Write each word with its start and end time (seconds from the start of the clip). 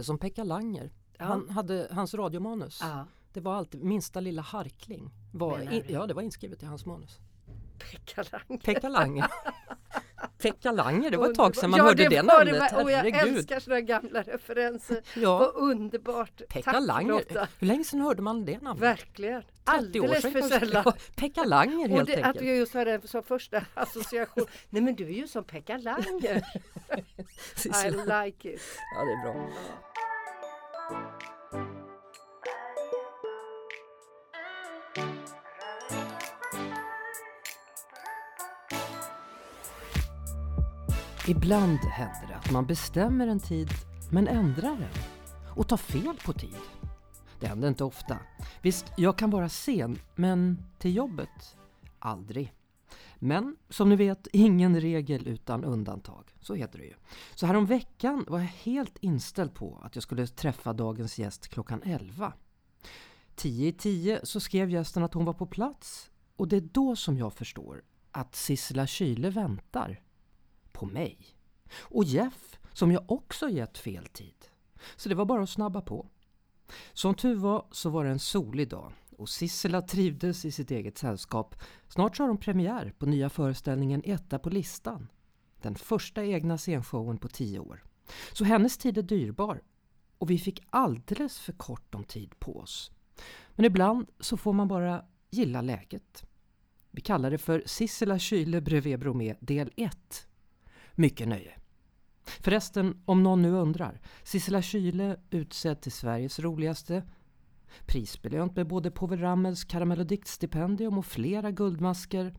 Det 0.00 0.02
är 0.02 0.06
som 0.06 0.18
Pekka 0.18 0.44
Langer. 0.44 0.90
Ja. 1.18 1.24
Han 1.24 1.48
hade, 1.48 1.88
hans 1.90 2.14
radiomanus, 2.14 2.78
Ja. 2.82 3.06
det 3.32 3.40
var 3.40 3.54
alltid 3.54 3.82
minsta 3.84 4.20
lilla 4.20 4.42
harkling. 4.42 5.10
Var 5.32 5.60
in, 5.72 5.84
ja, 5.88 6.06
det 6.06 6.14
var 6.14 6.22
inskrivet 6.22 6.62
i 6.62 6.66
hans 6.66 6.86
manus. 6.86 7.18
Pekka 7.78 8.24
Langer. 8.32 8.58
Pekka 8.64 8.88
Langer. 8.88 9.26
Pekka 10.42 10.72
Langer, 10.72 11.10
det 11.10 11.16
var 11.16 11.30
ett 11.30 11.34
tag 11.36 11.56
sedan 11.56 11.70
man 11.70 11.78
Ja, 11.78 11.84
hörde 11.84 12.02
det, 12.02 12.08
det. 12.08 12.22
namnet. 12.22 12.72
Och 12.82 12.90
jag 12.90 12.96
Herregud. 12.96 13.36
älskar 13.36 13.60
sådana 13.60 13.80
gamla 13.80 14.22
referenser. 14.22 15.02
Ja, 15.20 15.38
Vad 15.38 15.54
underbart. 15.54 16.42
Pekka 16.48 16.72
Tack 16.72 16.86
Langer. 16.86 17.12
Lotta. 17.12 17.48
Hur 17.58 17.66
länge 17.66 17.84
sedan 17.84 18.00
hörde 18.00 18.22
man 18.22 18.44
det 18.44 18.62
namnet? 18.62 18.82
Verkligen. 18.82 19.42
30 19.42 20.00
år 20.00 20.04
Alldeles 20.04 20.22
för 20.22 20.42
sällan. 20.58 20.84
Pekka 21.16 21.44
Langer 21.44 21.84
Och 21.90 21.96
helt 21.96 22.06
det, 22.08 22.16
att 22.20 22.26
enkelt. 22.26 22.46
jag 22.46 22.56
just 22.56 22.74
har 22.74 22.84
det 22.84 23.08
som 23.08 23.22
första 23.22 23.64
association. 23.74 24.46
Nej 24.70 24.82
men 24.82 24.94
du 24.96 25.04
är 25.04 25.10
ju 25.12 25.28
som 25.28 25.44
Pekka 25.44 25.76
Langer. 25.78 26.36
I 27.66 27.90
like 27.90 28.50
it. 28.54 28.60
Ja, 28.96 29.04
det 29.04 29.12
är 29.12 29.22
bra. 29.22 29.50
Ibland 41.30 41.78
händer 41.78 42.28
det 42.28 42.36
att 42.36 42.50
man 42.50 42.66
bestämmer 42.66 43.26
en 43.26 43.40
tid 43.40 43.68
men 44.10 44.28
ändrar 44.28 44.76
den 44.76 44.90
och 45.56 45.68
tar 45.68 45.76
fel 45.76 46.16
på 46.24 46.32
tid. 46.32 46.56
Det 47.40 47.46
händer 47.46 47.68
inte 47.68 47.84
ofta. 47.84 48.18
Visst, 48.62 48.92
jag 48.96 49.18
kan 49.18 49.30
vara 49.30 49.48
sen, 49.48 49.98
men 50.14 50.62
till 50.78 50.96
jobbet? 50.96 51.56
Aldrig. 51.98 52.52
Men 53.18 53.56
som 53.68 53.88
ni 53.88 53.96
vet, 53.96 54.28
ingen 54.32 54.80
regel 54.80 55.28
utan 55.28 55.64
undantag. 55.64 56.24
Så 56.40 56.54
heter 56.54 56.78
det 56.78 56.84
ju. 56.84 56.94
Så 57.34 57.46
här 57.46 57.60
veckan 57.60 58.24
var 58.28 58.38
jag 58.38 58.46
helt 58.46 58.98
inställd 59.00 59.54
på 59.54 59.80
att 59.82 59.94
jag 59.94 60.02
skulle 60.02 60.26
träffa 60.26 60.72
dagens 60.72 61.18
gäst 61.18 61.48
klockan 61.48 61.82
11. 61.82 62.32
10 63.34 63.68
i 63.68 63.72
10 63.72 64.20
så 64.22 64.40
skrev 64.40 64.70
gästen 64.70 65.02
att 65.02 65.14
hon 65.14 65.24
var 65.24 65.34
på 65.34 65.46
plats 65.46 66.10
och 66.36 66.48
det 66.48 66.56
är 66.56 66.68
då 66.72 66.96
som 66.96 67.18
jag 67.18 67.32
förstår 67.32 67.82
att 68.12 68.34
Sissela 68.34 68.86
Kyle 68.86 69.30
väntar. 69.30 70.00
På 70.80 70.86
mig. 70.86 71.18
Och 71.78 72.04
Jeff, 72.04 72.58
som 72.72 72.92
jag 72.92 73.10
också 73.10 73.48
gett 73.48 73.78
fel 73.78 74.06
tid. 74.06 74.46
Så 74.96 75.08
det 75.08 75.14
var 75.14 75.24
bara 75.24 75.42
att 75.42 75.50
snabba 75.50 75.80
på. 75.80 76.06
Som 76.92 77.14
tur 77.14 77.34
var 77.34 77.66
så 77.70 77.90
var 77.90 78.04
det 78.04 78.10
en 78.10 78.18
solig 78.18 78.68
dag 78.68 78.92
och 79.16 79.28
Sissela 79.28 79.82
trivdes 79.82 80.44
i 80.44 80.52
sitt 80.52 80.70
eget 80.70 80.98
sällskap. 80.98 81.54
Snart 81.88 82.16
så 82.16 82.22
har 82.22 82.28
de 82.28 82.38
premiär 82.38 82.92
på 82.98 83.06
nya 83.06 83.30
föreställningen 83.30 84.02
Etta 84.04 84.38
på 84.38 84.50
listan. 84.50 85.08
Den 85.62 85.74
första 85.74 86.24
egna 86.24 86.58
scenshowen 86.58 87.18
på 87.18 87.28
tio 87.28 87.58
år. 87.58 87.84
Så 88.32 88.44
hennes 88.44 88.78
tid 88.78 88.98
är 88.98 89.02
dyrbar 89.02 89.62
och 90.18 90.30
vi 90.30 90.38
fick 90.38 90.66
alldeles 90.70 91.38
för 91.38 91.52
kort 91.52 91.94
om 91.94 92.04
tid 92.04 92.38
på 92.38 92.58
oss. 92.58 92.90
Men 93.50 93.64
ibland 93.64 94.10
så 94.20 94.36
får 94.36 94.52
man 94.52 94.68
bara 94.68 95.04
gilla 95.30 95.60
läget. 95.60 96.24
Vi 96.90 97.00
kallar 97.00 97.30
det 97.30 97.38
för 97.38 97.62
Sissela 97.66 98.18
Kyle 98.18 98.60
bredvid 98.60 98.98
Bromé 98.98 99.34
del 99.40 99.70
1. 99.76 100.26
Mycket 100.94 101.28
nöje. 101.28 101.54
Förresten, 102.24 103.02
om 103.04 103.22
någon 103.22 103.42
nu 103.42 103.50
undrar. 103.50 104.00
Sissela 104.22 104.62
Kyle 104.62 105.16
utsedd 105.30 105.80
till 105.80 105.92
Sveriges 105.92 106.38
roligaste. 106.38 107.02
Prisbelönt 107.86 108.56
med 108.56 108.66
både 108.66 108.90
Povel 108.90 109.20
Ramels 109.20 109.64
karamell 109.64 110.00
och 110.00 110.06
diktstipendium 110.06 110.98
och 110.98 111.06
flera 111.06 111.50
guldmasker. 111.50 112.34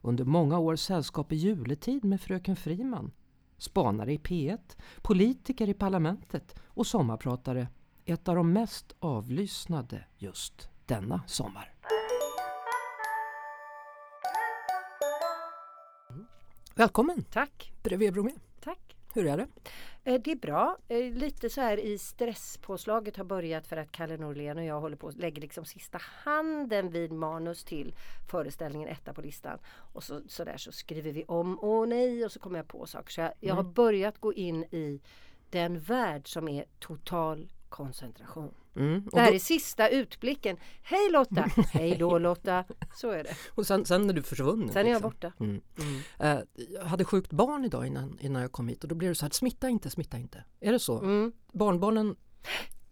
Under 0.00 0.24
många 0.24 0.58
år 0.58 0.76
sällskap 0.76 1.32
i 1.32 1.36
juletid 1.36 2.04
med 2.04 2.20
Fröken 2.20 2.56
Friman. 2.56 3.12
Spanare 3.58 4.12
i 4.12 4.18
P1, 4.18 4.76
politiker 5.02 5.68
i 5.68 5.74
parlamentet 5.74 6.54
och 6.64 6.86
sommarpratare. 6.86 7.68
Ett 8.04 8.28
av 8.28 8.36
de 8.36 8.52
mest 8.52 8.92
avlyssnade 8.98 10.04
just 10.18 10.68
denna 10.86 11.22
sommar. 11.26 11.71
Välkommen 16.76 17.24
Tack. 17.24 17.72
bredvid 17.82 18.12
Bromé. 18.12 18.30
Tack. 18.60 18.96
Hur 19.14 19.26
är 19.26 19.36
det? 19.36 19.46
Eh, 20.04 20.20
Det 20.20 20.30
är 20.32 20.36
bra. 20.36 20.78
Eh, 20.88 21.12
Lite 21.12 21.50
så 21.50 21.60
här 21.60 21.80
i 21.80 21.98
stresspåslaget 21.98 23.16
har 23.16 23.24
börjat 23.24 23.66
för 23.66 23.76
att 23.76 23.92
Kalle 23.92 24.16
Norlén 24.16 24.58
och 24.58 24.64
jag 24.64 24.80
håller 24.80 24.96
på 24.96 25.10
lägger 25.16 25.42
liksom 25.42 25.64
sista 25.64 25.98
handen 26.24 26.90
vid 26.90 27.12
manus 27.12 27.64
till 27.64 27.94
föreställningen 28.30 28.88
etta 28.88 29.14
på 29.14 29.20
listan. 29.20 29.58
Och 29.66 30.02
så, 30.04 30.20
så 30.28 30.44
där 30.44 30.56
så 30.56 30.72
skriver 30.72 31.12
vi 31.12 31.24
om, 31.24 31.58
åh 31.62 31.86
nej, 31.86 32.24
och 32.24 32.32
så 32.32 32.40
kommer 32.40 32.58
jag 32.58 32.68
på 32.68 32.86
saker. 32.86 33.12
Så 33.12 33.20
jag, 33.20 33.32
jag 33.40 33.54
har 33.54 33.62
börjat 33.62 34.18
gå 34.18 34.32
in 34.32 34.64
i 34.64 35.00
den 35.50 35.80
värld 35.80 36.28
som 36.32 36.48
är 36.48 36.64
total 36.78 37.52
koncentration. 37.72 38.54
Mm. 38.76 39.08
Det 39.12 39.20
här 39.20 39.28
då, 39.28 39.34
är 39.34 39.38
sista 39.38 39.88
utblicken. 39.88 40.56
Hej 40.82 41.10
Lotta! 41.10 41.42
Hej 41.72 41.96
då 41.98 42.18
Lotta! 42.18 42.64
Så 42.94 43.10
är 43.10 43.24
det. 43.24 43.36
och 43.50 43.66
sen, 43.66 43.84
sen 43.84 44.10
är 44.10 44.14
du 44.14 44.22
försvunnen. 44.22 44.68
Sen 44.72 44.86
är 44.86 44.90
jag 44.90 45.02
liksom. 45.02 45.10
borta. 45.10 45.32
Mm. 45.40 45.60
Eh, 46.18 46.38
jag 46.70 46.84
hade 46.84 47.04
sjukt 47.04 47.32
barn 47.32 47.64
idag 47.64 47.86
innan, 47.86 48.18
innan 48.20 48.42
jag 48.42 48.52
kom 48.52 48.68
hit 48.68 48.82
och 48.82 48.88
då 48.88 48.94
blev 48.94 49.10
det 49.10 49.14
så 49.14 49.24
här, 49.24 49.30
smitta 49.30 49.68
inte, 49.68 49.90
smitta 49.90 50.16
inte. 50.18 50.44
Är 50.60 50.72
det 50.72 50.78
så? 50.78 50.98
Mm. 50.98 51.32
Barnbarnen, 51.52 52.16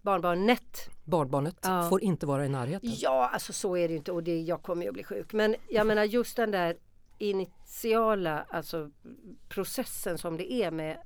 Barnbarnet. 0.03 0.91
barnbarnet 1.05 1.57
Ja. 1.63 1.89
får 1.89 2.03
inte 2.03 2.27
vara 2.27 2.47
i 2.47 2.49
närheten. 2.49 2.91
Ja, 2.97 3.29
alltså 3.33 3.53
så 3.53 3.77
är 3.77 3.89
det 3.89 3.95
inte 3.95 4.13
och 4.13 4.23
det, 4.23 4.41
jag 4.41 4.63
kommer 4.63 4.83
ju 4.83 4.89
att 4.89 4.95
bli 4.95 5.05
sjuk. 5.05 5.33
Men 5.33 5.57
jag 5.69 5.87
menar 5.87 6.05
just 6.05 6.37
den 6.37 6.51
där 6.51 6.77
initiala 7.19 8.47
alltså 8.51 8.91
processen 9.49 10.19
som 10.19 10.37
det 10.37 10.53
är 10.53 10.71
med 10.71 10.99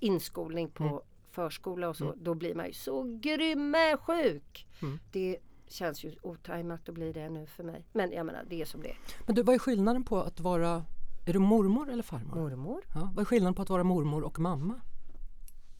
inskolning 0.00 0.70
på 0.70 0.84
Mm. 0.84 1.00
Förskola 1.30 1.88
och 1.88 1.96
så. 1.96 2.14
Då 2.16 2.34
blir 2.34 2.54
man 2.54 2.66
ju 2.66 2.72
så 2.72 3.18
grymme 3.22 3.96
sjuk. 3.96 4.66
Mm. 4.82 4.98
Det 5.12 5.38
känns 5.68 6.04
ju 6.04 6.14
otajmat 6.22 6.88
att 6.88 6.94
bli 6.94 7.12
det 7.12 7.28
nu 7.28 7.46
för 7.46 7.64
mig. 7.64 7.84
Men 7.92 8.12
jag 8.12 8.26
menar 8.26 8.44
det 8.48 8.60
är 8.60 8.64
som 8.64 8.82
det 8.82 8.88
är. 8.90 8.96
Men 9.26 9.34
du, 9.34 9.42
vad 9.42 9.54
är 9.54 9.58
skillnaden 9.58 10.04
på 10.04 10.18
att 10.22 10.40
vara, 10.40 10.84
är 11.26 11.32
du 11.32 11.38
mormor 11.38 11.90
eller 11.90 12.02
farmor? 12.02 12.34
Mormor? 12.36 12.82
Ja, 12.94 13.12
vad 13.14 13.22
är 13.22 13.24
skillnaden 13.26 13.54
på 13.54 13.62
att 13.62 13.70
vara 13.70 13.84
mormor 13.84 14.22
och 14.22 14.38
mamma? 14.38 14.80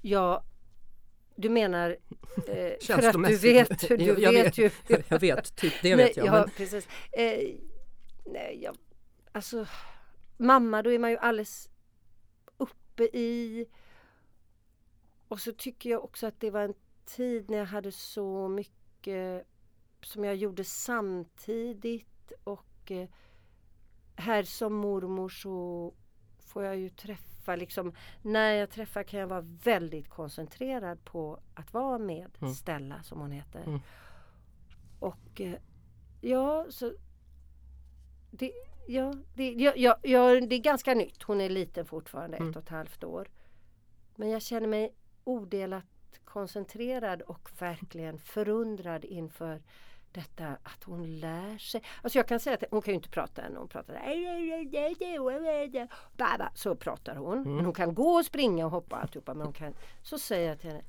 Ja, 0.03 0.45
du 1.37 1.49
menar 1.49 1.97
eh, 2.49 2.73
för 2.97 3.09
att 3.09 3.29
du 3.29 3.37
vet, 3.37 3.89
du 3.89 3.97
Jag- 3.97 4.19
jag 4.19 4.33
vet 4.33 4.59
ju. 4.59 4.71
jag 5.09 5.21
vet, 5.21 5.57
typ 5.57 5.73
det 5.83 5.95
vet 5.95 6.17
jag. 6.17 6.27
ja, 6.27 6.47
precis. 6.57 6.89
Eh, 7.13 7.55
nej, 8.27 8.61
jag, 8.63 8.77
alltså 9.33 9.67
mamma, 10.37 10.83
då 10.83 10.93
är 10.93 10.99
man 10.99 11.11
ju 11.11 11.17
alldeles 11.17 11.69
uppe 12.57 13.03
i 13.05 13.67
och 15.31 15.41
så 15.41 15.53
tycker 15.53 15.91
jag 15.91 16.05
också 16.05 16.27
att 16.27 16.41
det 16.41 16.51
var 16.51 16.61
en 16.61 16.75
tid 17.05 17.51
när 17.51 17.59
jag 17.59 17.67
hade 17.67 17.93
så 17.93 18.49
mycket 18.49 19.47
som 20.03 20.25
jag 20.25 20.37
gjorde 20.37 20.65
samtidigt 20.65 22.33
och 22.45 22.91
eh, 22.91 23.09
här 24.17 24.43
som 24.43 24.75
mormor 24.75 25.29
så 25.29 25.95
får 26.39 26.65
jag 26.65 26.77
ju 26.77 26.89
träffa 26.89 27.57
liksom 27.57 27.95
när 28.23 28.53
jag 28.53 28.71
träffar 28.71 29.03
kan 29.03 29.21
jag 29.21 29.27
vara 29.27 29.41
väldigt 29.65 30.09
koncentrerad 30.09 31.05
på 31.05 31.41
att 31.55 31.73
vara 31.73 31.99
med 31.99 32.31
Mm. 32.41 32.55
Stella 32.55 33.03
som 33.03 33.21
hon 33.21 33.33
heter. 33.33 33.63
Mm. 33.67 33.81
Och 35.01 35.41
eh, 35.41 35.59
ja, 36.21 36.67
så 36.71 36.93
det, 38.31 38.53
ja, 38.89 39.15
det, 39.35 39.53
ja, 39.53 39.73
ja, 39.77 39.99
ja, 40.03 40.41
det 40.41 40.55
är 40.55 40.63
ganska 40.63 40.95
nytt. 40.95 41.23
Hon 41.23 41.41
är 41.41 41.49
liten 41.49 41.87
fortfarande, 41.87 42.37
Mm. 42.37 42.51
ett 42.51 42.57
och 42.57 42.63
ett 42.63 42.69
halvt 42.69 43.05
år. 43.05 43.29
Men 44.17 44.29
jag 44.31 44.43
känner 44.43 44.67
mig 44.67 44.95
odelat 45.31 45.85
koncentrerad 46.25 47.23
och 47.23 47.51
verkligen 47.59 48.19
förundrad 48.19 49.05
inför 49.05 49.63
detta 50.13 50.47
att 50.63 50.85
hon 50.85 51.21
lär 51.21 51.59
sig. 51.59 51.83
Alltså 52.03 52.19
jag 52.19 52.29
kan 52.29 52.41
säga 52.41 52.55
att 52.57 52.65
hon 52.71 52.83
kan 52.83 52.93
ju 52.93 52.97
inte 52.97 53.09
prata 53.09 53.43
än. 53.43 53.57
Hon 53.57 53.69
pratar 53.69 53.95
så 56.55 56.75
pratar 56.75 57.17
hon. 57.17 57.39
Mm. 57.39 57.57
Men 57.57 57.65
hon 57.65 57.75
kan 57.75 57.95
gå 57.95 58.11
och 58.11 58.25
springa 58.25 58.65
och 58.67 58.71
hoppa 58.71 58.97
och 58.97 59.03
alltihopa. 59.03 59.35
Men 59.35 59.47
hon 59.47 59.53
kan, 59.53 59.75
så 60.03 60.19
säger 60.19 60.49
jag 60.49 60.59
till 60.61 60.71
henne 60.71 60.83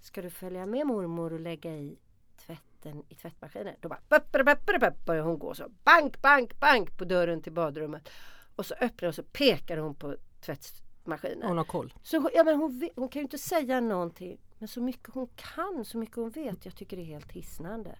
Ska 0.00 0.22
du 0.22 0.30
följa 0.30 0.66
med 0.66 0.86
mormor 0.86 1.32
och 1.32 1.40
lägga 1.40 1.70
i 1.70 1.98
tvätten 2.36 3.02
i 3.08 3.14
tvättmaskinen? 3.14 3.74
Då 3.80 3.88
bara 3.88 4.00
peppre, 4.44 4.92
börjar 5.06 5.22
hon 5.22 5.38
gå 5.38 5.54
så 5.54 5.68
bank, 5.84 6.22
bank, 6.22 6.60
bank 6.60 6.98
på 6.98 7.04
dörren 7.04 7.42
till 7.42 7.52
badrummet. 7.52 8.08
Och 8.56 8.66
så 8.66 8.74
öppnar 8.74 9.00
hon 9.00 9.08
och 9.08 9.14
så 9.14 9.22
pekar 9.22 9.76
hon 9.76 9.94
på 9.94 10.16
tvättmaskinen. 11.16 11.48
hon 11.48 11.56
har 11.56 11.64
koll. 11.64 11.94
Så 12.02 12.30
ja, 12.34 12.44
men 12.44 12.56
hon, 12.56 12.90
hon 12.96 13.08
kan 13.08 13.20
ju 13.20 13.24
inte 13.24 13.38
säga 13.38 13.80
någonting. 13.80 14.40
Men 14.58 14.68
så 14.68 14.80
mycket 14.80 15.14
hon 15.14 15.28
kan, 15.36 15.84
så 15.84 15.98
mycket 15.98 16.16
hon 16.16 16.30
vet. 16.30 16.64
Jag 16.64 16.76
tycker 16.76 16.96
det 16.96 17.02
är 17.02 17.06
helt 17.06 17.32
hisnande. 17.32 17.98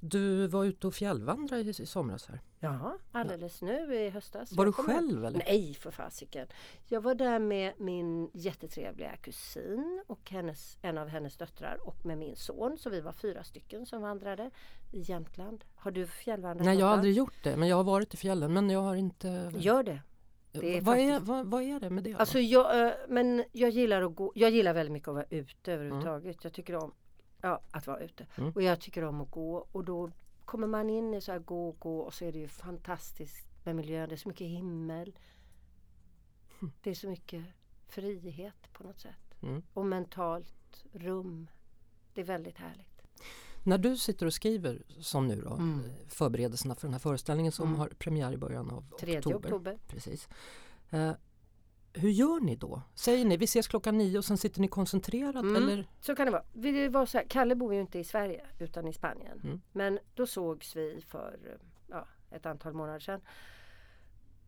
Du 0.00 0.46
var 0.46 0.64
ute 0.64 0.86
och 0.86 0.94
fjällvandrade 0.94 1.62
i, 1.62 1.68
i 1.68 1.86
somras 1.86 2.26
här. 2.26 2.40
Ja, 2.60 2.98
alldeles 3.12 3.62
nu 3.62 3.94
i 3.94 4.10
höstas. 4.10 4.52
Var 4.52 4.66
du 4.66 4.72
själv 4.72 5.24
eller? 5.24 5.38
Nej 5.38 5.74
för 5.74 5.90
fasiken. 5.90 6.46
Jag 6.88 7.00
var 7.00 7.14
där 7.14 7.38
med 7.38 7.72
min 7.78 8.30
jättetrevliga 8.32 9.16
kusin 9.16 10.02
och 10.06 10.30
hennes, 10.30 10.78
en 10.82 10.98
av 10.98 11.08
hennes 11.08 11.36
döttrar 11.36 11.78
och 11.82 12.06
med 12.06 12.18
min 12.18 12.36
son. 12.36 12.78
Så 12.78 12.90
vi 12.90 13.00
var 13.00 13.12
fyra 13.12 13.44
stycken 13.44 13.86
som 13.86 14.02
vandrade 14.02 14.50
i 14.92 15.00
Jämtland. 15.00 15.64
Har 15.74 15.90
du 15.90 16.06
fjällvandrat 16.06 16.64
Nej, 16.64 16.78
jag 16.78 16.86
har 16.86 16.92
aldrig 16.92 17.14
gjort 17.14 17.44
det. 17.44 17.56
Men 17.56 17.68
jag 17.68 17.76
har 17.76 17.84
varit 17.84 18.14
i 18.14 18.16
fjällen. 18.16 18.52
Men 18.52 18.70
jag 18.70 18.80
har 18.80 18.94
inte... 18.94 19.52
Gör 19.56 19.82
det. 19.82 20.00
Det 20.60 20.76
är 20.76 20.80
vad, 20.80 20.98
är, 20.98 21.20
vad, 21.20 21.46
vad 21.46 21.62
är 21.62 21.80
det 21.80 21.90
med 21.90 22.04
det? 22.04 22.14
Alltså 22.14 22.38
jag, 22.38 22.86
eh, 22.86 22.92
men 23.08 23.44
jag 23.52 23.70
gillar 23.70 24.02
att 24.02 24.14
gå, 24.14 24.32
jag 24.34 24.50
gillar 24.50 24.74
väldigt 24.74 24.92
mycket 24.92 25.08
att 25.08 25.14
vara 25.14 25.26
ute 25.30 25.72
överhuvudtaget. 25.72 26.44
Jag 26.44 26.52
tycker 26.52 26.74
om 26.76 26.94
ja, 27.40 27.60
att 27.70 27.86
vara 27.86 28.00
ute. 28.00 28.26
Mm. 28.38 28.52
Och 28.52 28.62
jag 28.62 28.80
tycker 28.80 29.04
om 29.04 29.20
att 29.20 29.30
gå 29.30 29.66
och 29.72 29.84
då 29.84 30.10
kommer 30.44 30.66
man 30.66 30.90
in 30.90 31.14
i 31.14 31.20
så 31.20 31.32
här 31.32 31.38
gå 31.38 31.68
och 31.68 31.78
gå 31.78 32.00
och 32.00 32.14
så 32.14 32.24
är 32.24 32.32
det 32.32 32.38
ju 32.38 32.48
fantastiskt 32.48 33.46
med 33.64 33.76
miljön. 33.76 34.08
Det 34.08 34.14
är 34.14 34.16
så 34.16 34.28
mycket 34.28 34.46
himmel. 34.46 35.18
Det 36.82 36.90
är 36.90 36.94
så 36.94 37.08
mycket 37.08 37.44
frihet 37.86 38.72
på 38.72 38.82
något 38.82 39.00
sätt. 39.00 39.42
Mm. 39.42 39.62
Och 39.72 39.86
mentalt 39.86 40.84
rum. 40.92 41.50
Det 42.14 42.20
är 42.20 42.24
väldigt 42.24 42.58
härligt. 42.58 42.93
När 43.66 43.78
du 43.78 43.96
sitter 43.96 44.26
och 44.26 44.32
skriver 44.34 44.82
som 45.00 45.28
nu 45.28 45.40
då, 45.40 45.54
Mm. 45.54 45.82
förberedelserna 46.08 46.74
för 46.74 46.86
den 46.86 46.92
här 46.92 46.98
föreställningen 47.00 47.52
som 47.52 47.66
Mm. 47.68 47.78
har 47.80 47.88
premiär 47.88 48.32
i 48.32 48.36
början 48.36 48.70
av 48.70 48.84
3 49.00 49.18
oktober. 49.18 49.36
oktober. 49.48 49.78
Precis. 49.88 50.28
Eh, 50.90 51.12
hur 51.92 52.10
gör 52.10 52.40
ni 52.40 52.56
då? 52.56 52.82
Säger 52.94 53.24
ni 53.24 53.36
vi 53.36 53.44
ses 53.44 53.68
klockan 53.68 53.98
nio 53.98 54.18
och 54.18 54.24
sen 54.24 54.38
sitter 54.38 54.60
ni 54.60 54.68
koncentrerat 54.68 55.42
Mm. 55.44 55.56
eller? 55.56 55.86
Så 56.00 56.14
kan 56.16 56.26
det 56.26 56.32
vara. 56.32 56.44
Vi- 56.52 56.88
var 56.88 57.06
så 57.06 57.18
här, 57.18 57.24
Kalle 57.28 57.54
bor 57.54 57.74
ju 57.74 57.80
inte 57.80 57.98
i 57.98 58.04
Sverige 58.04 58.46
utan 58.58 58.88
i 58.88 58.92
Spanien. 58.92 59.40
Mm. 59.44 59.60
Men 59.72 59.98
då 60.14 60.26
sågs 60.26 60.76
vi 60.76 61.00
för 61.06 61.38
ja, 61.90 62.06
ett 62.30 62.46
antal 62.46 62.72
månader 62.72 63.00
sedan. 63.00 63.20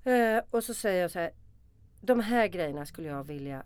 Eh, 0.04 0.42
och 0.50 0.64
så 0.64 0.74
säger 0.74 1.02
jag 1.02 1.10
så 1.10 1.18
här. 1.18 1.30
De 2.00 2.20
här 2.20 2.46
grejerna 2.48 2.86
skulle 2.86 3.08
jag 3.08 3.24
vilja 3.24 3.64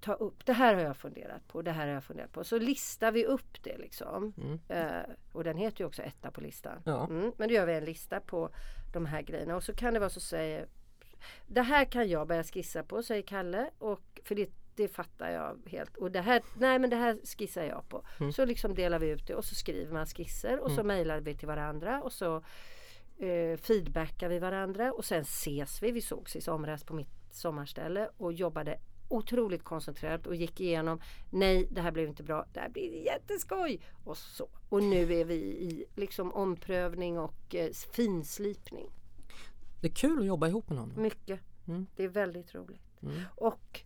ta 0.00 0.12
upp. 0.12 0.46
Det 0.46 0.52
här 0.52 0.74
har 0.74 0.82
jag 0.82 0.96
funderat 0.96 1.48
på. 1.48 1.62
Det 1.62 1.72
här 1.72 1.86
har 1.86 1.94
jag 1.94 2.04
funderat 2.04 2.32
på. 2.32 2.44
Så 2.44 2.58
listar 2.58 3.12
vi 3.12 3.24
upp 3.24 3.62
det 3.62 3.78
liksom. 3.78 4.32
Mm. 4.36 4.58
Eh, 4.68 5.14
och 5.32 5.44
den 5.44 5.56
heter 5.56 5.80
ju 5.80 5.86
också 5.86 6.02
etta 6.02 6.30
på 6.30 6.40
listan. 6.40 6.82
Ja. 6.84 7.06
Mm, 7.06 7.32
men 7.36 7.48
då 7.48 7.54
gör 7.54 7.66
vi 7.66 7.74
en 7.74 7.84
lista 7.84 8.20
på 8.20 8.50
de 8.92 9.06
här 9.06 9.22
grejerna. 9.22 9.56
Och 9.56 9.62
så 9.62 9.74
kan 9.74 9.94
det 9.94 10.00
vara 10.00 10.10
så 10.10 10.20
säger 10.20 10.66
Det 11.46 11.62
här 11.62 11.84
kan 11.84 12.08
jag 12.08 12.28
börja 12.28 12.44
skissa 12.44 12.82
på 12.82 13.02
säger 13.02 13.22
Kalle. 13.22 13.70
Och, 13.78 14.20
för 14.24 14.34
det, 14.34 14.50
det 14.74 14.88
fattar 14.88 15.30
jag 15.30 15.58
helt. 15.66 15.96
Och 15.96 16.10
det 16.10 16.20
här, 16.20 16.42
nej 16.58 16.78
men 16.78 16.90
det 16.90 16.96
här 16.96 17.18
skissar 17.38 17.64
jag 17.64 17.88
på. 17.88 18.02
Mm. 18.20 18.32
Så 18.32 18.44
liksom 18.44 18.74
delar 18.74 18.98
vi 18.98 19.08
ut 19.08 19.26
det 19.26 19.34
och 19.34 19.44
så 19.44 19.54
skriver 19.54 19.92
man 19.92 20.06
skisser 20.06 20.60
och 20.60 20.70
så 20.70 20.82
mejlar 20.82 21.20
vi 21.20 21.34
till 21.34 21.48
varandra. 21.48 22.02
Och 22.02 22.12
så 22.12 22.36
eh, 23.18 23.56
feedbackar 23.56 24.28
vi 24.28 24.38
varandra 24.38 24.92
och 24.92 25.04
sen 25.04 25.22
ses 25.22 25.82
vi. 25.82 25.90
Vi 25.90 26.00
sågs 26.00 26.36
i 26.36 26.40
somras 26.40 26.84
på 26.84 26.94
mitt 26.94 27.08
sommarställe 27.30 28.08
och 28.16 28.32
jobbade 28.32 28.78
otroligt 29.10 29.64
koncentrerat 29.64 30.26
och 30.26 30.34
gick 30.34 30.60
igenom 30.60 31.00
nej 31.30 31.68
det 31.70 31.80
här 31.80 31.90
blev 31.90 32.08
inte 32.08 32.22
bra, 32.22 32.46
det 32.52 32.60
här 32.60 32.68
blir 32.68 33.04
jätteskoj 33.04 33.80
och 34.04 34.16
så. 34.16 34.48
Och 34.68 34.82
nu 34.82 35.12
är 35.12 35.24
vi 35.24 35.34
i 35.34 35.84
liksom 35.96 36.32
omprövning 36.32 37.18
och 37.18 37.54
eh, 37.54 37.72
finslipning. 37.72 38.90
Det 39.80 39.86
är 39.86 39.94
kul 39.94 40.18
att 40.18 40.26
jobba 40.26 40.48
ihop 40.48 40.68
med 40.68 40.78
någon. 40.78 41.02
Mycket. 41.02 41.40
Mm. 41.68 41.86
Det 41.96 42.04
är 42.04 42.08
väldigt 42.08 42.54
roligt. 42.54 43.02
Mm. 43.02 43.20
Och 43.36 43.80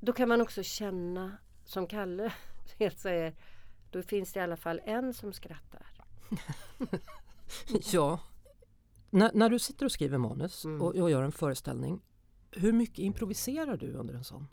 då 0.00 0.12
kan 0.12 0.28
man 0.28 0.40
också 0.40 0.62
känna 0.62 1.36
som 1.64 1.86
Kalle 1.86 2.32
helt 2.78 2.98
säger 2.98 3.34
då 3.90 4.02
finns 4.02 4.32
det 4.32 4.40
i 4.40 4.42
alla 4.42 4.56
fall 4.56 4.80
en 4.84 5.14
som 5.14 5.32
skrattar. 5.32 5.86
Ja. 7.92 8.18
När, 9.10 9.30
när 9.34 9.48
du 9.48 9.58
sitter 9.58 9.84
och 9.84 9.92
skriver 9.92 10.18
manus 10.18 10.64
Mm. 10.64 10.82
och, 10.82 10.96
och 10.96 11.10
gör 11.10 11.22
en 11.22 11.32
föreställning, 11.32 12.00
hur 12.52 12.72
mycket 12.72 12.98
improviserar 12.98 13.76
du 13.76 13.92
under 13.92 14.14
en 14.14 14.24
sån? 14.24 14.48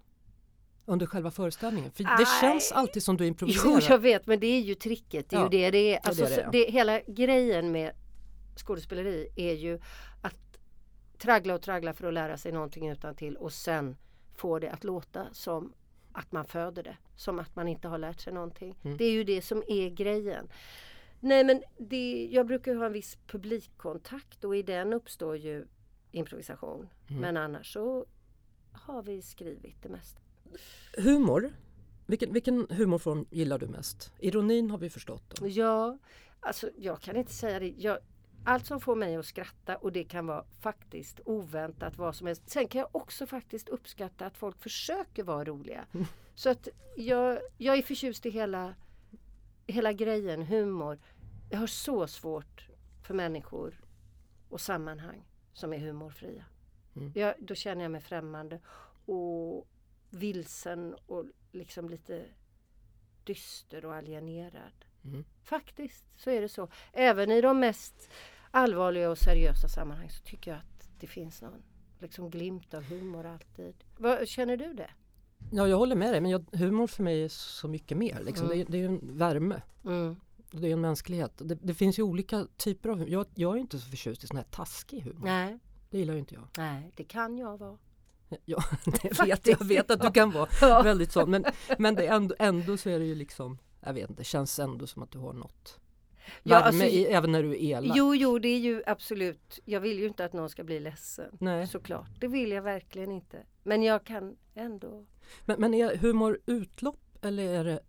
Under 0.85 1.05
själva 1.05 1.31
föreställningen? 1.31 1.91
För 1.91 2.03
det 2.03 2.27
känns 2.41 2.71
alltid 2.71 3.03
som 3.03 3.17
du 3.17 3.23
Jo, 3.23 3.27
improviserar. 3.27 3.83
jag 3.89 3.99
vet, 3.99 4.27
men 4.27 4.39
det 4.39 4.47
är 4.47 4.59
ju 4.61 4.75
tricket. 4.75 5.29
Det 5.29 5.35
är 5.35 5.39
Ja, 5.39 5.43
ju 5.45 5.49
det 5.49 5.71
det 5.71 5.93
är. 5.93 5.95
är 5.95 6.07
Alltså, 6.07 6.23
det 6.23 6.29
det 6.29 6.35
så 6.35 6.41
är. 6.41 6.51
det, 6.51 6.71
hela 6.71 7.01
grejen 7.01 7.71
med 7.71 7.91
skådespeleri 8.55 9.29
är 9.35 9.53
ju 9.53 9.79
att 10.21 10.57
traggla 11.17 11.53
och 11.55 11.61
traggla 11.61 11.93
för 11.93 12.07
att 12.07 12.13
lära 12.13 12.37
sig 12.37 12.51
någonting 12.51 12.89
utan 12.89 13.15
till 13.15 13.35
och 13.37 13.53
sen 13.53 13.97
få 14.35 14.59
det 14.59 14.71
att 14.71 14.83
låta 14.83 15.27
som 15.33 15.73
att 16.11 16.31
man 16.31 16.45
föder 16.45 16.83
det. 16.83 16.97
Som 17.15 17.39
att 17.39 17.55
man 17.55 17.67
inte 17.67 17.87
har 17.87 17.97
lärt 17.97 18.19
sig 18.19 18.33
någonting. 18.33 18.75
Mm. 18.83 18.97
Det 18.97 19.05
är 19.05 19.11
ju 19.11 19.23
det 19.23 19.41
som 19.41 19.63
är 19.67 19.89
grejen. 19.89 20.47
Nej 21.19 21.43
men 21.43 21.63
det, 21.77 22.27
jag 22.31 22.47
brukar 22.47 22.71
ju 22.71 22.77
ha 22.77 22.85
en 22.85 22.93
viss 22.93 23.17
publikkontakt 23.27 24.43
och 24.43 24.55
i 24.57 24.61
den 24.63 24.93
uppstår 24.93 25.37
ju 25.37 25.65
improvisation. 26.17 26.89
Mm. 27.07 27.21
Men 27.21 27.37
annars 27.37 27.73
så 27.73 28.05
har 28.71 29.03
vi 29.03 29.21
skrivit 29.21 29.83
det 29.83 29.89
mesta. 29.89 30.21
Humor, 30.97 31.53
vilken, 32.05 32.33
vilken 32.33 32.67
humorform 32.69 33.25
gillar 33.29 33.59
du 33.59 33.67
mest? 33.67 34.13
Ironin 34.19 34.71
har 34.71 34.77
vi 34.77 34.89
förstått. 34.89 35.35
Då. 35.35 35.47
Ja, 35.47 35.97
alltså 36.39 36.69
jag 36.77 37.01
kan 37.01 37.15
inte 37.15 37.33
säga 37.33 37.59
det. 37.59 37.73
Jag, 37.77 37.97
allt 38.45 38.65
som 38.65 38.81
får 38.81 38.95
mig 38.95 39.15
att 39.15 39.25
skratta 39.25 39.75
och 39.75 39.91
det 39.91 40.03
kan 40.03 40.27
vara 40.27 40.45
faktiskt 40.59 41.19
oväntat 41.25 41.97
vad 41.97 42.15
som 42.15 42.27
helst. 42.27 42.49
Sen 42.49 42.67
kan 42.67 42.79
jag 42.79 42.89
också 42.91 43.25
faktiskt 43.25 43.69
uppskatta 43.69 44.25
att 44.25 44.37
folk 44.37 44.61
försöker 44.61 45.23
vara 45.23 45.45
roliga. 45.45 45.85
Så 46.35 46.49
att 46.49 46.67
jag, 46.97 47.39
jag 47.57 47.77
är 47.77 47.81
förtjust 47.81 48.25
i 48.25 48.29
hela, 48.29 48.75
hela 49.67 49.93
grejen, 49.93 50.41
humor. 50.41 50.99
Jag 51.49 51.59
har 51.59 51.67
så 51.67 52.07
svårt 52.07 52.67
för 53.01 53.13
människor 53.13 53.81
och 54.49 54.61
sammanhang 54.61 55.26
som 55.57 55.73
är 55.73 55.77
humorfria. 55.77 56.45
Mm. 56.95 57.11
Jag, 57.15 57.33
då 57.39 57.55
känner 57.55 57.81
jag 57.81 57.91
mig 57.91 58.01
främmande 58.01 58.59
och 59.05 59.67
vilsen 60.09 60.95
och 61.07 61.25
liksom 61.51 61.89
lite 61.89 62.25
dyster 63.23 63.85
och 63.85 63.95
alienerad. 63.95 64.85
Mm. 65.05 65.25
Faktiskt 65.43 66.05
så 66.17 66.29
är 66.29 66.41
det 66.41 66.49
så. 66.49 66.67
Även 66.93 67.31
i 67.31 67.41
de 67.41 67.59
mest 67.59 68.09
allvarliga 68.51 69.09
och 69.09 69.17
seriösa 69.17 69.67
sammanhang 69.67 70.09
så 70.09 70.23
tycker 70.23 70.51
jag 70.51 70.59
att 70.59 70.89
det 70.99 71.07
finns 71.07 71.41
någon 71.41 71.63
liksom 71.99 72.29
glimt 72.29 72.73
av 72.73 72.83
humor 72.83 73.25
alltid. 73.25 73.75
Vad, 73.97 74.27
känner 74.27 74.57
du 74.57 74.73
det? 74.73 74.89
Ja, 75.51 75.67
jag 75.67 75.77
håller 75.77 75.95
med 75.95 76.13
dig, 76.13 76.21
men 76.21 76.31
jag, 76.31 76.45
humor 76.51 76.87
för 76.87 77.03
mig 77.03 77.23
är 77.23 77.29
så 77.29 77.67
mycket 77.67 77.97
mer. 77.97 78.19
Liksom. 78.23 78.45
Mm. 78.45 78.57
Det, 78.57 78.63
är- 78.63 78.71
det 78.71 78.77
är 78.77 78.79
ju 78.79 78.85
en 78.85 79.17
värme. 79.17 79.61
Mm. 79.85 80.15
Det 80.51 80.67
är 80.67 80.73
en 80.73 80.81
mänsklighet. 80.81 81.31
Det, 81.35 81.55
det 81.55 81.73
finns 81.73 81.99
ju 81.99 82.03
olika 82.03 82.47
typer 82.57 82.89
av 82.89 82.95
humor. 82.97 83.09
Jag, 83.11 83.25
jag 83.35 83.55
är 83.55 83.59
inte 83.59 83.79
så 83.79 83.89
förtjust 83.89 84.23
i 84.23 84.27
sån 84.27 84.37
här 84.37 84.43
taskig 84.51 85.01
humor. 85.01 85.25
Nej, 85.25 85.59
Det 85.89 85.97
gillar 85.97 86.13
ju 86.13 86.19
inte 86.19 86.33
jag. 86.35 86.47
nej, 86.57 86.91
det 86.95 87.03
kan 87.03 87.37
jag 87.37 87.57
vara. 87.57 87.77
Ja, 88.45 88.63
det 89.01 89.19
vet 89.19 89.47
jag. 89.47 89.65
Vet 89.65 89.91
att 89.91 90.01
du 90.01 90.11
kan 90.11 90.31
vara 90.31 90.47
Ja. 90.61 90.81
väldigt 90.83 91.11
sån. 91.11 91.31
Men, 91.31 91.45
men 91.77 91.95
det 91.95 92.07
ändå, 92.07 92.35
ändå 92.39 92.77
så 92.77 92.89
är 92.89 92.99
det 92.99 93.05
ju 93.05 93.15
liksom, 93.15 93.57
jag 93.81 93.93
vet 93.93 94.09
inte, 94.09 94.21
det 94.21 94.25
känns 94.25 94.59
ändå 94.59 94.87
som 94.87 95.03
att 95.03 95.11
du 95.11 95.19
har 95.19 95.33
något 95.33 95.79
Ja, 96.43 96.55
värme 96.55 96.65
alltså, 96.67 96.85
i, 96.85 97.05
även 97.05 97.31
när 97.31 97.43
du 97.43 97.51
är 97.51 97.55
elak. 97.61 97.97
Jo, 97.97 98.15
jo, 98.15 98.39
det 98.39 98.47
är 98.47 98.59
ju 98.59 98.83
absolut. 98.85 99.59
Jag 99.65 99.79
vill 99.81 99.99
ju 99.99 100.07
inte 100.07 100.25
att 100.25 100.33
någon 100.33 100.49
ska 100.49 100.63
bli 100.63 100.79
ledsen. 100.79 101.37
Nej. 101.39 101.67
Såklart, 101.67 102.09
det 102.19 102.27
vill 102.27 102.51
jag 102.51 102.61
verkligen 102.61 103.11
inte. 103.11 103.45
Men 103.63 103.83
jag 103.83 104.03
kan 104.03 104.35
ändå. 104.55 105.05
Men, 105.45 105.61
men 105.61 105.73
är 105.73 105.95
humor 105.97 106.39
utlopp 106.45 107.25
eller 107.25 107.43
är 107.53 107.63
det 107.63 107.79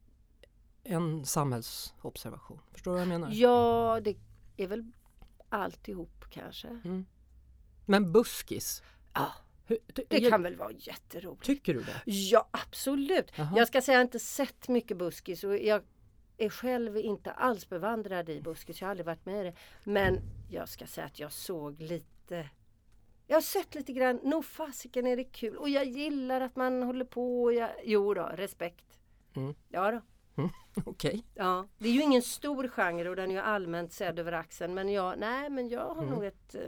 en 0.88 1.24
samhällsobservation? 1.24 2.60
Förstår 2.72 2.90
du 2.90 2.94
vad 2.94 3.00
jag 3.02 3.08
menar? 3.08 3.30
Ja, 3.32 4.00
det 4.02 4.16
är 4.56 4.66
väl 4.66 4.92
alltihop 5.48 6.24
kanske. 6.30 6.68
Mm. 6.68 7.06
Men 7.86 8.12
buskis? 8.12 8.82
Ja, 9.14 9.32
Hur, 9.66 9.78
det 10.08 10.18
jag- 10.20 10.30
kan 10.30 10.42
väl 10.42 10.56
vara 10.56 10.72
jätteroligt. 10.72 11.44
Tycker 11.44 11.74
du 11.74 11.80
det? 11.80 12.02
Ja, 12.04 12.48
absolut. 12.50 13.32
Jaha. 13.34 13.52
Jag 13.56 13.68
ska 13.68 13.82
säga 13.82 13.94
jag 13.94 14.00
har 14.00 14.04
inte 14.04 14.18
sett 14.18 14.68
mycket 14.68 14.96
buskis 14.96 15.44
och 15.44 15.58
jag 15.58 15.82
är 16.38 16.48
själv 16.48 16.96
inte 16.96 17.30
alls 17.30 17.68
bevandrad 17.68 18.28
i 18.28 18.40
buskis. 18.40 18.80
Jag 18.80 18.86
har 18.86 18.90
aldrig 18.90 19.06
varit 19.06 19.26
med 19.26 19.40
i 19.40 19.50
det. 19.50 19.56
Men 19.84 20.20
jag 20.50 20.68
ska 20.68 20.86
säga 20.86 21.06
att 21.06 21.18
jag 21.18 21.32
såg 21.32 21.80
lite 21.80 22.48
jag 23.30 23.36
har 23.36 23.42
sett 23.42 23.74
lite 23.74 23.92
grann, 23.92 24.20
nog 24.24 24.44
fasiken 24.44 25.06
är 25.06 25.16
det 25.16 25.24
kul 25.24 25.56
och 25.56 25.68
jag 25.68 25.84
gillar 25.84 26.40
att 26.40 26.56
man 26.56 26.82
håller 26.82 27.04
på. 27.04 27.42
Och 27.42 27.52
jag, 27.52 27.70
jo 27.84 28.14
då, 28.14 28.22
respekt. 28.22 28.98
Mm. 29.34 29.54
Ja 29.68 29.90
då. 29.90 30.00
Okej. 30.84 31.24
Ja, 31.34 31.66
det 31.78 31.88
är 31.88 31.92
ju 31.92 32.02
ingen 32.02 32.22
stor 32.22 32.68
genre 32.68 33.08
och 33.08 33.16
den 33.16 33.30
är 33.30 33.34
ju 33.34 33.40
allmänt 33.40 33.92
sedd 33.92 34.18
över 34.18 34.32
axeln. 34.32 34.74
Men 34.74 34.88
jag, 34.88 35.18
nej, 35.18 35.50
men 35.50 35.68
jag 35.68 35.94
har 35.94 36.02
nog 36.06 36.24
ett 36.24 36.54
eh, 36.54 36.60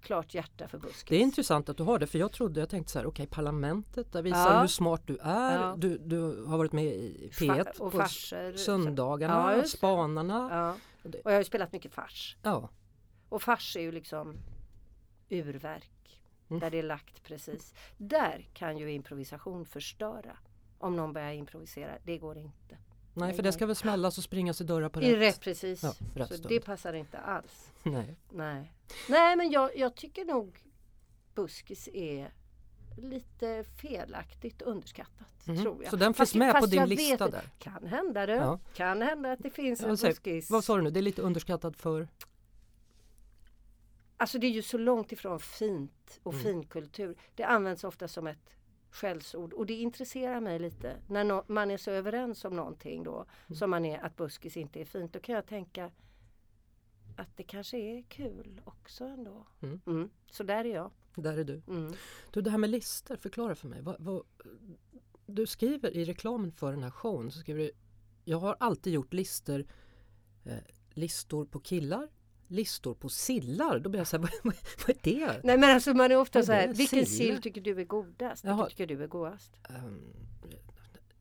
klart 0.00 0.34
hjärta 0.34 0.68
för 0.68 0.78
buskis. 0.78 1.02
Mm. 1.02 1.08
Det 1.08 1.16
är 1.16 1.26
intressant 1.26 1.68
att 1.68 1.76
du 1.76 1.82
har 1.82 1.98
det 1.98 2.06
för 2.06 2.18
jag 2.18 2.32
trodde, 2.32 2.60
jag 2.60 2.68
tänkte 2.68 2.92
så 2.92 2.98
här, 2.98 3.06
okej 3.06 3.26
parlamentet, 3.26 4.12
där 4.12 4.22
visar 4.22 4.54
Ja. 4.54 4.60
hur 4.60 4.66
smart 4.68 5.02
du 5.06 5.18
är. 5.22 5.62
Ja. 5.62 5.74
Du, 5.78 5.98
du 5.98 6.44
har 6.46 6.58
varit 6.58 6.72
med 6.72 6.84
i 6.84 7.30
P1 7.32 7.48
Fa- 7.64 7.80
och 7.80 7.92
på 7.92 7.98
farser. 7.98 8.52
söndagarna, 8.56 9.56
Ja. 9.56 9.64
Spanarna. 9.64 10.48
Ja. 10.52 10.76
Och 11.24 11.30
jag 11.30 11.32
har 11.32 11.38
ju 11.38 11.44
spelat 11.44 11.72
mycket 11.72 11.92
fars. 11.94 12.36
Ja. 12.42 12.68
Och 13.28 13.42
fars 13.42 13.76
är 13.76 13.80
ju 13.80 13.92
liksom 13.92 14.36
urverk. 15.28 16.20
Mm. 16.50 16.60
Där 16.60 16.70
det 16.70 16.78
är 16.78 16.82
lagt 16.82 17.22
precis. 17.22 17.74
Där 17.96 18.48
kan 18.52 18.78
ju 18.78 18.92
improvisation 18.92 19.64
förstöra. 19.66 20.36
Om 20.78 20.96
någon 20.96 21.12
börjar 21.12 21.32
improvisera. 21.32 21.92
Det 22.04 22.18
går 22.18 22.38
inte. 22.38 22.76
Nej, 23.14 23.34
för 23.34 23.42
det 23.42 23.52
ska 23.52 23.66
väl 23.66 23.76
smällas 23.76 24.18
och 24.18 24.24
springas 24.24 24.60
i 24.60 24.64
dörrar 24.64 24.88
på 24.88 25.02
I 25.02 25.12
rätt. 25.16 25.20
rätt 25.20 25.40
precis. 25.40 25.82
Ja, 25.82 25.94
rätt 26.14 26.28
Så 26.28 26.34
stund. 26.34 26.48
det 26.48 26.60
passar 26.60 26.92
inte 26.92 27.18
alls. 27.18 27.70
Nej. 27.82 28.16
Nej, 28.30 28.72
Nej 29.08 29.36
men 29.36 29.50
jag, 29.50 29.76
jag 29.76 29.94
tycker 29.94 30.24
nog 30.24 30.58
buskis 31.34 31.88
är 31.92 32.32
lite 32.98 33.64
felaktigt 33.82 34.62
underskattat. 34.62 35.46
Mhm. 35.46 35.62
Tror 35.62 35.82
jag. 35.82 35.90
Så 35.90 35.96
den 35.96 36.14
Fast- 36.14 36.32
finns 36.32 36.38
med 36.38 36.60
på 36.60 36.66
din 36.66 36.84
lista 36.84 37.24
vet- 37.24 37.32
där? 37.32 37.50
Kan 37.58 37.86
hända 37.86 38.26
det. 38.26 38.34
Ja. 38.34 38.58
Kan 38.74 39.02
hända 39.02 39.32
att 39.32 39.38
det 39.42 39.50
finns 39.50 39.82
en 39.82 39.96
säg, 39.98 40.10
buskis. 40.10 40.50
Vad 40.50 40.64
sa 40.64 40.76
du 40.76 40.82
nu? 40.82 40.90
Det 40.90 41.00
är 41.00 41.02
lite 41.02 41.22
underskattat 41.22 41.76
för? 41.76 42.08
Alltså 44.16 44.38
det 44.38 44.46
är 44.46 44.50
ju 44.50 44.62
så 44.62 44.78
långt 44.78 45.12
ifrån 45.12 45.40
fint 45.40 46.20
och 46.22 46.32
Mm. 46.32 46.44
finkultur. 46.44 47.16
Det 47.34 47.44
används 47.44 47.84
ofta 47.84 48.08
som 48.08 48.26
ett 48.26 48.56
skällsord 48.92 49.52
och 49.52 49.66
det 49.66 49.74
intresserar 49.74 50.40
mig 50.40 50.58
lite. 50.58 50.96
När 51.08 51.24
nå- 51.24 51.44
man 51.48 51.70
är 51.70 51.76
så 51.76 51.90
överens 51.90 52.44
om 52.44 52.56
någonting 52.56 53.02
då 53.04 53.26
Mm. 53.46 53.56
som 53.56 53.70
man 53.70 53.84
är 53.84 53.98
att 54.04 54.16
buskis 54.16 54.56
inte 54.56 54.80
är 54.80 54.84
fint. 54.84 55.12
Då 55.12 55.20
kan 55.20 55.34
jag 55.34 55.46
tänka 55.46 55.90
att 57.16 57.36
det 57.36 57.42
kanske 57.42 57.78
är 57.78 58.02
kul 58.02 58.60
också 58.64 59.04
ändå. 59.04 59.46
Mm. 59.86 60.10
Så 60.30 60.42
där 60.42 60.64
är 60.64 60.74
jag. 60.74 60.90
Där 61.14 61.38
är 61.38 61.44
du. 61.44 61.62
Mm. 61.68 61.92
Du, 62.32 62.40
det 62.42 62.50
här 62.50 62.58
med 62.58 62.70
listor, 62.70 63.16
förklara 63.16 63.54
för 63.54 63.68
mig. 63.68 63.82
Vad, 63.82 63.96
vad, 64.00 64.22
du 65.26 65.46
skriver 65.46 65.90
i 65.90 66.04
reklamen 66.04 66.52
för 66.52 66.72
den 66.72 66.82
här 66.82 66.90
showen, 66.90 67.30
så 67.30 67.38
skriver 67.38 67.60
du 67.60 67.70
Jag 68.24 68.38
har 68.38 68.56
alltid 68.60 68.92
gjort 68.92 69.12
listor, 69.12 69.64
eh, 70.44 70.56
listor 70.90 71.44
på 71.44 71.60
killar, 71.60 72.08
listor 72.52 72.94
på 72.94 73.08
sillar. 73.08 73.78
Då 73.78 73.90
blir 73.90 74.00
jag 74.00 74.06
så 74.06 74.16
här, 74.16 74.22
vad, 74.42 74.54
vad, 74.86 74.96
är 74.96 75.00
det? 75.02 75.40
Nej 75.44 75.58
men 75.58 75.70
alltså 75.70 75.94
man 75.94 76.12
är 76.12 76.16
ofta 76.16 76.38
Vad 76.38 76.46
så 76.46 76.52
är 76.52 76.56
här, 76.66 76.74
vilken 76.74 77.06
Sill? 77.06 77.42
tycker 77.42 77.60
du 77.60 77.80
är 77.80 77.84
godast? 77.84 78.44
Jaha. 78.44 78.56
Vilken 78.56 78.68
tycker 78.68 78.86
du 78.96 79.02
är 79.02 79.06
godast? 79.08 79.56
Um, 79.68 80.12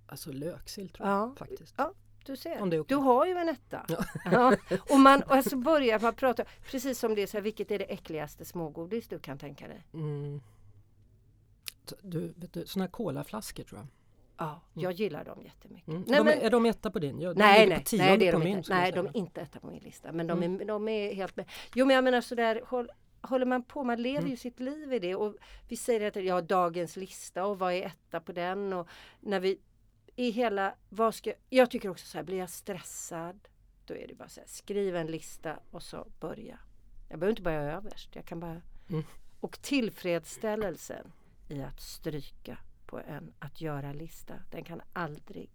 alltså 0.07 0.31
löksill 0.31 0.89
tror 0.89 1.07
jag 1.09 1.17
Ja. 1.17 1.35
faktiskt. 1.37 1.73
Ja, 1.77 1.93
du 2.25 2.37
ser. 2.37 2.83
Du 2.87 2.95
har 2.95 3.25
ju 3.25 3.31
en 3.31 3.49
etta. 3.49 3.85
Ja. 3.89 4.05
Ja. 4.31 4.55
Och 4.89 4.99
man 4.99 5.23
och 5.23 5.31
alltså 5.31 5.57
börjar 5.57 5.99
man 5.99 6.15
prata, 6.15 6.43
precis 6.71 6.99
som 6.99 7.15
det 7.15 7.21
är 7.23 7.27
så 7.27 7.37
här, 7.37 7.41
vilket 7.41 7.71
är 7.71 7.79
det 7.79 7.85
äckligaste 7.85 8.45
smågodis 8.45 9.07
du 9.07 9.19
kan 9.19 9.37
tänka 9.37 9.67
dig? 9.67 9.83
Mm. 9.93 10.41
Du, 12.01 12.33
vet 12.35 12.53
du, 12.53 12.65
såna 12.65 12.85
här 12.85 12.91
colaflaskor 12.91 13.63
tror 13.63 13.79
jag. 13.79 13.87
Ja, 14.43 14.61
jag 14.73 14.91
gillar 14.91 15.25
dem 15.25 15.41
jättemycket. 15.41 15.87
Mm. 15.87 16.03
Nej, 16.07 16.17
de 16.17 16.23
men, 16.25 16.39
är, 16.41 16.49
de 16.49 16.65
etta 16.65 16.91
på 16.91 16.99
din? 16.99 17.21
Jag, 17.21 17.35
de 17.35 17.39
nej, 17.39 17.67
nej, 17.67 17.77
på 17.89 17.95
nej, 17.97 18.17
det 18.17 18.27
är 18.27 18.31
de 18.31 18.39
min, 18.43 18.57
inte. 18.57 18.71
jag 18.71 18.77
Nej, 18.79 18.91
de 18.91 19.05
är 19.05 19.17
inte 19.17 19.41
etta 19.41 19.59
på 19.59 19.67
min 19.67 19.83
lista. 19.83 20.11
Men 20.11 20.27
de, 20.27 20.43
Mm. 20.43 20.61
är, 20.61 20.65
de 20.65 20.87
är 20.87 21.13
helt 21.15 21.35
med. 21.35 21.49
Jo, 21.75 21.85
men 21.85 21.95
jag 21.95 22.03
menar 22.03 22.21
sådär, 22.21 22.61
håll, 22.65 22.89
håller 23.21 23.45
man 23.45 23.63
på, 23.63 23.83
man 23.83 24.01
lever 24.01 24.19
Mm. 24.19 24.31
ju 24.31 24.37
sitt 24.37 24.59
liv 24.59 24.93
i 24.93 24.99
det. 24.99 25.15
Och 25.15 25.35
vi 25.67 25.75
säger 25.77 26.07
att 26.07 26.23
ja, 26.25 26.41
dagens 26.41 26.95
lista 26.97 27.45
och 27.45 27.59
vad 27.59 27.73
är 27.73 27.85
etta 27.85 28.19
på 28.19 28.31
den? 28.31 28.73
Och 28.73 28.87
när 29.19 29.39
vi 29.39 29.59
i 30.15 30.29
hela, 30.29 30.75
vad 30.89 31.15
ska, 31.15 31.33
jag 31.49 31.71
tycker 31.71 31.89
också 31.89 32.05
så 32.05 32.17
här, 32.17 32.25
blir 32.25 32.37
jag 32.37 32.49
stressad 32.49 33.47
då 33.85 33.93
är 33.93 34.07
det 34.07 34.13
bara 34.15 34.29
så 34.29 34.39
här, 34.39 34.47
skriv 34.47 34.95
en 34.95 35.07
lista 35.07 35.59
och 35.71 35.83
så 35.83 36.07
börja. 36.19 36.59
Jag 37.09 37.19
behöver 37.19 37.29
inte 37.31 37.41
börja 37.41 37.61
överst, 37.61 38.09
jag 38.15 38.25
kan 38.25 38.39
bara... 38.39 38.61
Mm. 38.89 39.03
Och 39.39 39.61
tillfredsställelsen 39.61 41.11
i 41.49 41.61
att 41.61 41.81
stryka 41.81 42.57
på 42.91 42.99
en 42.99 43.33
att 43.39 43.61
göra-lista, 43.61 44.33
den 44.51 44.63
kan 44.63 44.81
aldrig 44.93 45.49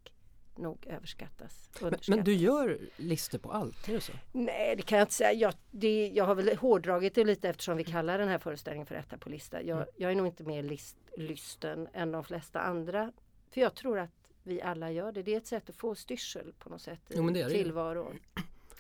nog 0.57 0.87
överskattas. 0.87 1.71
Men, 1.81 1.95
men 2.09 2.25
du 2.25 2.35
gör 2.35 2.79
listor 2.97 3.39
på 3.39 3.53
allt, 3.53 3.89
är 3.89 3.93
det 3.93 4.01
så? 4.01 4.13
Nej, 4.33 4.77
det 4.77 4.83
kan 4.83 4.99
jag 4.99 5.05
inte 5.05 5.15
säga. 5.15 5.33
Jag, 5.33 5.55
det, 5.71 6.09
jag 6.09 6.25
har 6.25 6.35
väl 6.35 6.57
hårdragit 6.57 7.15
det 7.15 7.25
lite 7.25 7.49
eftersom 7.49 7.77
vi 7.77 7.85
kallar 7.85 8.19
den 8.19 8.29
här 8.29 8.39
föreställningen 8.39 8.87
för 8.87 8.95
etta 8.95 9.19
på 9.19 9.29
lista. 9.29 9.63
Jag, 9.63 9.77
Mm. 9.77 9.89
jag 9.97 10.11
är 10.11 10.15
nog 10.17 10.27
inte 10.27 10.45
mer 10.45 10.63
list, 10.63 10.97
lysten 11.17 11.89
än 11.93 12.13
de 12.13 12.25
flesta 12.25 12.61
andra. 12.61 13.13
För 13.51 13.61
jag 13.61 13.75
tror 13.75 13.99
att 13.99 14.11
vi 14.43 14.63
alla 14.63 14.91
gör 14.91 15.13
det. 15.13 15.23
Det 15.23 15.33
är 15.35 15.37
ett 15.39 15.47
sätt 15.47 15.71
att 15.71 15.77
få 15.77 15.95
styrsel 15.95 16.53
på 16.59 16.69
något 16.71 16.83
sätt 16.83 17.01
i 17.09 17.15
Jo, 17.17 17.33
tillvaron. 17.49 18.19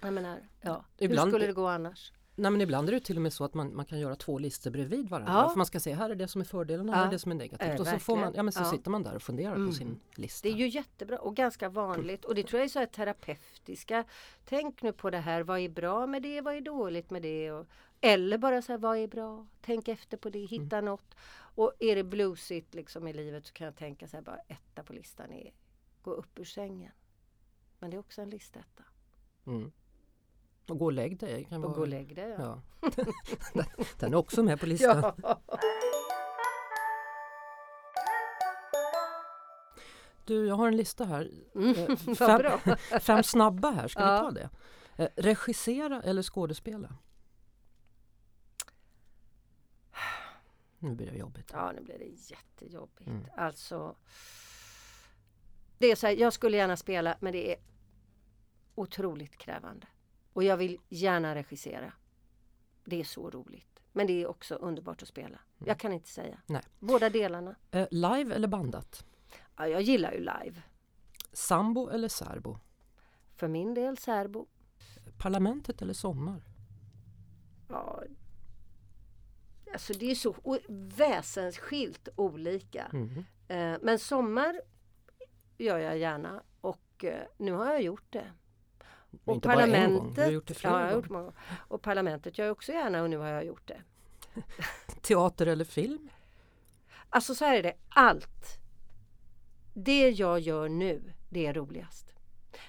Jag 0.02 0.12
menar, 0.12 0.38
ja. 0.60 0.84
Ibland- 0.98 1.26
Hur 1.26 1.30
skulle 1.32 1.46
det 1.46 1.52
gå 1.52 1.66
annars? 1.66 2.12
Nej 2.38 2.50
men 2.50 2.60
ibland 2.60 2.88
är 2.88 2.92
det 2.92 3.00
till 3.00 3.16
och 3.16 3.22
med 3.22 3.32
så 3.32 3.44
att 3.44 3.54
man, 3.54 3.76
man 3.76 3.84
kan 3.86 4.00
göra 4.00 4.16
två 4.16 4.38
listor 4.38 4.70
bredvid 4.70 5.08
varandra. 5.08 5.32
Ja. 5.32 5.48
För 5.50 5.56
man 5.56 5.66
ska 5.66 5.80
se 5.80 5.94
här 5.94 6.10
är 6.10 6.14
det 6.14 6.28
som 6.28 6.40
är 6.40 6.44
fördelarna, 6.44 6.92
Ja. 6.92 6.96
här 6.96 7.06
är 7.06 7.10
det 7.10 7.18
som 7.18 7.30
är 7.32 7.36
negativt. 7.36 7.80
Och 7.80 7.86
så, 7.86 7.98
får 7.98 8.16
man, 8.16 8.32
ja, 8.36 8.42
men 8.42 8.52
så 8.52 8.60
Ja. 8.60 8.64
sitter 8.70 8.90
man 8.90 9.02
där 9.02 9.14
och 9.14 9.22
funderar 9.22 9.54
Mm. 9.54 9.68
på 9.68 9.74
sin 9.74 10.00
lista. 10.14 10.48
Det 10.48 10.54
är 10.54 10.58
ju 10.58 10.68
jättebra 10.68 11.18
och 11.18 11.36
ganska 11.36 11.68
vanligt 11.68 12.24
och 12.24 12.34
det 12.34 12.42
tror 12.42 12.58
jag 12.60 12.64
är 12.64 12.68
så 12.68 12.78
här 12.78 12.86
terapeutiska. 12.86 14.04
Tänk 14.44 14.82
nu 14.82 14.92
på 14.92 15.10
det 15.10 15.18
här, 15.18 15.42
vad 15.42 15.58
är 15.60 15.68
bra 15.68 16.06
med 16.06 16.22
det, 16.22 16.40
vad 16.40 16.54
är 16.54 16.60
dåligt 16.60 17.10
med 17.10 17.22
det? 17.22 17.52
Och, 17.52 17.66
eller 18.00 18.38
bara 18.38 18.62
så 18.62 18.72
här, 18.72 18.78
vad 18.78 18.98
är 18.98 19.06
bra? 19.08 19.46
Tänk 19.60 19.88
efter 19.88 20.16
på 20.16 20.30
det, 20.30 20.44
hitta 20.44 20.80
något. 20.80 21.14
Och 21.38 21.72
är 21.78 21.96
det 21.96 22.04
bluesigt 22.04 22.74
liksom 22.74 23.08
i 23.08 23.12
livet 23.12 23.46
så 23.46 23.52
kan 23.52 23.64
jag 23.64 23.76
tänka 23.76 24.08
så 24.08 24.16
här, 24.16 24.22
bara 24.24 24.38
etta 24.48 24.82
på 24.82 24.92
listan 24.92 25.32
är 25.32 25.52
gå 26.02 26.10
upp 26.10 26.38
ur 26.38 26.44
sängen. 26.44 26.92
Men 27.78 27.90
det 27.90 27.96
är 27.96 27.98
också 27.98 28.22
en 28.22 28.30
listetta. 28.30 28.82
Mm. 29.46 29.72
Och 30.68 30.78
gå 30.78 30.84
och 30.84 30.92
lägg 30.92 31.18
dig. 31.18 31.44
Kan 31.44 31.64
Och 31.64 31.74
gå 31.74 31.80
och 31.80 31.88
lägg 31.88 32.16
dig. 32.16 32.36
Ja. 32.38 32.62
Ja. 32.80 32.90
Den- 33.98 34.12
är 34.12 34.16
också 34.16 34.42
med 34.42 34.60
på 34.60 34.66
listan. 34.66 35.12
Ja. 35.22 35.40
Du, 40.24 40.46
jag 40.46 40.54
har 40.54 40.68
en 40.68 40.76
lista 40.76 41.04
här. 41.04 41.30
Mm, 41.54 41.74
Eh, 41.76 41.96
fem-. 42.14 42.76
Fem 43.00 43.22
snabba 43.22 43.70
här, 43.70 43.88
ska 43.88 44.00
Ja. 44.02 44.14
vi 44.14 44.20
ta 44.20 44.30
det? 44.30 44.50
Eh, 45.04 45.08
regissera 45.22 46.02
eller 46.02 46.22
skådespela? 46.22 46.96
Nu 50.78 50.94
blir 50.94 51.10
det 51.10 51.18
jobbigt. 51.18 51.50
Ja, 51.52 51.72
nu 51.72 51.82
blir 51.82 51.98
det 51.98 52.04
jättejobbigt. 52.30 53.06
Mm. 53.10 53.24
Alltså. 53.36 53.96
Det 55.78 55.86
är 55.90 55.96
så 55.96 56.06
här, 56.06 56.14
jag 56.16 56.32
skulle 56.32 56.56
gärna 56.56 56.76
spela 56.76 57.16
men 57.20 57.32
det 57.32 57.52
är 57.52 57.58
otroligt 58.74 59.36
krävande. 59.36 59.86
Och 60.36 60.44
jag 60.44 60.56
vill 60.56 60.80
gärna 60.88 61.34
regissera. 61.34 61.92
Det 62.84 63.00
är 63.00 63.04
så 63.04 63.30
roligt. 63.30 63.82
Men 63.92 64.06
det 64.06 64.22
är 64.22 64.26
också 64.26 64.54
underbart 64.54 65.02
att 65.02 65.08
spela. 65.08 65.38
Jag 65.58 65.78
kan 65.78 65.92
inte 65.92 66.08
säga. 66.08 66.26
Mm. 66.26 66.40
Nej. 66.46 66.62
Båda 66.78 67.10
delarna. 67.10 67.56
Eh, 67.70 67.86
live 67.90 68.34
eller 68.34 68.48
bandat? 68.48 69.06
Ja, 69.56 69.68
jag 69.68 69.82
gillar 69.82 70.12
ju 70.12 70.18
live. 70.18 70.62
Sambo 71.32 71.88
eller 71.88 72.08
särbo? 72.08 72.58
För 73.36 73.48
min 73.48 73.74
del 73.74 73.98
särbo. 73.98 74.46
Parlamentet 75.18 75.82
eller 75.82 75.94
sommar? 75.94 76.42
Ja, 77.68 78.02
alltså 79.72 79.92
det 79.92 80.10
är 80.10 80.14
så 80.14 80.36
väsensskilt 80.68 82.08
olika. 82.16 82.90
Mhm. 82.92 83.24
Eh, 83.48 83.78
men 83.82 83.98
sommar 83.98 84.60
gör 85.58 85.78
jag 85.78 85.98
gärna 85.98 86.42
och 86.60 87.04
eh, 87.04 87.26
nu 87.36 87.52
har 87.52 87.66
jag 87.66 87.82
gjort 87.82 88.12
det. 88.12 88.32
Och 89.24 89.34
inte 89.34 89.48
bara 89.48 89.66
en 89.66 89.94
gång, 89.94 90.14
du 90.14 90.22
har 90.22 90.30
gjort 90.30 90.46
det 90.46 90.54
flera 90.54 90.72
ja, 90.72 90.80
jag 90.80 90.86
har 90.86 90.94
gjort 90.94 91.10
många. 91.10 91.32
Och 91.68 91.82
parlamentet 91.82 92.38
gör 92.38 92.46
jag 92.46 92.52
också 92.52 92.72
gärna 92.72 93.02
och 93.02 93.10
nu 93.10 93.16
har 93.16 93.28
jag 93.28 93.44
gjort 93.44 93.68
det. 93.68 93.82
Teater 95.02 95.46
eller 95.46 95.64
film? 95.64 96.08
Alltså 97.10 97.34
så 97.34 97.44
här 97.44 97.58
är 97.58 97.62
det, 97.62 97.74
allt. 97.88 98.58
Det 99.74 100.10
jag 100.10 100.40
gör 100.40 100.68
nu, 100.68 101.12
det 101.28 101.46
är 101.46 101.54
roligast. 101.54 102.06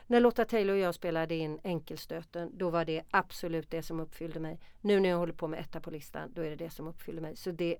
När 0.08 0.20
Lotta 0.20 0.46
Taylor 0.46 0.74
och 0.74 0.80
jag 0.80 0.96
spelade 0.96 1.36
in 1.36 1.60
Enkelstöten, 1.64 2.58
då 2.58 2.70
var 2.70 2.86
det 2.86 3.04
absolut 3.12 3.72
det 3.72 3.84
som 3.84 4.00
uppfyllde 4.00 4.40
mig. 4.40 4.60
Nu 4.82 5.00
när 5.00 5.10
jag 5.10 5.18
håller 5.18 5.34
på 5.34 5.48
med 5.48 5.60
etta 5.60 5.80
på 5.80 5.92
listan, 5.92 6.34
då 6.34 6.42
är 6.42 6.50
det 6.50 6.56
det 6.56 6.70
som 6.70 6.88
uppfyller 6.88 7.22
mig. 7.22 7.36
Så 7.36 7.52
det, 7.52 7.78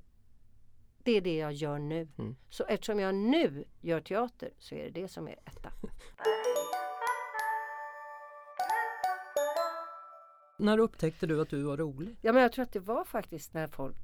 det 1.04 1.12
är 1.12 1.22
det 1.22 1.38
jag 1.38 1.54
gör 1.54 1.80
nu. 1.80 2.08
Mm. 2.18 2.36
Så 2.50 2.66
eftersom 2.66 3.00
jag 3.00 3.16
nu 3.16 3.66
gör 3.82 4.02
teater 4.02 4.52
så 4.58 4.76
är 4.76 4.84
det 4.84 5.02
det 5.02 5.08
som 5.08 5.28
är 5.28 5.36
etta. 5.46 5.72
När 10.60 10.78
upptäckte 10.78 11.28
du 11.28 11.42
att 11.42 11.50
du 11.50 11.64
var 11.64 11.78
rolig? 11.78 12.18
Ja 12.22 12.34
men 12.34 12.42
jag 12.42 12.52
tror 12.52 12.64
att 12.64 12.74
det 12.74 12.80
var 12.80 13.04
faktiskt 13.04 13.54
när 13.54 13.68
folk 13.68 13.96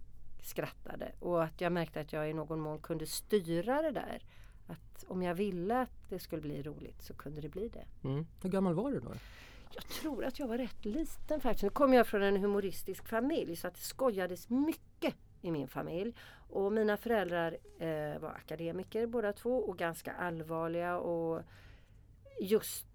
skrattade 0.42 1.12
och 1.20 1.44
att 1.44 1.62
jag 1.62 1.72
märkte 1.72 2.00
att 2.00 2.14
jag 2.14 2.30
i 2.30 2.34
någon 2.34 2.60
mån 2.60 2.80
kunde 2.80 3.06
styra 3.06 3.82
det 3.82 3.92
där. 3.92 4.24
Att 4.68 5.06
om 5.08 5.24
jag 5.24 5.36
ville 5.36 5.82
att 5.82 6.10
det 6.10 6.20
skulle 6.20 6.42
bli 6.42 6.64
roligt 6.64 7.02
så 7.02 7.14
kunde 7.14 7.42
det 7.42 7.50
bli 7.50 7.70
det. 7.70 8.08
Mm. 8.08 8.26
Hur 8.42 8.50
gammal 8.50 8.74
var 8.74 8.92
du 8.92 9.00
då? 9.00 9.12
Jag 9.72 9.88
tror 9.88 10.26
att 10.26 10.40
jag 10.40 10.48
var 10.48 10.58
rätt 10.58 10.86
liten 10.86 11.42
faktiskt. 11.42 11.64
Nu 11.64 11.70
kommer 11.70 11.98
jag 11.98 12.08
från 12.08 12.24
en 12.24 12.38
humoristisk 12.38 13.08
familj 13.08 13.56
så 13.56 13.68
att 13.68 13.76
det 13.76 13.82
skojades 13.82 14.50
mycket 14.50 15.16
i 15.42 15.52
min 15.52 15.68
familj. 15.68 16.16
Och 16.50 16.74
mina 16.74 16.98
föräldrar 16.98 17.58
eh, 17.80 18.20
var 18.20 18.30
akademiker 18.30 19.08
båda 19.08 19.34
två 19.34 19.58
och 19.58 19.78
ganska 19.78 20.14
allvarliga 20.14 20.98
och 20.98 21.42
just 22.42 22.88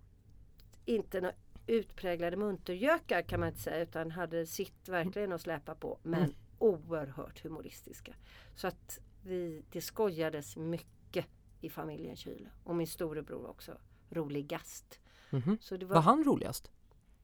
inte 0.85 1.33
utpräglade 1.69 2.37
muntergökar 2.37 3.23
kan 3.23 3.41
man 3.41 3.49
inte 3.49 3.61
säga 3.61 3.83
utan 3.83 4.11
hade 4.11 4.47
sitt 4.47 4.89
verkligen 4.89 5.33
att 5.33 5.41
släpa 5.41 5.75
på. 5.75 5.99
Men 6.03 6.23
Mm. 6.23 6.35
oerhört 6.59 7.43
humoristiska. 7.43 8.15
Så 8.55 8.67
att 8.67 8.99
vi, 9.25 9.63
det 9.71 9.81
skojades 9.81 10.57
mycket 10.57 11.27
i 11.61 11.71
familjen 11.71 12.17
Kyle. 12.17 12.49
Och 12.65 12.77
min 12.77 12.87
storebror 12.87 13.43
var 13.43 13.49
också 13.51 13.79
roligast. 14.11 15.01
Mhm. 15.31 15.59
Så 15.61 15.77
det 15.77 15.87
var, 15.87 15.95
Var 15.95 16.03
han 16.03 16.25
roligast? 16.25 16.71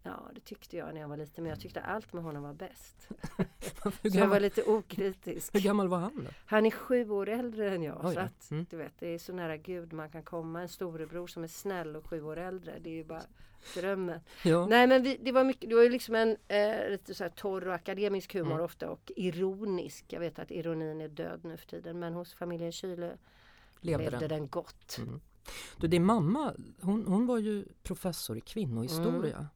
Ja, 0.03 0.31
det 0.35 0.41
tyckte 0.41 0.77
jag 0.77 0.95
när 0.95 1.01
jag 1.01 1.09
var 1.09 1.17
liten. 1.17 1.45
Men 1.45 1.51
jag 1.51 1.61
tyckte 1.61 1.81
allt 1.81 2.13
med 2.13 2.23
honom 2.25 2.43
var 2.43 2.55
bäst. 2.55 3.09
Så 3.83 3.91
jag 4.03 4.27
var 4.29 4.41
lite 4.41 4.63
okritisk. 4.63 5.55
hur 5.55 5.61
gammal 5.61 5.89
var 5.89 5.99
han 5.99 6.25
då? 6.25 6.31
Han 6.47 6.67
är 6.67 6.71
sju 6.71 7.11
år 7.11 7.29
äldre 7.29 7.75
än 7.75 7.83
jag. 7.83 8.05
Oj 8.05 8.15
så 8.15 8.21
då. 8.21 8.27
att, 8.27 8.51
Mm. 8.51 8.67
du 8.71 8.77
vet, 8.77 8.93
det 8.99 9.09
är 9.09 9.19
så 9.19 9.33
nära 9.33 9.57
Gud 9.57 9.93
man 9.93 10.11
kan 10.11 10.23
komma. 10.23 10.63
En 10.63 10.69
storebror 10.69 11.27
som 11.27 11.45
är 11.45 11.49
snäll 11.49 11.97
och 11.97 12.07
sju 12.07 12.23
år 12.23 12.37
äldre. 12.37 12.79
Det 12.81 12.91
är 12.91 12.95
ju 12.95 13.05
bara 13.05 13.23
drömmen. 13.75 14.21
Ja. 14.45 14.67
Nej 14.67 14.87
men 14.87 15.03
vi, 15.03 15.17
det 15.23 15.33
var 15.33 15.45
mycket, 15.45 15.69
det 15.71 15.75
var 15.77 15.83
ju 15.83 15.89
liksom 15.91 16.15
en 16.15 16.37
eh, 16.49 16.91
lite 16.91 17.15
så 17.15 17.25
här 17.25 17.31
torr 17.31 17.67
och 17.69 17.75
akademisk 17.75 18.35
humor 18.35 18.53
Mm. 18.53 18.65
ofta 18.65 18.91
och 18.91 19.13
ironisk. 19.17 20.05
Jag 20.13 20.21
vet 20.21 20.39
att 20.39 20.51
ironin 20.51 21.01
är 21.01 21.09
död 21.09 21.41
nu 21.45 21.57
för 21.57 21.67
tiden. 21.67 21.99
Men 21.99 22.15
hos 22.15 22.35
familjen 22.35 22.73
Kyle 22.73 22.97
Levde 23.81 24.11
levde 24.11 24.19
den? 24.19 24.29
den 24.29 24.49
gott. 24.49 24.99
Mm. 24.99 25.21
Du, 25.77 25.87
din 25.89 26.05
mamma, 26.05 26.55
hon, 26.81 27.07
hon 27.07 27.27
var 27.27 27.39
ju 27.39 27.65
professor 27.83 28.37
i 28.37 28.41
kvinnohistoria. 28.41 29.37
Mm. 29.37 29.47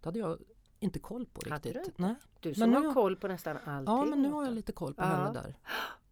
Det 0.00 0.06
hade 0.08 0.18
jag 0.18 0.38
inte 0.80 0.98
koll 0.98 1.26
på 1.26 1.50
Hade 1.50 1.68
riktigt. 1.68 1.96
du? 1.96 2.02
Nej. 2.02 2.14
Du 2.40 2.48
Men 2.48 2.54
som 2.56 2.70
nu 2.70 2.76
har 2.76 2.84
har- 2.84 2.94
koll 2.94 3.16
på 3.16 3.28
nästan 3.28 3.56
allting. 3.64 3.94
Ja, 3.94 4.04
men 4.04 4.22
nu 4.22 4.28
har 4.30 4.44
jag 4.44 4.54
lite 4.54 4.72
koll 4.72 4.94
på 4.94 5.02
Ja. 5.02 5.06
henne 5.06 5.32
där. 5.32 5.54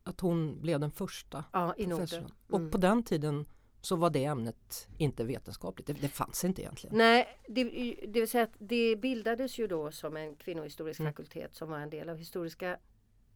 Att 0.05 0.21
hon 0.21 0.61
blev 0.61 0.81
den 0.81 0.91
första 0.91 1.45
Ja, 1.53 1.75
i 1.77 1.87
professorn. 1.87 2.21
Norden. 2.23 2.37
Och 2.51 2.59
Mm. 2.59 2.71
på 2.71 2.79
den 2.79 3.03
tiden 3.03 3.47
så 3.85 3.97
var 3.97 4.11
det 4.11 4.25
ämnet 4.25 4.89
inte 4.99 5.25
vetenskapligt. 5.25 5.87
Det, 5.87 5.93
det 5.93 6.09
fanns 6.09 6.45
inte 6.45 6.63
egentligen. 6.63 6.97
Nej, 6.97 7.39
det, 7.49 7.65
det 8.09 8.21
vill 8.21 8.29
säga 8.29 8.45
att 8.45 8.57
det 8.59 8.97
bildades 8.97 9.59
ju 9.59 9.67
då 9.67 9.91
som 9.93 10.17
en 10.17 10.37
kvinnohistorisk 10.37 11.01
Mm. 11.01 11.13
fakultet 11.13 11.55
som 11.55 11.71
var 11.71 11.79
en 11.79 11.91
del 11.91 12.09
av 12.09 12.17
historiska 12.17 12.79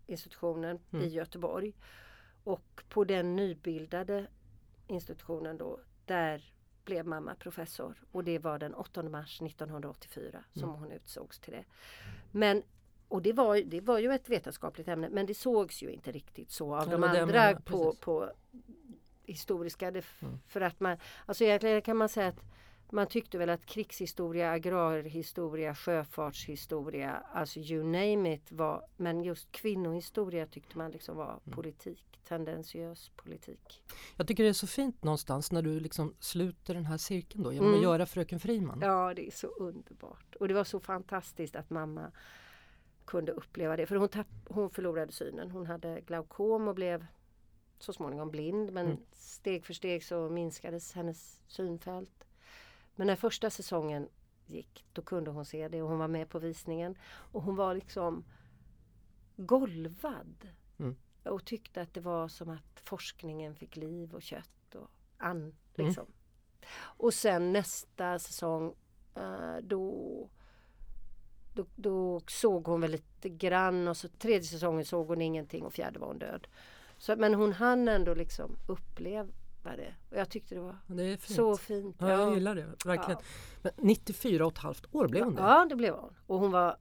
institutionen 0.07 0.79
Mm. 0.93 1.05
i 1.05 1.09
Göteborg. 1.09 1.73
Och 2.45 2.83
på 2.89 3.05
den 3.05 3.37
nybildade 3.37 4.27
institutionen 4.87 5.59
då, 5.59 5.81
där 6.05 6.53
blev 6.85 7.07
mamma 7.07 7.35
professor. 7.35 8.03
Och 8.13 8.25
det 8.25 8.39
var 8.39 8.59
den 8.59 8.75
8 8.75 9.03
mars 9.03 9.43
1984 9.43 10.45
som 10.55 10.63
Mm. 10.69 10.75
hon 10.81 10.93
utsågs 10.93 11.39
till 11.39 11.53
det. 11.53 11.65
Men 12.31 12.63
och 13.09 13.23
det 13.23 13.33
var, 13.33 13.57
det 13.57 13.81
var 13.81 13.99
ju 13.99 14.13
ett 14.13 14.29
vetenskapligt 14.29 14.89
ämne 14.89 15.09
men 15.11 15.27
det 15.27 15.35
sågs 15.35 15.83
ju 15.83 15.91
inte 15.91 16.13
riktigt 16.13 16.51
så 16.51 16.75
av 16.77 16.85
Ja, 16.91 16.99
de 16.99 17.05
andra 17.05 17.61
på, 17.61 17.95
på 18.01 18.31
historiska. 19.33 19.91
Det, 19.91 20.05
Mm. 20.23 20.39
För 20.49 20.61
att 20.61 20.81
man, 20.81 20.97
alltså 21.27 21.45
egentligen 21.45 21.83
kan 21.83 21.97
man 21.97 22.09
säga 22.09 22.29
att 22.29 22.41
man 22.93 23.07
tyckte 23.07 23.39
väl 23.39 23.51
att 23.51 23.67
krigshistoria, 23.67 24.51
agrarhistoria, 24.51 25.75
sjöfartshistoria, 25.75 27.23
alltså 27.33 27.59
you 27.61 27.85
name 27.85 28.35
it 28.35 28.53
var, 28.53 28.87
men 28.97 29.23
just 29.23 29.53
kvinnohistoria 29.53 30.47
tyckte 30.47 30.79
man 30.79 30.91
liksom 30.91 31.17
var 31.17 31.41
Mm. 31.47 31.57
politik, 31.57 32.21
tendentiös 32.29 33.11
politik. 33.17 33.83
Jag 34.17 34.27
tycker 34.29 34.43
det 34.43 34.49
är 34.49 34.53
så 34.53 34.67
fint 34.67 35.05
någonstans 35.05 35.53
när 35.53 35.63
du 35.63 35.81
liksom 35.81 36.15
sluter 36.21 36.75
den 36.75 36.87
här 36.87 36.97
cirkeln 36.97 37.43
då 37.45 37.53
genom 37.53 37.69
Mm. 37.69 37.79
att 37.79 37.85
göra 37.85 38.07
Fröken 38.07 38.41
Friman. 38.41 38.79
Ja, 38.83 39.15
det 39.15 39.27
är 39.27 39.31
så 39.31 39.47
underbart. 39.47 40.37
Och 40.41 40.49
det 40.49 40.55
var 40.55 40.65
så 40.65 40.81
fantastiskt 40.81 41.57
att 41.57 41.71
mamma 41.71 42.13
kunde 43.05 43.33
uppleva 43.33 43.77
det. 43.77 43.87
För 43.87 43.97
hon, 43.97 44.09
tapp, 44.09 44.27
hon 44.49 44.71
förlorade 44.71 45.13
synen. 45.13 45.51
Hon 45.51 45.67
hade 45.67 46.01
glaukom 46.01 46.69
och 46.69 46.75
blev 46.75 47.07
så 47.79 47.93
småningom 47.93 48.31
blind. 48.31 48.73
Men 48.73 48.87
Mm. 48.87 48.99
steg 49.13 49.67
för 49.67 49.75
steg 49.75 50.05
så 50.05 50.29
minskades 50.29 50.93
hennes 50.93 51.43
synfält. 51.47 52.25
Men 52.97 53.07
när 53.07 53.17
första 53.17 53.51
säsongen 53.51 54.09
gick, 54.47 54.85
då 54.93 55.03
kunde 55.03 55.31
hon 55.31 55.45
se 55.45 55.69
det 55.69 55.83
och 55.83 55.89
hon 55.89 55.99
var 55.99 56.09
med 56.09 56.29
på 56.29 56.39
visningen. 56.39 56.99
Och 57.33 57.43
hon 57.43 57.57
var 57.57 57.75
liksom 57.75 58.25
golvad. 59.37 60.49
Mm. 60.79 60.97
Och 61.25 61.45
tyckte 61.45 61.83
att 61.83 61.95
det 61.95 62.01
var 62.01 62.29
som 62.29 62.49
att 62.49 62.81
forskningen 62.85 63.55
fick 63.55 63.77
liv 63.77 64.15
och 64.15 64.23
kött 64.23 64.75
och 64.75 64.91
an. 65.17 65.37
Mm. 65.37 65.55
Liksom. 65.75 66.07
Och 66.79 67.15
sen 67.15 67.53
nästa 67.53 68.19
säsong 68.19 68.75
eh, 69.15 69.57
då, 69.63 70.29
då, 71.55 71.67
då 71.77 72.21
såg 72.27 72.67
hon 72.67 72.81
väl 72.81 72.91
lite 72.91 73.29
grann 73.29 73.89
och 73.89 73.97
så 73.97 74.09
tredje 74.09 74.49
säsongen 74.49 74.85
såg 74.85 75.09
hon 75.09 75.21
ingenting 75.23 75.65
och 75.65 75.73
fjärde 75.73 75.99
var 75.99 76.07
hon 76.07 76.19
död. 76.19 76.47
Så, 76.99 77.17
men 77.17 77.35
hon 77.35 77.53
hann 77.53 77.89
ändå 77.89 78.15
liksom 78.15 78.57
uppleva 78.67 79.29
det. 79.63 79.95
Och 80.11 80.17
jag 80.17 80.31
tyckte 80.31 80.55
det 80.55 80.61
var 80.61 80.77
Det 80.87 81.17
fint. 81.21 81.37
så 81.37 81.57
fint. 81.57 81.97
Ja, 81.99 82.09
jag 82.11 82.35
gillar 82.35 82.55
det, 82.55 82.67
verkligen. 82.85 83.21
Men 83.63 83.73
94 83.77 84.47
och 84.47 84.53
ett 84.53 84.59
halvt 84.59 84.95
år 84.95 85.09
blev 85.09 85.25
hon 85.25 85.35
det? 85.35 85.43
Ja, 85.43 85.67
det 85.69 85.77
blev 85.77 85.95
hon. 85.95 86.15
Och 86.27 86.39
hon 86.39 86.51
var 86.51 86.77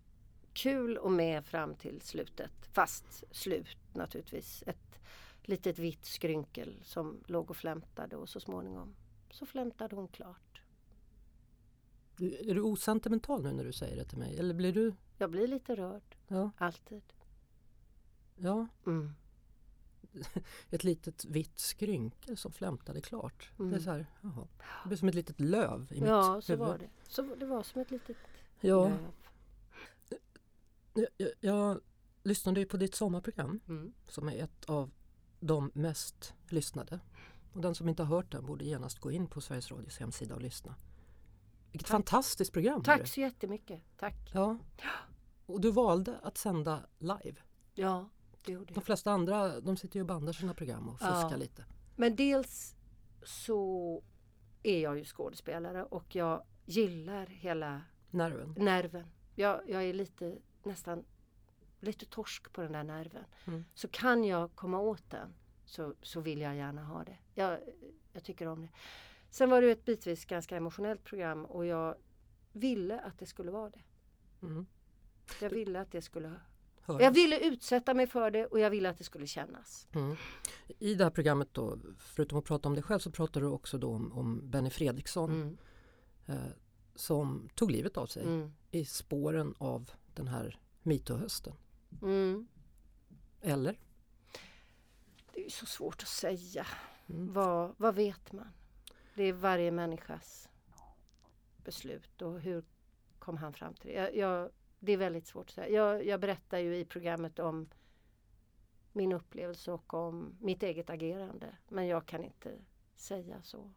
kul 0.54 0.98
och 0.98 1.12
med 1.12 1.46
fram 1.46 1.76
till 1.76 2.02
slutet. 2.02 2.52
Fast 2.72 3.24
slut 3.32 3.78
naturligtvis. 3.94 4.64
Ett 4.68 5.00
litet 5.42 5.80
vitt 5.80 6.06
skrynkel 6.06 6.80
som 6.84 7.24
låg 7.28 7.50
och 7.50 7.58
flämtade 7.58 8.16
och 8.16 8.30
så 8.30 8.40
småningom 8.40 8.96
så 9.32 9.46
flämtade 9.46 9.96
hon 9.96 10.08
klart. 10.08 10.62
Är 12.20 12.54
du 12.56 12.62
osentimental 12.62 13.44
nu 13.44 13.52
när 13.54 13.64
du 13.64 13.74
säger 13.74 13.96
det 13.96 14.06
till 14.06 14.18
mig? 14.18 14.40
Eller 14.40 14.54
blir 14.54 14.74
du? 14.74 14.94
Jag 15.18 15.32
blir 15.32 15.48
lite 15.48 15.76
rörd, 15.76 16.16
Ja, 16.28 16.52
alltid. 16.58 17.02
ja 18.36 18.68
Mm. 18.86 19.14
ett 20.70 20.84
litet 20.84 21.26
vitt 21.26 21.60
skrynkel 21.60 22.38
som 22.38 22.52
flämtade 22.52 23.02
klart. 23.02 23.52
Det 23.58 23.64
är 23.64 23.68
Mm. 23.68 23.80
så 23.82 23.92
här, 23.92 24.06
jaha. 24.22 24.48
Det 24.84 24.88
blir 24.88 24.98
som 24.98 25.08
ett 25.08 25.16
litet 25.16 25.40
löv 25.40 25.88
i 25.92 26.00
Ja, 26.00 26.36
mitt 26.36 26.46
så 26.46 26.52
huvud. 26.54 26.68
var 26.68 26.78
det. 26.78 26.90
Så 27.08 27.22
det 27.22 27.46
var 27.46 27.64
som 27.64 27.82
ett 27.82 27.92
litet 27.92 28.18
Ja, 28.62 28.88
löv. 28.90 28.98
jag, 30.94 31.08
jag, 31.18 31.30
jag 31.40 31.80
lyssnade 32.24 32.60
ju 32.60 32.66
på 32.66 32.78
ditt 32.78 32.96
sommarprogram 32.96 33.60
Mm. 33.68 33.94
som 34.08 34.30
är 34.30 34.44
ett 34.44 34.66
av 34.66 34.92
de 35.40 35.72
mest 35.74 36.34
lyssnade. 36.50 37.00
Och 37.54 37.62
den 37.62 37.76
som 37.76 37.90
inte 37.90 38.04
har 38.04 38.16
hört 38.16 38.32
den 38.32 38.46
borde 38.46 38.66
genast 38.66 39.00
gå 39.00 39.12
in 39.12 39.28
på 39.28 39.42
Sveriges 39.42 39.72
Radios 39.72 39.98
hemsida 39.98 40.36
och 40.36 40.42
lyssna. 40.42 40.76
Vilket 41.72 41.88
Tack. 41.88 41.92
fantastiskt 41.92 42.54
program! 42.54 42.84
Tack 42.84 43.08
så 43.08 43.20
jättemycket. 43.20 43.82
Tack. 43.98 44.32
Ja. 44.34 44.58
Och 45.46 45.62
du 45.62 45.72
valde 45.72 46.18
att 46.24 46.38
sända 46.38 46.86
live. 47.00 47.36
Ja, 47.74 48.10
De 48.56 48.82
flesta 48.82 49.12
andra 49.12 49.60
de 49.60 49.78
sitter 49.78 49.96
ju 49.96 50.02
och 50.02 50.08
bandar 50.08 50.34
sina 50.34 50.54
program 50.54 50.90
och 50.90 51.00
fuskar 51.00 51.30
Ja. 51.32 51.36
lite. 51.38 51.66
Men 51.96 52.16
dels 52.16 52.76
så 53.24 54.04
är 54.64 54.80
jag 54.82 54.98
ju 54.98 55.04
skådespelare 55.04 55.84
och 55.84 56.16
jag 56.16 56.44
gillar 56.66 57.26
hela 57.26 57.82
Nerven. 58.10 58.56
nerven. 58.58 59.08
Jag, 59.36 59.62
jag 59.70 59.84
är 59.84 59.94
lite 59.94 60.38
nästan 60.64 61.04
lite 61.80 62.06
torsk 62.06 62.54
på 62.54 62.62
den 62.62 62.72
där 62.72 62.84
nerven. 62.84 63.24
Mm. 63.46 63.66
Så 63.74 63.88
kan 63.88 64.24
jag 64.24 64.56
komma 64.56 64.80
åt 64.80 65.10
den 65.10 65.34
så, 65.66 65.94
så 66.02 66.20
vill 66.22 66.42
jag 66.42 66.56
gärna 66.56 66.84
ha 66.84 67.04
det. 67.04 67.18
Jag, 67.34 67.60
jag 68.14 68.24
tycker 68.24 68.48
om 68.48 68.62
det. 68.62 68.70
Sen 69.30 69.50
var 69.50 69.62
det 69.62 69.72
ett 69.72 69.86
bitvis 69.86 70.26
ganska 70.26 70.58
emotionellt 70.58 71.04
program 71.04 71.46
och 71.46 71.66
jag 71.66 71.96
ville 72.52 73.00
att 73.00 73.20
det 73.20 73.26
skulle 73.26 73.52
vara 73.52 73.70
det. 73.70 73.82
Mm. 74.42 74.66
Jag 75.42 75.50
ville 75.50 75.82
att 75.82 75.92
det 75.92 76.02
skulle 76.02 76.34
Höras. 76.88 77.02
Jag 77.02 77.12
ville 77.12 77.40
utsätta 77.40 77.94
mig 77.94 78.08
för 78.08 78.32
det 78.32 78.46
och 78.46 78.60
jag 78.60 78.70
ville 78.70 78.90
att 78.90 78.98
det 78.98 79.04
skulle 79.04 79.28
kännas. 79.28 79.88
Mm. 79.94 80.16
I 80.80 80.96
det 80.96 81.04
här 81.04 81.12
programmet 81.12 81.50
då, 81.54 81.78
förutom 82.00 82.38
att 82.40 82.46
prata 82.46 82.70
om 82.70 82.74
dig 82.76 82.84
själv 82.84 83.00
så 83.00 83.12
pratar 83.12 83.42
du 83.42 83.48
också 83.48 83.78
då 83.78 83.94
om, 83.94 84.12
om 84.14 84.50
Benny 84.50 84.70
Fredriksson 84.70 85.32
Mm. 85.32 85.58
eh, 86.26 86.52
som 86.96 87.50
tog 87.56 87.72
livet 87.72 87.98
av 87.98 88.06
sig 88.06 88.24
Mm. 88.24 88.54
i 88.72 88.86
spåren 88.86 89.54
av 89.58 89.92
den 90.14 90.28
här 90.28 90.60
metoo-hösten. 90.84 91.54
Mm. 92.02 92.48
Eller? 93.42 93.80
Det 95.34 95.46
är 95.46 95.50
så 95.50 95.66
svårt 95.66 96.02
att 96.04 96.08
säga. 96.08 96.68
Mm. 97.10 97.34
Vad, 97.34 97.74
vad 97.78 97.96
vet 97.96 98.32
man? 98.32 98.48
Det 99.16 99.24
är 99.24 99.34
varje 99.34 99.72
människas 99.72 100.50
beslut 101.64 102.22
och 102.22 102.42
hur 102.42 102.64
kom 103.20 103.38
han 103.38 103.54
fram 103.54 103.74
till 103.74 103.88
det? 103.88 103.94
Jag, 103.94 104.16
jag, 104.16 104.50
det 104.80 104.92
är 104.92 104.98
väldigt 104.98 105.28
svårt 105.28 105.46
att 105.50 105.54
säga. 105.56 105.70
Jag, 105.70 106.06
jag 106.06 106.20
berättar 106.20 106.58
ju 106.58 106.78
i 106.78 106.86
programmet 106.86 107.40
om 107.40 107.70
min 108.94 109.12
upplevelse 109.14 109.72
och 109.72 109.94
om 109.94 110.36
mitt 110.40 110.64
eget 110.64 110.90
agerande. 110.90 111.58
Men 111.68 111.88
jag 111.88 112.06
kan 112.06 112.24
inte 112.24 112.52
säga 112.96 113.42
så. 113.44 113.72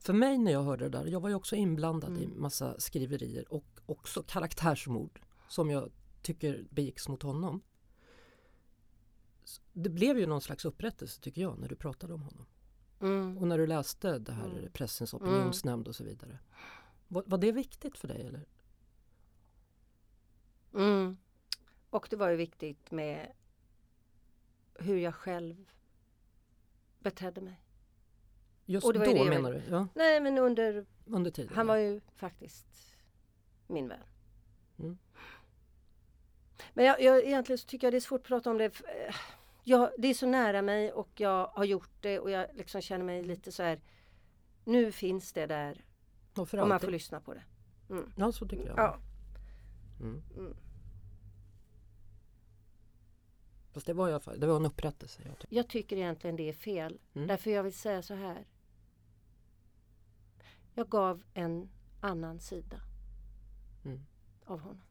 För 0.00 0.12
mig 0.12 0.38
när 0.38 0.52
jag 0.52 0.62
hörde 0.62 0.84
det 0.88 0.98
där, 0.98 1.06
jag 1.06 1.20
var 1.20 1.28
ju 1.28 1.34
också 1.34 1.56
inblandad 1.56 2.18
i 2.18 2.24
Mm. 2.24 2.40
massa 2.42 2.80
skriverier 2.80 3.52
och 3.52 3.64
också 3.86 4.22
karaktärsmord 4.22 5.20
som 5.48 5.70
jag 5.70 5.90
tycker 6.22 6.66
begicks 6.70 7.08
mot 7.08 7.22
honom. 7.22 7.60
Det 9.72 9.90
blev 9.90 10.18
ju 10.18 10.26
någon 10.26 10.40
slags 10.40 10.64
upprättelse 10.64 11.20
tycker 11.20 11.42
jag 11.42 11.58
när 11.58 11.68
du 11.68 11.76
pratade 11.76 12.14
om 12.14 12.22
honom. 12.22 12.46
Mm. 13.00 13.38
Och 13.38 13.48
när 13.48 13.58
du 13.58 13.66
läste 13.66 14.18
det 14.18 14.32
här 14.32 14.44
Mm. 14.50 14.72
pressens 14.72 15.14
opinionsnämnd 15.14 15.88
och 15.88 15.94
så 15.96 16.04
vidare. 16.04 16.38
Var, 17.08 17.22
var 17.26 17.38
det 17.38 17.52
viktigt 17.52 17.98
för 17.98 18.08
dig 18.08 18.26
eller? 18.26 18.46
Mm. 20.74 21.16
Och 21.90 22.06
det 22.10 22.16
var 22.16 22.28
ju 22.28 22.36
viktigt 22.36 22.90
med 22.90 23.32
hur 24.74 24.96
jag 24.96 25.14
själv 25.14 25.70
betedde 26.98 27.40
mig. 27.40 27.60
Just 28.64 28.86
Och 28.86 28.92
det 28.92 28.98
var 28.98 29.06
ju 29.06 29.12
då 29.12 29.18
det 29.18 29.24
jag 29.34 29.42
menar 29.42 29.52
du? 29.52 29.62
Ja, 29.70 29.88
Nej 29.94 30.20
men 30.20 30.38
under, 30.38 30.86
under 31.06 31.30
tiden? 31.30 31.54
han 31.54 31.66
var 31.66 31.76
ju 31.76 32.00
faktiskt 32.16 32.66
min 33.66 33.88
vän. 33.88 34.00
Mm. 34.78 34.98
Men 36.74 36.84
jag, 36.84 37.02
jag, 37.02 37.24
egentligen 37.24 37.58
så 37.58 37.66
tycker 37.66 37.86
jag 37.86 37.92
det 37.92 37.98
är 37.98 38.00
svårt 38.00 38.20
att 38.20 38.26
prata 38.26 38.50
om 38.50 38.58
det. 38.58 38.64
eh, 38.64 39.14
Jag, 39.64 39.90
det 39.98 40.08
är 40.08 40.14
så 40.14 40.26
nära 40.26 40.62
mig 40.62 40.92
och 40.92 41.10
jag 41.16 41.46
har 41.46 41.64
gjort 41.64 41.90
det 42.00 42.18
och 42.18 42.30
jag 42.30 42.46
liksom 42.54 42.80
känner 42.80 43.04
mig 43.04 43.22
lite 43.24 43.52
så 43.52 43.62
här. 43.62 43.80
Nu 44.64 44.92
finns 44.92 45.32
det 45.32 45.46
där 45.46 45.84
och 46.34 46.68
man 46.68 46.80
får 46.80 46.90
lyssna 46.90 47.20
på 47.20 47.34
det. 47.34 47.44
Mm. 47.90 48.12
Ja, 48.16 48.32
så 48.32 48.48
tycker 48.48 48.66
jag. 48.66 48.78
Ja. 48.78 48.98
Mm. 50.02 50.22
Mm. 50.36 50.56
Fast 53.72 53.86
det 53.86 53.92
var, 53.92 54.08
i 54.08 54.12
alla 54.12 54.20
fall, 54.20 54.40
det 54.40 54.46
var 54.46 54.56
en 54.56 54.66
upprättelse. 54.66 55.22
Jag 55.26 55.38
tycker. 55.38 55.56
Jag 55.56 55.68
tycker 55.68 55.96
egentligen 55.96 56.36
det 56.36 56.48
är 56.48 56.52
fel. 56.52 56.98
Mm. 57.14 57.28
Därför 57.28 57.50
jag 57.50 57.62
vill 57.62 57.72
säga 57.74 58.02
så 58.02 58.14
här. 58.14 58.46
Jag 60.74 60.88
gav 60.88 61.22
en 61.34 61.68
annan 62.00 62.40
sida 62.40 62.76
Mm. 63.84 64.00
av 64.44 64.60
honom. 64.60 64.82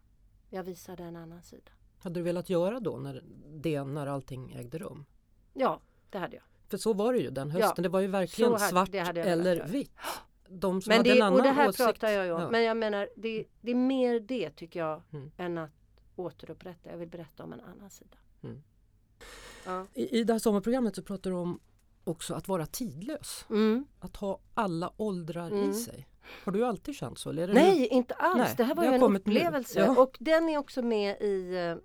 Jag 0.49 0.63
visade 0.63 1.03
en 1.03 1.15
annan 1.15 1.43
sida. 1.43 1.71
Hade 1.99 2.19
du 2.19 2.23
velat 2.23 2.49
göra 2.49 2.79
då 2.79 2.97
när, 2.97 3.23
det 3.49 3.83
när 3.83 4.07
allting 4.07 4.51
ägde 4.51 4.77
rum? 4.77 5.05
Ja, 5.53 5.81
det 6.09 6.17
hade 6.17 6.35
jag. 6.35 6.43
För 6.67 6.77
så 6.77 6.93
var 6.93 7.13
det 7.13 7.19
ju 7.19 7.29
den 7.29 7.51
hösten. 7.51 7.73
Ja, 7.77 7.83
det 7.83 7.89
var 7.89 7.99
ju 7.99 8.07
verkligen 8.07 8.51
hade- 8.51 8.69
svart 8.69 8.93
eller 8.93 9.67
vitt. 9.67 9.91
De 10.51 10.81
som 10.81 10.89
Men 10.91 10.97
hade 10.97 11.09
det, 11.09 11.15
en 11.17 11.21
annan 11.21 11.39
och 11.39 11.43
det 11.43 11.49
här 11.51 11.69
åsikt. 11.69 11.85
pratar 11.85 12.09
jag 12.09 12.25
ju 12.25 12.31
om. 12.31 12.41
Ja. 12.41 12.49
Men 12.49 12.63
jag 12.63 12.77
menar, 12.77 13.09
det, 13.15 13.45
det 13.61 13.71
är 13.71 13.75
mer 13.75 14.19
det 14.19 14.49
tycker 14.49 14.79
jag 14.79 15.01
Mm. 15.13 15.31
än 15.37 15.57
att 15.57 15.71
återupprätta. 16.15 16.89
Jag 16.91 16.97
vill 16.97 17.09
berätta 17.09 17.43
om 17.43 17.53
en 17.53 17.61
annan 17.61 17.89
sida. 17.89 18.17
Mm. 18.43 18.63
Ja. 19.65 19.85
I, 19.93 20.19
I 20.19 20.23
det 20.23 20.33
här 20.33 20.39
sommarprogrammet 20.39 20.95
så 20.95 21.03
pratar 21.03 21.29
du 21.29 21.35
om 21.35 21.59
också 22.03 22.33
att 22.33 22.47
vara 22.47 22.65
tidlös. 22.65 23.45
Mm. 23.49 23.85
Att 23.99 24.15
ha 24.17 24.39
alla 24.53 24.93
åldrar 24.97 25.47
Mm. 25.51 25.69
i 25.69 25.73
sig. 25.73 26.07
Har 26.43 26.51
du 26.51 26.65
alltid 26.65 26.95
känt 26.95 27.19
så? 27.19 27.31
Nej, 27.31 27.87
inte 27.87 28.13
alls. 28.13 28.37
Nej, 28.37 28.53
det 28.57 28.63
här 28.63 28.75
var 28.75 28.83
det 28.83 28.89
ju 28.89 28.95
en 29.05 29.11
nu. 29.13 29.19
upplevelse. 29.19 29.79
Ja. 29.79 30.01
Och 30.01 30.17
den 30.19 30.49
är 30.49 30.57
också 30.57 30.81
med 30.81 31.21
i 31.21 31.55
eh, 31.55 31.75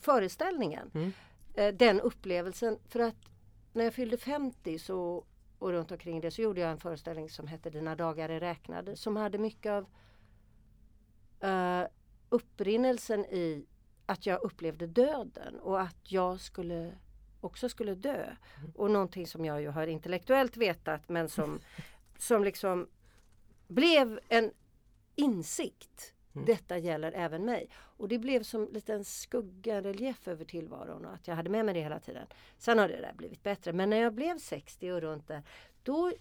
föreställningen. 0.00 0.90
Mm. 0.94 1.12
Eh, 1.54 1.74
den 1.74 2.00
upplevelsen. 2.00 2.78
För 2.88 3.00
att 3.00 3.14
när 3.72 3.84
jag 3.84 3.94
fyllde 3.94 4.16
50 4.16 4.78
så, 4.78 5.24
och 5.64 5.70
runt 5.70 5.92
omkring 5.92 6.20
det 6.20 6.30
så 6.30 6.42
gjorde 6.42 6.60
jag 6.60 6.70
en 6.70 6.78
föreställning 6.78 7.30
som 7.30 7.46
hette 7.46 7.70
Dina 7.70 7.96
dagar 7.96 8.28
är 8.28 8.40
räknade. 8.40 8.96
Som 8.96 9.16
hade 9.16 9.38
mycket 9.38 9.70
av 9.72 9.86
eh, 11.40 11.86
upprinnelsen 12.28 13.24
i 13.24 13.66
att 14.06 14.26
jag 14.26 14.42
upplevde 14.42 14.86
döden 14.86 15.60
och 15.60 15.80
att 15.80 16.12
jag 16.12 16.40
skulle 16.40 16.92
också 17.40 17.68
skulle 17.68 17.94
dö. 17.94 18.36
Och 18.74 18.90
någonting 18.90 19.26
som 19.26 19.44
jag 19.44 19.62
ju 19.62 19.68
har 19.68 19.86
intellektuellt 19.86 20.56
vetat 20.56 21.08
men 21.08 21.28
som, 21.28 21.60
som 22.18 22.44
liksom 22.44 22.88
blev 23.68 24.20
en 24.28 24.52
insikt. 25.14 26.13
Mm. 26.34 26.46
Detta 26.46 26.78
gäller 26.78 27.12
även 27.12 27.44
mig. 27.44 27.68
Och 27.74 28.08
det 28.08 28.18
blev 28.18 28.42
som 28.42 28.68
lite 28.72 28.94
en 28.94 29.04
skugga, 29.04 29.76
en 29.76 29.82
relief 29.82 30.28
över 30.28 30.44
tillvaron 30.44 31.04
och 31.04 31.14
att 31.14 31.28
jag 31.28 31.34
hade 31.34 31.50
med 31.50 31.64
mig 31.64 31.74
det 31.74 31.80
hela 31.80 32.00
tiden. 32.00 32.26
Sen 32.58 32.78
har 32.78 32.88
det 32.88 33.00
där 33.00 33.12
blivit 33.16 33.42
bättre. 33.42 33.72
Men 33.72 33.90
när 33.90 33.96
jag 33.96 34.14
blev 34.14 34.38
60 34.38 34.90
och 34.92 35.00
runt 35.00 35.28
där, 35.28 35.42
då 35.82 36.12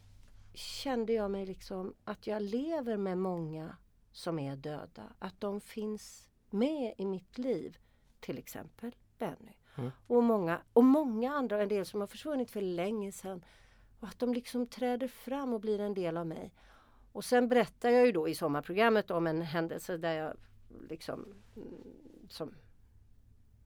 kände 0.53 1.13
jag 1.13 1.31
mig 1.31 1.45
liksom 1.45 1.93
att 2.03 2.27
jag 2.27 2.41
lever 2.41 2.97
med 2.97 3.17
många 3.17 3.77
som 4.11 4.39
är 4.39 4.55
döda. 4.55 5.03
Att 5.19 5.41
de 5.41 5.61
finns 5.61 6.29
med 6.49 6.93
i 6.97 7.05
mitt 7.05 7.37
liv. 7.37 7.77
Till 8.19 8.37
exempel 8.37 8.95
Benny. 9.17 9.53
Mm. 9.75 9.91
Och, 10.07 10.23
många, 10.23 10.61
och 10.73 10.83
många 10.83 11.33
andra, 11.33 11.61
en 11.61 11.69
del 11.69 11.85
som 11.85 11.99
har 11.99 12.07
försvunnit 12.07 12.51
för 12.51 12.61
länge 12.61 13.11
sedan. 13.11 13.45
Och 13.99 14.07
att 14.07 14.19
de 14.19 14.33
liksom 14.33 14.67
träder 14.67 15.07
fram 15.07 15.53
och 15.53 15.59
blir 15.59 15.79
en 15.79 15.93
del 15.93 16.17
av 16.17 16.27
mig. 16.27 16.51
Och 17.13 17.25
sen 17.25 17.47
berättar 17.47 17.89
jag 17.89 18.05
ju 18.05 18.11
då 18.11 18.27
i 18.27 18.35
sommarprogrammet 18.35 19.11
om 19.11 19.27
en 19.27 19.41
händelse 19.41 19.97
där 19.97 20.13
jag 20.13 20.37
liksom 20.89 21.25
mm, 21.55 22.27
som 22.29 22.55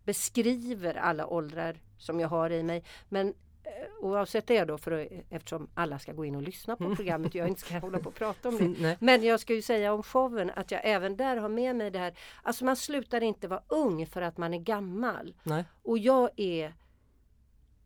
beskriver 0.03 0.95
alla 0.95 1.27
åldrar 1.27 1.77
som 1.97 2.19
jag 2.19 2.27
har 2.27 2.49
i 2.49 2.63
mig. 2.63 2.83
Men 3.09 3.27
eh, 3.63 3.71
oavsett 3.99 4.47
det 4.47 4.65
då, 4.65 4.77
för 4.77 4.91
att, 4.91 5.07
eftersom 5.29 5.69
alla 5.73 5.99
ska 5.99 6.13
gå 6.13 6.25
in 6.25 6.35
och 6.35 6.41
lyssna 6.41 6.75
på 6.75 6.95
programmet, 6.95 7.35
jag 7.35 7.47
inte 7.47 7.61
ska 7.61 7.79
hålla 7.79 7.99
på 7.99 8.09
och 8.09 8.15
prata 8.15 8.49
om 8.49 8.57
det. 8.73 8.97
Men 8.99 9.23
jag 9.23 9.39
ska 9.39 9.53
ju 9.53 9.61
säga 9.61 9.93
om 9.93 10.03
showen 10.03 10.51
att 10.55 10.71
jag 10.71 10.81
även 10.83 11.17
där 11.17 11.37
har 11.37 11.49
med 11.49 11.75
mig 11.75 11.91
det 11.91 11.99
här. 11.99 12.17
Alltså 12.43 12.65
man 12.65 12.75
slutar 12.75 13.23
inte 13.23 13.47
vara 13.47 13.63
ung 13.67 14.05
för 14.05 14.21
att 14.21 14.37
man 14.37 14.53
är 14.53 14.59
gammal. 14.59 15.35
Nej. 15.43 15.65
Och 15.83 15.97
jag 15.97 16.29
är 16.35 16.73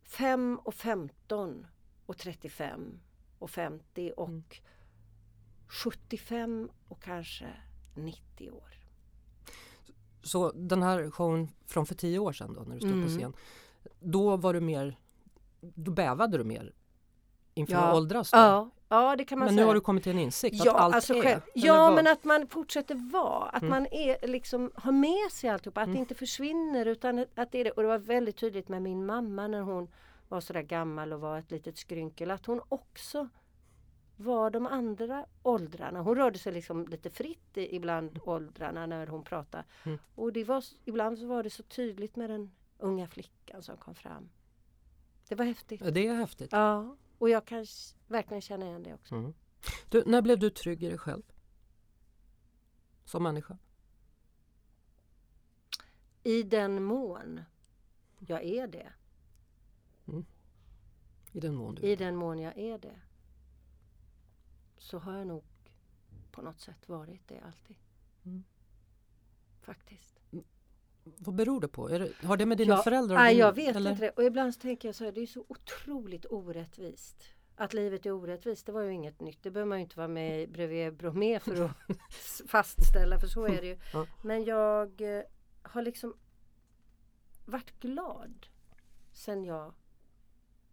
5 0.03 0.59
och 0.63 0.73
15 0.73 1.67
och 2.05 2.17
35 2.17 2.99
och 3.39 3.49
50 3.49 4.11
och 4.17 4.29
Mm. 4.29 4.43
75 5.71 6.69
och 6.87 7.01
kanske 7.03 7.45
90 7.95 8.51
år. 8.51 8.63
Så 10.23 10.51
den 10.51 10.83
här 10.83 11.11
showen 11.11 11.47
från 11.65 11.85
för 11.85 11.95
tio 11.95 12.19
år 12.19 12.33
sedan 12.33 12.53
då 12.53 12.61
när 12.61 12.73
du 12.75 12.79
stod 12.79 12.91
Mm. 12.91 13.03
på 13.03 13.09
scen. 13.09 13.33
Då 13.99 14.37
var 14.37 14.53
du 14.53 14.59
mer, 14.61 14.97
då 15.61 15.91
bävade 15.91 16.37
du 16.37 16.43
mer 16.43 16.73
inför 17.53 17.73
Ja. 17.73 17.79
att 17.79 17.95
åldras? 17.95 18.31
Då. 18.31 18.37
Ja, 18.37 18.69
ja 18.89 19.15
det 19.15 19.25
kan 19.25 19.39
man 19.39 19.45
Men 19.45 19.55
säga. 19.55 19.63
nu 19.65 19.67
har 19.67 19.75
du 19.75 19.81
kommit 19.81 20.03
till 20.03 20.11
en 20.11 20.19
insikt 20.19 20.55
ja, 20.65 20.71
att 20.75 20.81
allt 20.81 20.95
alltså 20.95 21.13
är? 21.13 21.21
själv, 21.23 21.41
ja 21.55 21.73
vad? 21.77 21.95
men 21.95 22.07
att 22.07 22.23
man 22.23 22.47
fortsätter 22.47 23.11
vara. 23.11 23.49
Att 23.49 23.61
Mm. 23.61 23.69
man 23.69 23.87
är, 23.91 24.27
liksom, 24.27 24.71
har 24.75 24.91
med 24.91 25.31
sig 25.31 25.49
alltihopa. 25.49 25.81
Att 25.81 25.85
Mm. 25.85 25.95
det 25.95 25.99
inte 25.99 26.15
försvinner. 26.15 26.85
Utan 26.85 27.19
att 27.35 27.51
det 27.51 27.59
är 27.59 27.63
det. 27.63 27.71
Och 27.71 27.81
det 27.81 27.87
var 27.87 27.97
väldigt 27.97 28.37
tydligt 28.37 28.69
med 28.69 28.81
min 28.81 29.05
mamma 29.05 29.47
när 29.47 29.61
hon 29.61 29.87
var 30.29 30.41
sådär 30.41 30.61
gammal 30.61 31.13
och 31.13 31.19
var 31.21 31.37
ett 31.39 31.51
litet 31.51 31.77
skrynkel. 31.77 32.31
Att 32.31 32.45
hon 32.45 32.61
också 32.69 33.27
var 34.21 34.49
de 34.49 34.65
andra 34.65 35.25
åldrarna. 35.43 36.01
Hon 36.01 36.15
rörde 36.15 36.39
sig 36.39 36.53
liksom 36.53 36.87
lite 36.87 37.09
fritt 37.09 37.57
ibland 37.57 38.19
åldrarna 38.23 38.85
när 38.85 39.07
hon 39.07 39.23
pratade. 39.23 39.63
Mm. 39.83 39.97
Och 40.15 40.33
det 40.33 40.43
var, 40.43 40.63
ibland 40.85 41.17
så 41.17 41.27
var 41.27 41.43
det 41.43 41.49
så 41.49 41.63
tydligt 41.63 42.15
med 42.15 42.29
den 42.29 42.51
unga 42.77 43.07
flickan 43.07 43.63
som 43.63 43.77
kom 43.77 43.95
fram. 43.95 44.29
Det 45.27 45.35
var 45.35 45.45
häftigt. 45.45 45.93
Det 45.93 46.07
är 46.07 46.15
häftigt. 46.15 46.51
Ja, 46.51 46.95
och 47.17 47.29
jag 47.29 47.45
kan 47.45 47.65
verkligen 48.07 48.41
känna 48.41 48.65
igen 48.65 48.83
det 48.83 48.93
också. 48.93 49.15
Mm. 49.15 49.33
Du, 49.89 50.03
när 50.05 50.21
blev 50.21 50.39
du 50.39 50.49
trygg 50.49 50.83
i 50.83 50.89
dig 50.89 50.97
själv? 50.97 51.23
Som 53.05 53.23
människa? 53.23 53.57
I 56.23 56.43
den 56.43 56.83
mån 56.83 57.41
jag 58.19 58.43
är 58.43 58.67
det. 58.67 58.93
I 61.33 61.39
den 61.39 61.55
mån 61.55 61.75
du 61.75 61.87
I 61.87 61.95
den 61.95 62.15
mån 62.15 62.39
jag 62.39 62.57
är 62.57 62.77
det. 62.77 62.99
Så 64.81 64.97
har 64.99 65.17
jag 65.17 65.27
nog 65.27 65.43
på 66.31 66.41
något 66.41 66.59
sätt 66.59 66.89
varit 66.89 67.27
det 67.27 67.39
alltid. 67.39 67.75
Mm. 68.25 68.43
Faktiskt. 69.61 70.19
Vad 71.03 71.35
beror 71.35 71.61
det 71.61 71.67
på? 71.67 71.87
Det, 71.87 72.11
har 72.23 72.37
det 72.37 72.45
med 72.45 72.57
dina 72.57 72.75
Ja, 72.75 72.81
föräldrar 72.83 73.15
Nej, 73.15 73.33
din- 73.33 73.39
jag 73.39 73.55
vet 73.55 73.75
eller? 73.75 73.91
inte 73.91 74.03
det. 74.03 74.09
Och 74.09 74.23
ibland 74.23 74.53
så 74.53 74.59
tänker 74.59 74.87
jag 74.87 74.95
så 74.95 75.03
här, 75.05 75.11
det 75.11 75.21
är 75.21 75.27
så 75.27 75.45
otroligt 75.47 76.25
orättvist. 76.29 77.23
Att 77.55 77.73
livet 77.73 78.05
är 78.05 78.11
orättvist, 78.11 78.65
det 78.65 78.71
var 78.71 78.81
ju 78.81 78.91
inget 78.93 79.19
nytt. 79.21 79.43
Det 79.43 79.51
behöver 79.51 79.69
man 79.69 79.77
ju 79.77 79.83
inte 79.83 79.97
vara 79.97 80.07
med 80.07 80.51
bredvid 80.51 80.93
Bromé 80.97 81.39
för 81.39 81.65
att 81.65 81.71
fastställa, 82.47 83.19
för 83.19 83.27
så 83.27 83.45
är 83.45 83.61
det 83.61 83.67
ju. 83.67 83.79
Ja. 83.93 84.07
Men 84.23 84.43
jag 84.45 85.01
eh, 85.17 85.23
har 85.61 85.81
liksom 85.81 86.13
varit 87.45 87.79
glad 87.79 88.47
sen 89.11 89.43
jag 89.45 89.73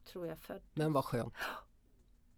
tror 0.04 0.26
jag 0.26 0.38
född. 0.38 0.62
Men 0.74 0.92
vad 0.92 1.04
skönt. 1.04 1.34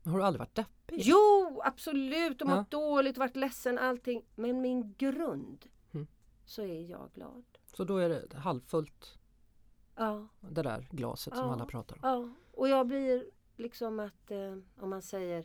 Har 0.04 0.18
du 0.18 0.24
aldrig 0.24 0.38
varit 0.38 0.54
deppig? 0.54 1.00
Jo, 1.00 1.60
absolut! 1.64 2.42
Och 2.42 2.48
mått 2.48 2.56
Ja. 2.70 2.78
dåligt, 2.78 3.18
varit 3.18 3.36
ledsen, 3.36 3.78
allting. 3.78 4.24
Men 4.34 4.60
min 4.60 4.94
grund 4.98 5.66
Mm. 5.92 6.06
så 6.44 6.62
är 6.62 6.80
jag 6.90 7.10
glad. 7.14 7.44
Så 7.76 7.84
då 7.84 7.96
är 7.96 8.08
det 8.08 8.36
halvfullt, 8.36 9.18
Ja, 9.96 10.28
det 10.40 10.62
där 10.62 10.88
glaset 10.90 11.36
som 11.36 11.46
Ja. 11.46 11.52
alla 11.52 11.66
pratar 11.66 11.96
om. 11.96 12.00
ja. 12.02 12.34
Och 12.52 12.68
jag 12.68 12.86
blir 12.86 13.30
liksom 13.56 14.00
att, 14.00 14.30
eh, 14.30 14.56
om 14.80 14.90
man 14.90 15.02
säger 15.02 15.44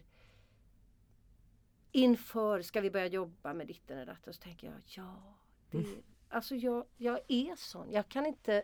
inför, 1.91 2.61
ska 2.61 2.81
vi 2.81 2.91
börja 2.91 3.05
jobba 3.07 3.53
med 3.53 3.67
ditten 3.67 3.97
eller 3.97 4.13
datten? 4.13 4.33
Så 4.33 4.41
tänker 4.41 4.67
jag, 4.67 4.75
ja. 4.85 5.15
Det, 5.71 5.77
Mm. 5.77 6.03
Alltså 6.29 6.55
jag, 6.55 6.85
jag 6.97 7.19
är 7.27 7.55
sån. 7.55 7.91
Jag 7.91 8.09
kan 8.09 8.25
inte 8.25 8.63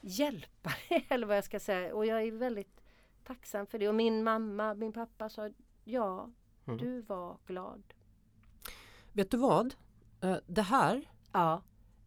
hjälpa 0.00 0.70
det 0.88 1.04
eller 1.08 1.26
vad 1.26 1.36
jag 1.36 1.44
ska 1.44 1.60
säga. 1.60 1.94
Och 1.94 2.06
jag 2.06 2.22
är 2.22 2.32
väldigt 2.32 2.81
tacksam 3.24 3.66
för 3.66 3.78
det. 3.78 3.88
Och 3.88 3.94
min 3.94 4.24
mamma, 4.24 4.74
min 4.74 4.92
pappa 4.92 5.28
sa, 5.28 5.50
ja, 5.84 6.30
Mm. 6.66 6.78
du 6.78 7.00
var 7.00 7.38
glad. 7.46 7.82
Vet 9.12 9.30
du 9.30 9.36
vad? 9.36 9.74
Eh, 10.20 10.36
Det 10.46 10.62
här 10.62 11.02
Ja, 11.32 11.62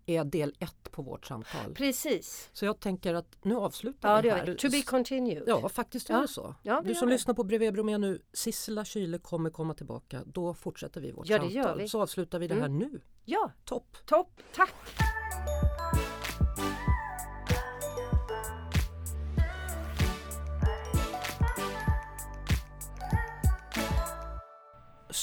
är 0.06 0.24
del 0.24 0.56
ett 0.60 0.92
på 0.92 1.02
vårt 1.02 1.26
samtal. 1.26 1.74
precis. 1.76 2.50
Så 2.54 2.66
jag 2.66 2.80
tänker 2.80 3.14
att 3.14 3.38
nu 3.46 3.56
avslutar 3.56 4.22
vi 4.22 4.30
här. 4.30 4.56
To 4.56 4.70
be 4.70 4.82
continued. 4.82 5.44
Ja, 5.48 5.70
faktiskt 5.70 6.10
är 6.10 6.14
Ja. 6.14 6.22
det 6.22 6.28
så. 6.28 6.56
Ja, 6.64 6.82
Du 6.86 6.96
som 6.96 7.08
det. 7.08 7.14
lyssnar 7.14 7.34
på 7.34 7.44
Bredvid 7.44 7.74
Bromé 7.74 7.98
nu, 7.98 8.22
Sissela 8.34 8.86
Kyle 8.86 9.20
kommer 9.20 9.50
komma 9.50 9.74
tillbaka. 9.74 10.24
Då 10.26 10.54
fortsätter 10.54 11.02
vi 11.02 11.12
vårt 11.12 11.28
Ja, 11.30 11.38
samtal. 11.40 11.90
Så 11.90 12.02
avslutar 12.02 12.40
vi 12.40 12.48
det 12.48 12.56
här 12.56 12.70
nu. 12.70 13.02
Ja, 13.26 13.52
Topp! 13.66 13.98
topp. 14.06 14.42
Tack! 14.56 14.74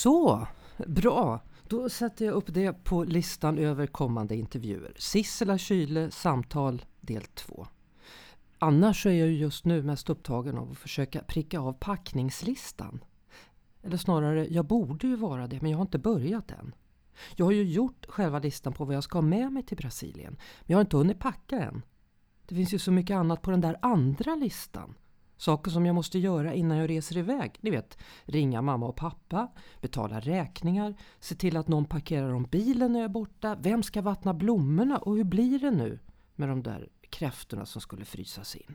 Så, 0.02 0.46
bra! 0.86 1.40
Då 1.68 1.88
sätter 1.88 2.24
jag 2.24 2.34
upp 2.34 2.54
det 2.54 2.72
på 2.84 3.04
listan 3.04 3.58
över 3.58 3.86
kommande 3.86 4.36
intervjuer. 4.36 4.92
Sissela 4.96 5.58
Kyle, 5.58 6.10
samtal 6.10 6.82
del 7.00 7.22
2. 7.22 7.66
Annars 8.58 9.02
så 9.02 9.08
är 9.08 9.12
jag 9.12 9.32
just 9.32 9.64
nu 9.64 9.82
mest 9.82 10.10
upptagen 10.10 10.58
av 10.58 10.70
att 10.70 10.78
försöka 10.78 11.22
pricka 11.22 11.60
av 11.60 11.72
packningslistan. 11.72 13.04
Eller 13.82 13.96
snarare, 13.96 14.46
jag 14.46 14.64
borde 14.64 15.06
ju 15.06 15.16
vara 15.16 15.46
det, 15.46 15.62
men 15.62 15.70
jag 15.70 15.78
har 15.78 15.82
inte 15.82 15.98
börjat 15.98 16.50
än. 16.50 16.74
Jag 17.36 17.44
har 17.44 17.52
ju 17.52 17.64
gjort 17.64 18.06
själva 18.08 18.38
listan 18.38 18.72
på 18.72 18.84
vad 18.84 18.96
jag 18.96 19.04
ska 19.04 19.18
ha 19.18 19.22
med 19.22 19.52
mig 19.52 19.62
till 19.62 19.76
Brasilien, 19.76 20.32
men 20.60 20.66
jag 20.66 20.76
har 20.76 20.82
inte 20.82 20.96
hunnit 20.96 21.18
packa 21.18 21.60
än. 21.60 21.82
Det 22.46 22.54
finns 22.54 22.74
ju 22.74 22.78
så 22.78 22.92
mycket 22.92 23.14
annat 23.14 23.42
på 23.42 23.50
den 23.50 23.60
där 23.60 23.76
andra 23.82 24.34
listan. 24.34 24.94
Saker 25.42 25.70
som 25.70 25.86
jag 25.86 25.94
måste 25.94 26.18
göra 26.18 26.54
innan 26.54 26.78
jag 26.78 26.90
reser 26.90 27.16
iväg. 27.16 27.58
Ni 27.60 27.70
vet, 27.70 27.98
ringa 28.24 28.62
mamma 28.62 28.86
och 28.86 28.96
pappa, 28.96 29.48
betala 29.80 30.20
räkningar, 30.20 30.94
se 31.20 31.34
till 31.34 31.56
att 31.56 31.68
någon 31.68 31.84
parkerar 31.84 32.32
om 32.32 32.44
bilen 32.44 32.92
när 32.92 33.00
jag 33.00 33.04
är 33.04 33.12
borta. 33.12 33.56
Vem 33.60 33.82
ska 33.82 34.02
vattna 34.02 34.34
blommorna 34.34 34.98
och 34.98 35.16
hur 35.16 35.24
blir 35.24 35.58
det 35.58 35.70
nu 35.70 35.98
med 36.34 36.48
de 36.48 36.62
där 36.62 36.88
kräftorna 37.10 37.66
som 37.66 37.80
skulle 37.80 38.04
frysas 38.04 38.56
in? 38.56 38.74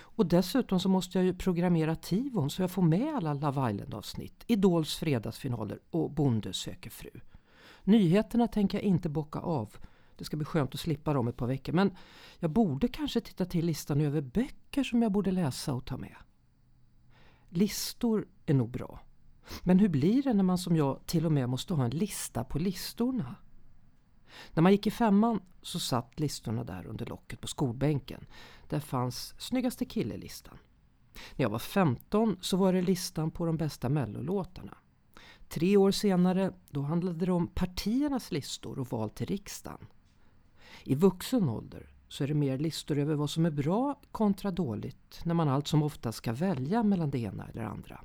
Och 0.00 0.26
dessutom 0.26 0.80
så 0.80 0.88
måste 0.88 1.18
jag 1.18 1.24
ju 1.24 1.34
programmera 1.34 1.96
tivon 1.96 2.50
så 2.50 2.62
jag 2.62 2.70
får 2.70 2.82
med 2.82 3.16
alla 3.16 3.34
Love 3.34 3.70
Island-avsnitt, 3.70 4.44
Idols 4.46 4.96
fredagsfinaler 4.96 5.78
och 5.90 6.10
Bonde 6.10 6.52
söker 6.52 6.90
fru. 6.90 7.10
Nyheterna 7.84 8.48
tänker 8.48 8.78
jag 8.78 8.84
inte 8.84 9.08
bocka 9.08 9.38
av. 9.38 9.76
Det 10.18 10.24
ska 10.24 10.36
bli 10.36 10.44
skönt 10.44 10.74
att 10.74 10.80
slippa 10.80 11.12
dem 11.12 11.28
ett 11.28 11.36
par 11.36 11.46
veckor. 11.46 11.72
Men 11.72 11.96
jag 12.38 12.50
borde 12.50 12.88
kanske 12.88 13.20
titta 13.20 13.44
till 13.44 13.66
listan 13.66 14.00
över 14.00 14.20
böcker 14.20 14.82
som 14.82 15.02
jag 15.02 15.12
borde 15.12 15.30
läsa 15.30 15.74
och 15.74 15.84
ta 15.86 15.96
med. 15.96 16.16
Listor 17.48 18.28
är 18.46 18.54
nog 18.54 18.70
bra. 18.70 19.00
Men 19.62 19.78
hur 19.78 19.88
blir 19.88 20.22
det 20.22 20.34
när 20.34 20.44
man 20.44 20.58
som 20.58 20.76
jag 20.76 21.06
till 21.06 21.26
och 21.26 21.32
med 21.32 21.48
måste 21.48 21.74
ha 21.74 21.84
en 21.84 21.90
lista 21.90 22.44
på 22.44 22.58
listorna? 22.58 23.34
När 24.54 24.62
man 24.62 24.72
gick 24.72 24.86
i 24.86 24.90
femman 24.90 25.40
så 25.62 25.80
satt 25.80 26.20
listorna 26.20 26.64
där 26.64 26.86
under 26.86 27.06
locket 27.06 27.40
på 27.40 27.48
skolbänken. 27.48 28.26
Där 28.68 28.80
fanns 28.80 29.34
snyggaste 29.38 29.84
killelistan. 29.84 30.58
När 31.36 31.44
jag 31.44 31.50
var 31.50 31.58
15 31.58 32.36
så 32.40 32.56
var 32.56 32.72
det 32.72 32.82
listan 32.82 33.30
på 33.30 33.46
de 33.46 33.56
bästa 33.56 33.88
mellolåtarna. 33.88 34.78
Tre 35.48 35.76
år 35.76 35.90
senare 35.90 36.52
då 36.70 36.82
handlade 36.82 37.26
det 37.26 37.32
om 37.32 37.46
partiernas 37.46 38.32
listor 38.32 38.78
och 38.78 38.90
val 38.90 39.10
till 39.10 39.26
riksdagen. 39.26 39.86
I 40.88 40.94
vuxen 40.94 41.48
ålder 41.48 41.86
så 42.08 42.24
är 42.24 42.28
det 42.28 42.34
mer 42.34 42.58
listor 42.58 42.98
över 42.98 43.14
vad 43.14 43.30
som 43.30 43.46
är 43.46 43.50
bra 43.50 44.00
kontra 44.12 44.50
dåligt 44.50 45.20
när 45.24 45.34
man 45.34 45.48
allt 45.48 45.68
som 45.68 45.82
ofta 45.82 46.12
ska 46.12 46.32
välja 46.32 46.82
mellan 46.82 47.10
det 47.10 47.18
ena 47.18 47.48
eller 47.48 47.62
andra. 47.62 48.04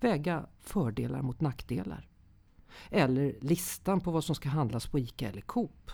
Väga 0.00 0.46
fördelar 0.60 1.22
mot 1.22 1.40
nackdelar. 1.40 2.08
Eller 2.90 3.36
listan 3.40 4.00
på 4.00 4.10
vad 4.10 4.24
som 4.24 4.34
ska 4.34 4.48
handlas 4.48 4.86
på 4.86 4.98
ICA 4.98 5.28
eller 5.28 5.40
Coop. 5.40 5.90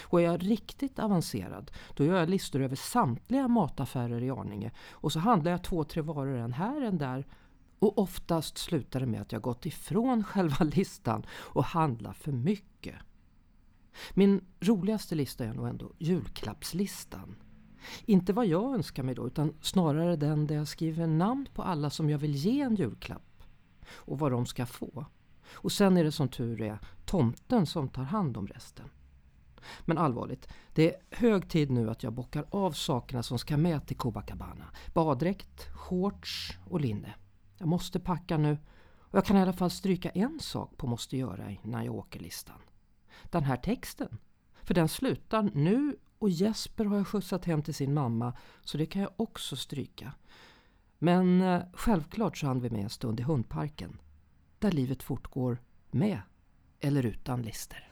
Och 0.00 0.20
är 0.20 0.24
jag 0.24 0.50
riktigt 0.50 0.98
avancerad 0.98 1.70
då 1.94 2.04
gör 2.04 2.18
jag 2.18 2.28
listor 2.28 2.60
över 2.60 2.76
samtliga 2.76 3.48
mataffärer 3.48 4.22
i 4.22 4.30
Arninge 4.30 4.70
och 4.90 5.12
så 5.12 5.18
handlar 5.18 5.50
jag 5.50 5.64
två, 5.64 5.84
tre 5.84 6.02
varor 6.02 6.36
en 6.36 6.52
här, 6.52 6.80
en 6.80 6.98
där 6.98 7.26
och 7.78 7.98
oftast 7.98 8.58
slutar 8.58 9.00
det 9.00 9.06
med 9.06 9.20
att 9.20 9.32
jag 9.32 9.42
gått 9.42 9.66
ifrån 9.66 10.24
själva 10.24 10.64
listan 10.64 11.26
och 11.30 11.64
handlar 11.64 12.12
för 12.12 12.32
mycket. 12.32 12.96
Min 14.14 14.44
roligaste 14.60 15.14
lista 15.14 15.44
är 15.44 15.54
nog 15.54 15.68
ändå 15.68 15.92
julklappslistan. 15.98 17.36
Inte 18.04 18.32
vad 18.32 18.46
jag 18.46 18.74
önskar 18.74 19.02
mig 19.02 19.14
då 19.14 19.26
utan 19.26 19.54
snarare 19.60 20.16
den 20.16 20.46
där 20.46 20.54
jag 20.54 20.68
skriver 20.68 21.06
namn 21.06 21.48
på 21.54 21.62
alla 21.62 21.90
som 21.90 22.10
jag 22.10 22.18
vill 22.18 22.34
ge 22.34 22.60
en 22.60 22.74
julklapp 22.74 23.42
och 23.90 24.18
vad 24.18 24.32
de 24.32 24.46
ska 24.46 24.66
få. 24.66 25.06
Och 25.52 25.72
sen 25.72 25.96
är 25.96 26.04
det 26.04 26.12
som 26.12 26.28
tur 26.28 26.62
är 26.62 26.78
tomten 27.04 27.66
som 27.66 27.88
tar 27.88 28.02
hand 28.02 28.36
om 28.36 28.46
resten. 28.46 28.90
Men 29.84 29.98
allvarligt, 29.98 30.48
det 30.74 30.94
är 30.94 31.00
hög 31.10 31.48
tid 31.48 31.70
nu 31.70 31.90
att 31.90 32.02
jag 32.02 32.12
bockar 32.12 32.44
av 32.50 32.72
sakerna 32.72 33.22
som 33.22 33.38
ska 33.38 33.56
med 33.56 33.86
till 33.86 33.96
Copacabana. 33.96 34.64
Baddräkt, 34.94 35.68
shorts 35.74 36.58
och 36.70 36.80
linne. 36.80 37.14
Jag 37.58 37.68
måste 37.68 38.00
packa 38.00 38.38
nu 38.38 38.58
och 39.00 39.18
jag 39.18 39.24
kan 39.24 39.36
i 39.36 39.42
alla 39.42 39.52
fall 39.52 39.70
stryka 39.70 40.10
en 40.10 40.40
sak 40.40 40.76
på 40.76 40.86
måste 40.86 41.16
göra 41.16 41.50
innan 41.50 41.84
jag 41.84 41.94
åker-listan. 41.94 42.58
Den 43.24 43.44
här 43.44 43.56
texten. 43.56 44.18
För 44.62 44.74
den 44.74 44.88
slutar 44.88 45.50
nu 45.54 45.96
och 46.18 46.30
Jesper 46.30 46.84
har 46.84 46.96
jag 46.96 47.06
skjutsat 47.06 47.44
hem 47.44 47.62
till 47.62 47.74
sin 47.74 47.94
mamma 47.94 48.32
så 48.64 48.78
det 48.78 48.86
kan 48.86 49.02
jag 49.02 49.12
också 49.16 49.56
stryka. 49.56 50.12
Men 50.98 51.40
eh, 51.40 51.62
självklart 51.72 52.38
så 52.38 52.46
hann 52.46 52.60
vi 52.60 52.70
med 52.70 52.82
en 52.82 52.90
stund 52.90 53.20
i 53.20 53.22
hundparken. 53.22 53.98
Där 54.58 54.72
livet 54.72 55.02
fortgår 55.02 55.58
med 55.90 56.20
eller 56.80 57.06
utan 57.06 57.42
lister. 57.42 57.88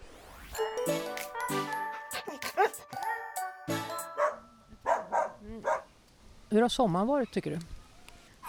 Hur 6.48 6.62
har 6.62 6.68
sommaren 6.68 7.06
varit 7.06 7.32
tycker 7.32 7.50
du? 7.50 7.58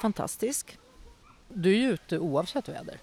Fantastisk. 0.02 0.80
Du 1.50 1.72
är 1.72 1.78
ju 1.78 1.90
ute 1.94 2.20
oavsett 2.20 2.70
väder. 2.70 3.00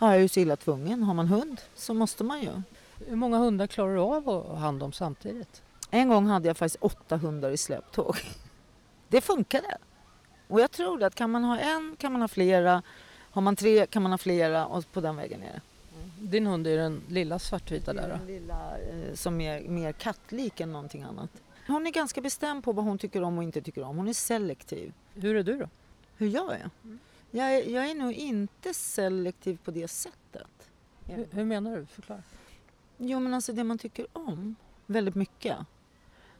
Ja, 0.00 0.06
jag 0.06 0.16
är 0.16 0.20
ju 0.20 0.28
så 0.28 0.40
illa 0.40 0.56
tvungen. 0.56 1.02
Har 1.02 1.14
man 1.14 1.28
hund 1.28 1.60
så 1.74 1.94
måste 1.94 2.24
man 2.24 2.42
ju. 2.42 2.62
Hur 2.98 3.16
många 3.16 3.38
hundar 3.38 3.66
klarar 3.66 3.94
du 3.94 4.00
av 4.00 4.28
att 4.28 4.46
ha 4.46 4.56
hand 4.56 4.82
om 4.82 4.92
samtidigt? 4.92 5.62
En 5.90 6.08
gång 6.08 6.26
hade 6.26 6.48
jag 6.48 6.56
faktiskt 6.56 6.82
åtta 6.82 7.16
hundar 7.16 7.50
i 7.50 7.56
släptåg. 7.56 8.16
Det 9.08 9.20
funkade. 9.20 9.78
Och 10.48 10.60
jag 10.60 10.70
tror 10.70 11.02
att 11.02 11.14
kan 11.14 11.30
man 11.30 11.44
ha 11.44 11.58
en 11.58 11.96
kan 11.98 12.12
man 12.12 12.20
ha 12.20 12.28
flera. 12.28 12.82
Har 13.30 13.42
man 13.42 13.56
tre 13.56 13.86
kan 13.86 14.02
man 14.02 14.12
ha 14.12 14.18
flera 14.18 14.66
och 14.66 14.92
på 14.92 15.00
den 15.00 15.16
vägen 15.16 15.42
är 15.42 15.52
det. 15.52 15.60
Din 16.20 16.46
hund 16.46 16.66
är 16.66 16.76
den 16.76 17.02
lilla 17.08 17.38
svartvita 17.38 17.92
där 17.92 18.08
då? 18.08 18.16
Den 18.16 18.26
lilla 18.26 18.78
eh, 18.78 19.14
som 19.14 19.40
är 19.40 19.60
mer 19.60 19.92
kattlik 19.92 20.60
än 20.60 20.72
någonting 20.72 21.02
annat. 21.02 21.30
Hon 21.66 21.86
är 21.86 21.90
ganska 21.90 22.20
bestämd 22.20 22.64
på 22.64 22.72
vad 22.72 22.84
hon 22.84 22.98
tycker 22.98 23.22
om 23.22 23.38
och 23.38 23.44
inte 23.44 23.62
tycker 23.62 23.82
om. 23.82 23.96
Hon 23.96 24.08
är 24.08 24.12
selektiv. 24.12 24.92
Hur 25.14 25.36
är 25.36 25.42
du 25.42 25.58
då? 25.58 25.68
Hur 26.16 26.28
jag 26.28 26.52
är? 26.52 26.70
Jag, 27.30 27.54
är 27.54 27.70
jag 27.70 27.90
är 27.90 27.94
nog 27.94 28.12
inte 28.12 28.74
selektiv 28.74 29.58
på 29.64 29.70
det 29.70 29.88
sättet. 29.88 30.70
Hur, 31.04 31.26
hur 31.30 31.44
menar 31.44 31.76
du? 31.76 31.86
Förklara. 31.86 32.22
Jo 32.98 33.20
men 33.20 33.34
alltså 33.34 33.52
det 33.52 33.64
man 33.64 33.78
tycker 33.78 34.06
om 34.12 34.56
väldigt 34.86 35.14
mycket. 35.14 35.56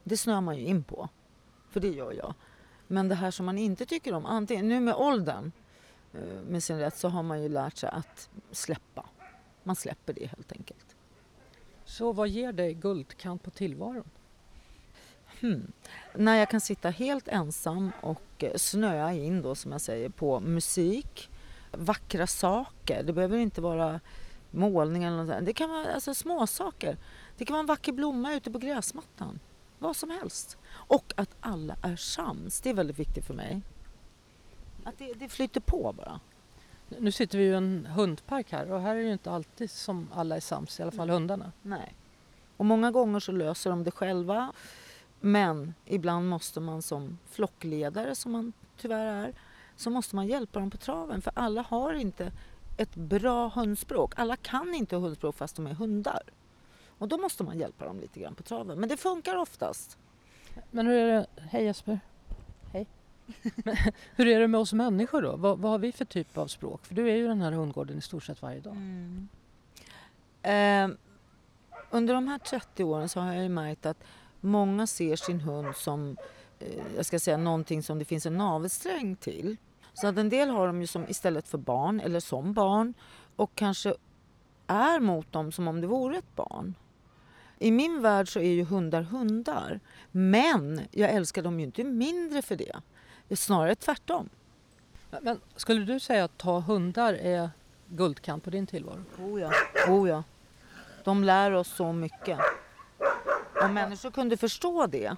Det 0.03 0.17
snöar 0.17 0.41
man 0.41 0.57
ju 0.57 0.65
in 0.65 0.83
på. 0.83 1.09
För 1.69 1.79
det 1.79 1.89
gör 1.89 2.11
jag. 2.11 2.33
Men 2.87 3.09
det 3.09 3.15
här 3.15 3.31
som 3.31 3.45
man 3.45 3.57
inte 3.57 3.85
tycker 3.85 4.13
om, 4.13 4.25
antingen, 4.25 4.67
nu 4.67 4.79
med 4.79 4.95
åldern 4.95 5.51
eh, 6.13 6.41
med 6.49 6.63
sin 6.63 6.79
rätt 6.79 6.97
så 6.97 7.09
har 7.09 7.23
man 7.23 7.43
ju 7.43 7.49
lärt 7.49 7.77
sig 7.77 7.89
att 7.89 8.29
släppa. 8.51 9.05
Man 9.63 9.75
släpper 9.75 10.13
det 10.13 10.25
helt 10.25 10.51
enkelt. 10.51 10.95
Så 11.85 12.13
vad 12.13 12.27
ger 12.27 12.51
dig 12.51 12.73
guldkant 12.73 13.43
på 13.43 13.49
tillvaron? 13.49 14.09
Hmm. 15.39 15.71
När 16.15 16.35
jag 16.35 16.49
kan 16.49 16.61
sitta 16.61 16.89
helt 16.89 17.27
ensam 17.27 17.91
och 18.01 18.43
eh, 18.43 18.55
snöa 18.55 19.13
in 19.13 19.41
då 19.41 19.55
som 19.55 19.71
jag 19.71 19.81
säger 19.81 20.09
på 20.09 20.39
musik, 20.39 21.29
vackra 21.71 22.27
saker. 22.27 23.03
Det 23.03 23.13
behöver 23.13 23.37
inte 23.37 23.61
vara 23.61 23.99
målningar 24.51 25.07
eller 25.07 25.23
något 25.23 25.35
sånt. 25.35 25.45
Det 25.45 25.53
kan 25.53 25.69
vara 25.69 25.93
alltså, 25.93 26.13
små 26.13 26.47
saker. 26.47 26.97
Det 27.37 27.45
kan 27.45 27.53
vara 27.53 27.59
en 27.59 27.65
vacker 27.65 27.91
blomma 27.91 28.33
ute 28.33 28.51
på 28.51 28.59
gräsmattan. 28.59 29.39
Vad 29.79 29.95
som 29.95 30.09
helst. 30.09 30.57
Och 30.69 31.13
att 31.15 31.35
alla 31.39 31.75
är 31.81 31.95
sams. 31.95 32.61
Det 32.61 32.69
är 32.69 32.73
väldigt 32.73 32.99
viktigt 32.99 33.25
för 33.25 33.33
mig. 33.33 33.61
Att 34.83 34.97
det, 34.97 35.13
det 35.13 35.29
flyter 35.29 35.61
på 35.61 35.93
bara. 35.97 36.19
Nu 36.99 37.11
sitter 37.11 37.37
vi 37.37 37.43
i 37.43 37.53
en 37.53 37.85
hundpark 37.85 38.51
här 38.51 38.71
och 38.71 38.81
här 38.81 38.95
är 38.95 38.95
det 38.95 39.03
ju 39.03 39.13
inte 39.13 39.31
alltid 39.31 39.71
som 39.71 40.09
alla 40.13 40.35
är 40.35 40.39
sams, 40.39 40.79
i 40.79 40.83
alla 40.83 40.91
fall 40.91 41.09
hundarna. 41.09 41.51
Nej. 41.61 41.95
Och 42.57 42.65
många 42.65 42.91
gånger 42.91 43.19
så 43.19 43.31
löser 43.31 43.69
de 43.69 43.83
det 43.83 43.91
själva. 43.91 44.53
Men 45.19 45.73
ibland 45.85 46.29
måste 46.29 46.59
man 46.59 46.81
som 46.81 47.17
flockledare, 47.25 48.15
som 48.15 48.31
man 48.31 48.53
tyvärr 48.77 49.05
är, 49.05 49.33
så 49.75 49.89
måste 49.89 50.15
man 50.15 50.27
hjälpa 50.27 50.59
dem 50.59 50.71
på 50.71 50.77
traven. 50.77 51.21
För 51.21 51.31
alla 51.35 51.61
har 51.61 51.93
inte 51.93 52.31
ett 52.77 52.95
bra 52.95 53.47
hundspråk. 53.47 54.13
Alla 54.15 54.35
kan 54.35 54.73
inte 54.73 54.95
hundspråk 54.95 55.35
fast 55.35 55.55
de 55.55 55.67
är 55.67 55.73
hundar. 55.73 56.21
Och 56.97 57.07
då 57.07 57.17
måste 57.17 57.43
man 57.43 57.59
hjälpa 57.59 57.85
dem 57.85 57.99
lite 57.99 58.19
grann 58.19 58.35
på 58.35 58.43
traven. 58.43 58.79
Men 58.79 58.89
det 58.89 58.97
funkar 58.97 59.35
oftast. 59.35 59.97
Men 60.71 60.87
hur 60.87 60.95
är 60.95 61.07
det, 61.07 61.27
hej 61.41 61.63
Jesper. 61.63 61.99
Hej. 62.73 62.87
hur 64.15 64.27
är 64.27 64.39
det 64.39 64.47
med 64.47 64.59
oss 64.59 64.73
människor 64.73 65.21
då? 65.21 65.35
Vad, 65.35 65.59
vad, 65.59 65.71
har 65.71 65.79
vi 65.79 65.91
för 65.91 66.05
typ 66.05 66.37
av 66.37 66.47
språk? 66.47 66.85
För 66.85 66.95
du 66.95 67.09
är 67.09 67.15
ju 67.15 67.27
den 67.27 67.41
här 67.41 67.51
hundgården 67.51 67.97
i 67.97 68.01
stort 68.01 68.23
sett 68.23 68.41
varje 68.41 68.59
dag. 68.59 68.75
Mm. 68.75 69.27
Eh, 70.41 70.97
under 71.89 72.13
de 72.13 72.27
här 72.27 72.39
30 72.39 72.83
åren 72.83 73.09
så 73.09 73.19
har 73.19 73.33
jag 73.33 73.43
ju 73.43 73.49
märkt 73.49 73.85
att 73.85 74.03
många 74.39 74.87
ser 74.87 75.15
sin 75.15 75.41
hund 75.41 75.75
som, 75.75 76.17
eh, 76.59 76.83
jag 76.95 77.05
ska 77.05 77.19
säga 77.19 77.37
någonting 77.37 77.83
som 77.83 77.99
det 77.99 78.05
finns 78.05 78.25
en 78.25 78.37
navelsträng 78.37 79.15
till. 79.15 79.57
Så 80.01 80.07
att 80.07 80.17
en 80.17 80.29
del 80.29 80.49
har 80.49 80.67
dem 80.67 80.81
ju 80.81 80.87
som 80.87 81.07
istället 81.07 81.47
för 81.47 81.57
barn 81.57 81.99
eller 81.99 82.19
som 82.19 82.53
barn 82.53 82.93
och 83.35 83.51
kanske 83.55 83.93
är 84.67 84.99
mot 84.99 85.31
dem 85.31 85.51
som 85.51 85.67
om 85.67 85.81
det 85.81 85.87
vore 85.87 86.17
ett 86.17 86.35
barn. 86.35 86.75
I 87.59 87.71
min 87.71 88.01
värld 88.01 88.33
så 88.33 88.39
är 88.39 88.51
ju 88.51 88.63
hundar 88.63 89.01
hundar. 89.01 89.79
Men 90.11 90.81
jag 90.91 91.09
älskar 91.09 91.41
dem 91.41 91.59
ju 91.59 91.65
inte 91.65 91.83
mindre 91.83 92.41
för 92.41 92.55
det. 92.55 92.75
Snarare 93.35 93.75
tvärtom. 93.75 94.29
Men 95.21 95.39
skulle 95.55 95.85
du 95.85 95.99
säga 95.99 96.23
att 96.23 96.37
ta 96.37 96.59
hundar 96.59 97.13
är 97.13 97.49
guldkant 97.87 98.43
på 98.43 98.49
din 98.49 98.67
tillvaro? 98.67 99.03
Oh 99.19 99.41
ja. 99.41 99.51
Oh 99.87 100.09
ja. 100.09 100.23
De 101.03 101.23
lär 101.23 101.51
oss 101.51 101.75
så 101.75 101.93
mycket. 101.93 102.39
Om 103.61 103.73
människor 103.73 104.11
kunde 104.11 104.37
förstå 104.37 104.87
det. 104.87 105.15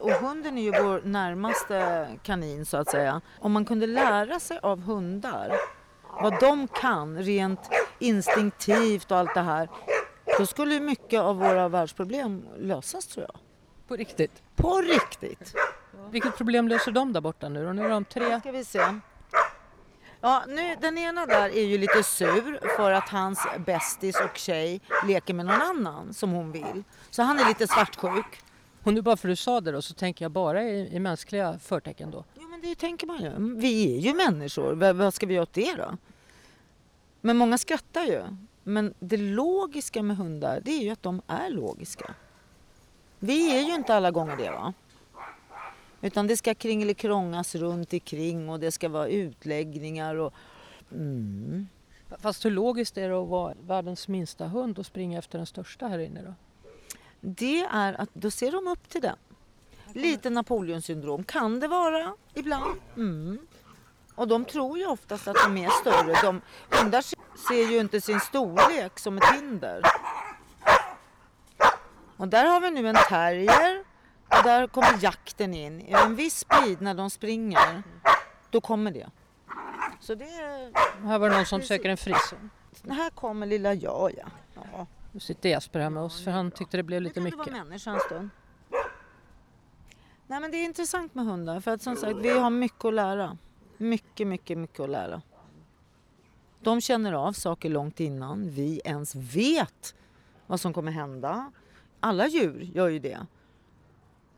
Och 0.00 0.10
hunden 0.10 0.58
är 0.58 0.62
ju 0.62 0.70
vår 0.70 1.00
närmaste 1.04 2.08
kanin 2.22 2.66
så 2.66 2.76
att 2.76 2.90
säga. 2.90 3.20
Om 3.38 3.52
man 3.52 3.64
kunde 3.64 3.86
lära 3.86 4.40
sig 4.40 4.58
av 4.62 4.80
hundar 4.80 5.52
vad 6.22 6.40
de 6.40 6.68
kan 6.68 7.18
rent 7.18 7.60
instinktivt 7.98 9.10
och 9.10 9.18
allt 9.18 9.34
det 9.34 9.40
här. 9.40 9.68
Då 10.38 10.46
skulle 10.46 10.80
mycket 10.80 11.20
av 11.20 11.36
våra 11.36 11.68
världsproblem 11.68 12.44
lösas 12.58 13.06
tror 13.06 13.26
jag. 13.28 13.40
På 13.88 13.96
riktigt? 13.96 14.42
På 14.56 14.80
riktigt. 14.80 15.54
Vilket 16.10 16.36
problem 16.36 16.68
löser 16.68 16.92
de 16.92 17.12
där 17.12 17.20
borta 17.20 17.48
nu 17.48 17.66
då? 17.66 17.72
Nu 17.72 17.84
är 17.84 17.88
de 17.88 18.04
tre. 18.04 18.40
Ska 18.40 18.52
vi 18.52 18.64
se. 18.64 18.82
Ja, 20.20 20.44
nu, 20.48 20.76
den 20.80 20.98
ena 20.98 21.26
där 21.26 21.48
är 21.56 21.64
ju 21.64 21.78
lite 21.78 22.02
sur 22.02 22.76
för 22.76 22.92
att 22.92 23.08
hans 23.08 23.46
bästis 23.66 24.20
och 24.20 24.36
tjej 24.36 24.80
leker 25.06 25.34
med 25.34 25.46
någon 25.46 25.62
annan 25.62 26.14
som 26.14 26.30
hon 26.30 26.52
vill. 26.52 26.84
Så 27.10 27.22
han 27.22 27.38
är 27.38 27.48
lite 27.48 27.66
svartsjuk. 27.66 28.42
Och 28.82 28.94
nu 28.94 29.02
bara 29.02 29.16
för 29.16 29.28
att 29.28 29.32
du 29.32 29.36
sa 29.36 29.60
det 29.60 29.72
då 29.72 29.82
så 29.82 29.94
tänker 29.94 30.24
jag 30.24 30.32
bara 30.32 30.64
i, 30.64 30.96
i 30.96 31.00
mänskliga 31.00 31.58
förtecken 31.58 32.10
då. 32.10 32.24
Jo, 32.40 32.48
men 32.48 32.60
det 32.60 32.74
tänker 32.74 33.06
man 33.06 33.22
ju. 33.22 33.60
Vi 33.60 33.96
är 33.96 34.00
ju 34.00 34.14
människor. 34.14 34.74
Vad, 34.74 34.96
vad 34.96 35.14
ska 35.14 35.26
vi 35.26 35.34
göra 35.34 35.42
åt 35.42 35.52
det 35.52 35.74
då? 35.74 35.96
Men 37.20 37.36
många 37.36 37.58
skrattar 37.58 38.04
ju. 38.04 38.22
Men 38.62 38.94
det 38.98 39.16
logiska 39.16 40.02
med 40.02 40.16
hundar, 40.16 40.60
det 40.64 40.70
är 40.70 40.82
ju 40.82 40.90
att 40.90 41.02
de 41.02 41.22
är 41.26 41.50
logiska. 41.50 42.14
Vi 43.18 43.58
är 43.58 43.62
ju 43.66 43.74
inte 43.74 43.94
alla 43.94 44.10
gånger 44.10 44.36
det 44.36 44.50
va. 44.50 44.72
Utan 46.02 46.26
det 46.26 46.36
ska 46.36 46.54
kringelikrångas 46.54 47.54
runt 47.54 47.92
omkring 47.92 48.48
och 48.48 48.60
det 48.60 48.72
ska 48.72 48.88
vara 48.88 49.08
utläggningar 49.08 50.14
och... 50.14 50.34
Mm. 50.92 51.68
Fast 52.18 52.44
hur 52.44 52.50
logiskt 52.50 52.98
är 52.98 53.08
det 53.08 53.22
att 53.22 53.28
vara 53.28 53.54
världens 53.66 54.08
minsta 54.08 54.46
hund 54.46 54.78
och 54.78 54.86
springa 54.86 55.18
efter 55.18 55.38
den 55.38 55.46
största 55.46 55.88
här 55.88 55.98
inne 55.98 56.22
då? 56.22 56.34
Det 57.20 57.60
är 57.60 58.00
att 58.00 58.08
då 58.12 58.30
ser 58.30 58.52
de 58.52 58.68
upp 58.68 58.88
till 58.88 59.00
den. 59.00 59.16
Lite 59.92 60.30
Napoleonsyndrom 60.30 61.24
kan 61.24 61.60
det 61.60 61.68
vara 61.68 62.14
ibland. 62.34 62.80
Mm. 62.96 63.38
Och 64.14 64.28
de 64.28 64.44
tror 64.44 64.78
ju 64.78 64.86
oftast 64.86 65.28
att 65.28 65.36
de 65.44 65.56
är 65.56 65.70
större. 65.70 66.22
De, 66.22 66.40
hundar 66.70 67.02
ser 67.48 67.70
ju 67.72 67.78
inte 67.78 68.00
sin 68.00 68.20
storlek 68.20 68.98
som 68.98 69.18
ett 69.18 69.34
hinder. 69.34 69.82
Och 72.16 72.28
där 72.28 72.44
har 72.44 72.60
vi 72.60 72.70
nu 72.70 72.88
en 72.88 72.96
terrier 73.08 73.84
och 74.28 74.42
där 74.44 74.66
kommer 74.66 74.98
jakten 75.00 75.54
in. 75.54 75.80
I 75.80 75.92
en 75.92 76.16
viss 76.16 76.38
speed 76.38 76.80
när 76.80 76.94
de 76.94 77.10
springer, 77.10 77.82
då 78.50 78.60
kommer 78.60 78.90
det. 78.90 79.10
Så 80.00 80.14
det 80.14 80.24
här 81.04 81.18
var 81.18 81.30
det 81.30 81.36
någon 81.36 81.46
som 81.46 81.62
söker 81.62 81.88
en 81.88 81.96
frizon. 81.96 82.50
Här 82.88 83.10
kommer 83.10 83.46
lilla 83.46 83.74
jag 83.74 84.12
ja. 84.16 84.26
ja. 84.54 84.86
Nu 85.12 85.20
sitter 85.20 85.48
Jesper 85.48 85.80
här 85.80 85.90
med 85.90 86.02
oss 86.02 86.24
för 86.24 86.30
han 86.30 86.50
tyckte 86.50 86.76
det 86.76 86.82
blev 86.82 87.02
lite 87.02 87.20
mycket. 87.20 87.38
Det 87.38 87.44
kan 87.44 87.54
vara 87.54 87.64
människa 87.64 87.90
en 87.90 88.00
stund. 88.00 88.30
Nej 90.26 90.40
men 90.40 90.50
det 90.50 90.56
är 90.56 90.64
intressant 90.64 91.14
med 91.14 91.26
hundar 91.26 91.60
för 91.60 91.70
att 91.70 91.82
som 91.82 91.96
sagt 91.96 92.16
vi 92.16 92.38
har 92.38 92.50
mycket 92.50 92.84
att 92.84 92.94
lära. 92.94 93.38
Mycket, 93.76 94.26
mycket, 94.26 94.58
mycket 94.58 94.80
att 94.80 94.90
lära. 94.90 95.22
De 96.60 96.80
känner 96.80 97.12
av 97.12 97.32
saker 97.32 97.70
långt 97.70 98.00
innan 98.00 98.50
vi 98.50 98.80
ens 98.84 99.14
vet 99.14 99.94
vad 100.46 100.60
som 100.60 100.72
kommer 100.72 100.92
hända. 100.92 101.52
Alla 102.00 102.26
djur 102.26 102.70
gör 102.74 102.88
ju 102.88 102.98
det. 102.98 103.26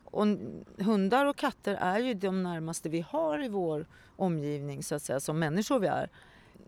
Och 0.05 0.27
hundar 0.79 1.27
och 1.27 1.37
katter 1.37 1.75
är 1.75 1.99
ju 1.99 2.15
de 2.15 2.43
närmaste 2.43 2.89
vi 2.89 3.01
har 3.01 3.45
i 3.45 3.49
vår 3.49 3.87
omgivning 4.17 4.83
så 4.83 4.95
att 4.95 5.03
säga, 5.03 5.21
som 5.21 5.39
människor 5.39 5.79
vi 5.79 5.87
är. 5.87 6.11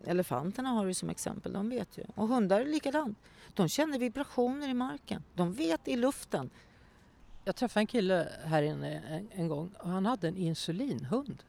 Elefanterna 0.05 0.69
har 0.69 0.85
du 0.85 0.93
som 0.93 1.09
exempel, 1.09 1.53
de 1.53 1.69
vet 1.69 1.97
ju. 1.97 2.03
Och 2.15 2.27
hundar 2.27 2.61
är 2.61 2.65
likadant. 2.65 3.17
De 3.53 3.69
känner 3.69 3.99
vibrationer 3.99 4.69
i 4.69 4.73
marken. 4.73 5.23
De 5.33 5.53
vet 5.53 5.87
i 5.87 5.95
luften. 5.95 6.49
Jag 7.43 7.55
träffade 7.55 7.81
en 7.81 7.87
kille 7.87 8.29
här 8.43 8.61
inne 8.61 8.99
en, 8.99 9.27
en 9.31 9.47
gång 9.47 9.71
och 9.79 9.89
han 9.89 10.05
hade 10.05 10.27
en 10.27 10.37
insulinhund. 10.37 11.43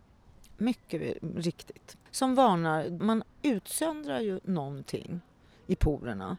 Mycket 0.57 1.19
riktigt. 1.37 1.97
Som 2.11 2.35
varnar, 2.35 2.91
man 2.91 3.23
utsöndrar 3.43 4.21
ju 4.21 4.41
någonting 4.45 5.21
i 5.67 5.77
porerna. 5.77 6.37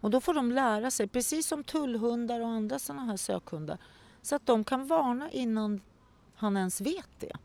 Och 0.00 0.10
då 0.10 0.20
får 0.20 0.34
de 0.34 0.52
lära 0.52 0.90
sig, 0.90 1.06
precis 1.06 1.46
som 1.46 1.64
tullhundar 1.64 2.40
och 2.40 2.48
andra 2.48 2.78
sådana 2.78 3.04
här 3.04 3.16
sökhundar, 3.16 3.78
så 4.22 4.36
att 4.36 4.46
de 4.46 4.64
kan 4.64 4.86
varna 4.86 5.30
innan 5.30 5.80
han 6.34 6.56
ens 6.56 6.80
vet 6.80 7.10
det. 7.18 7.36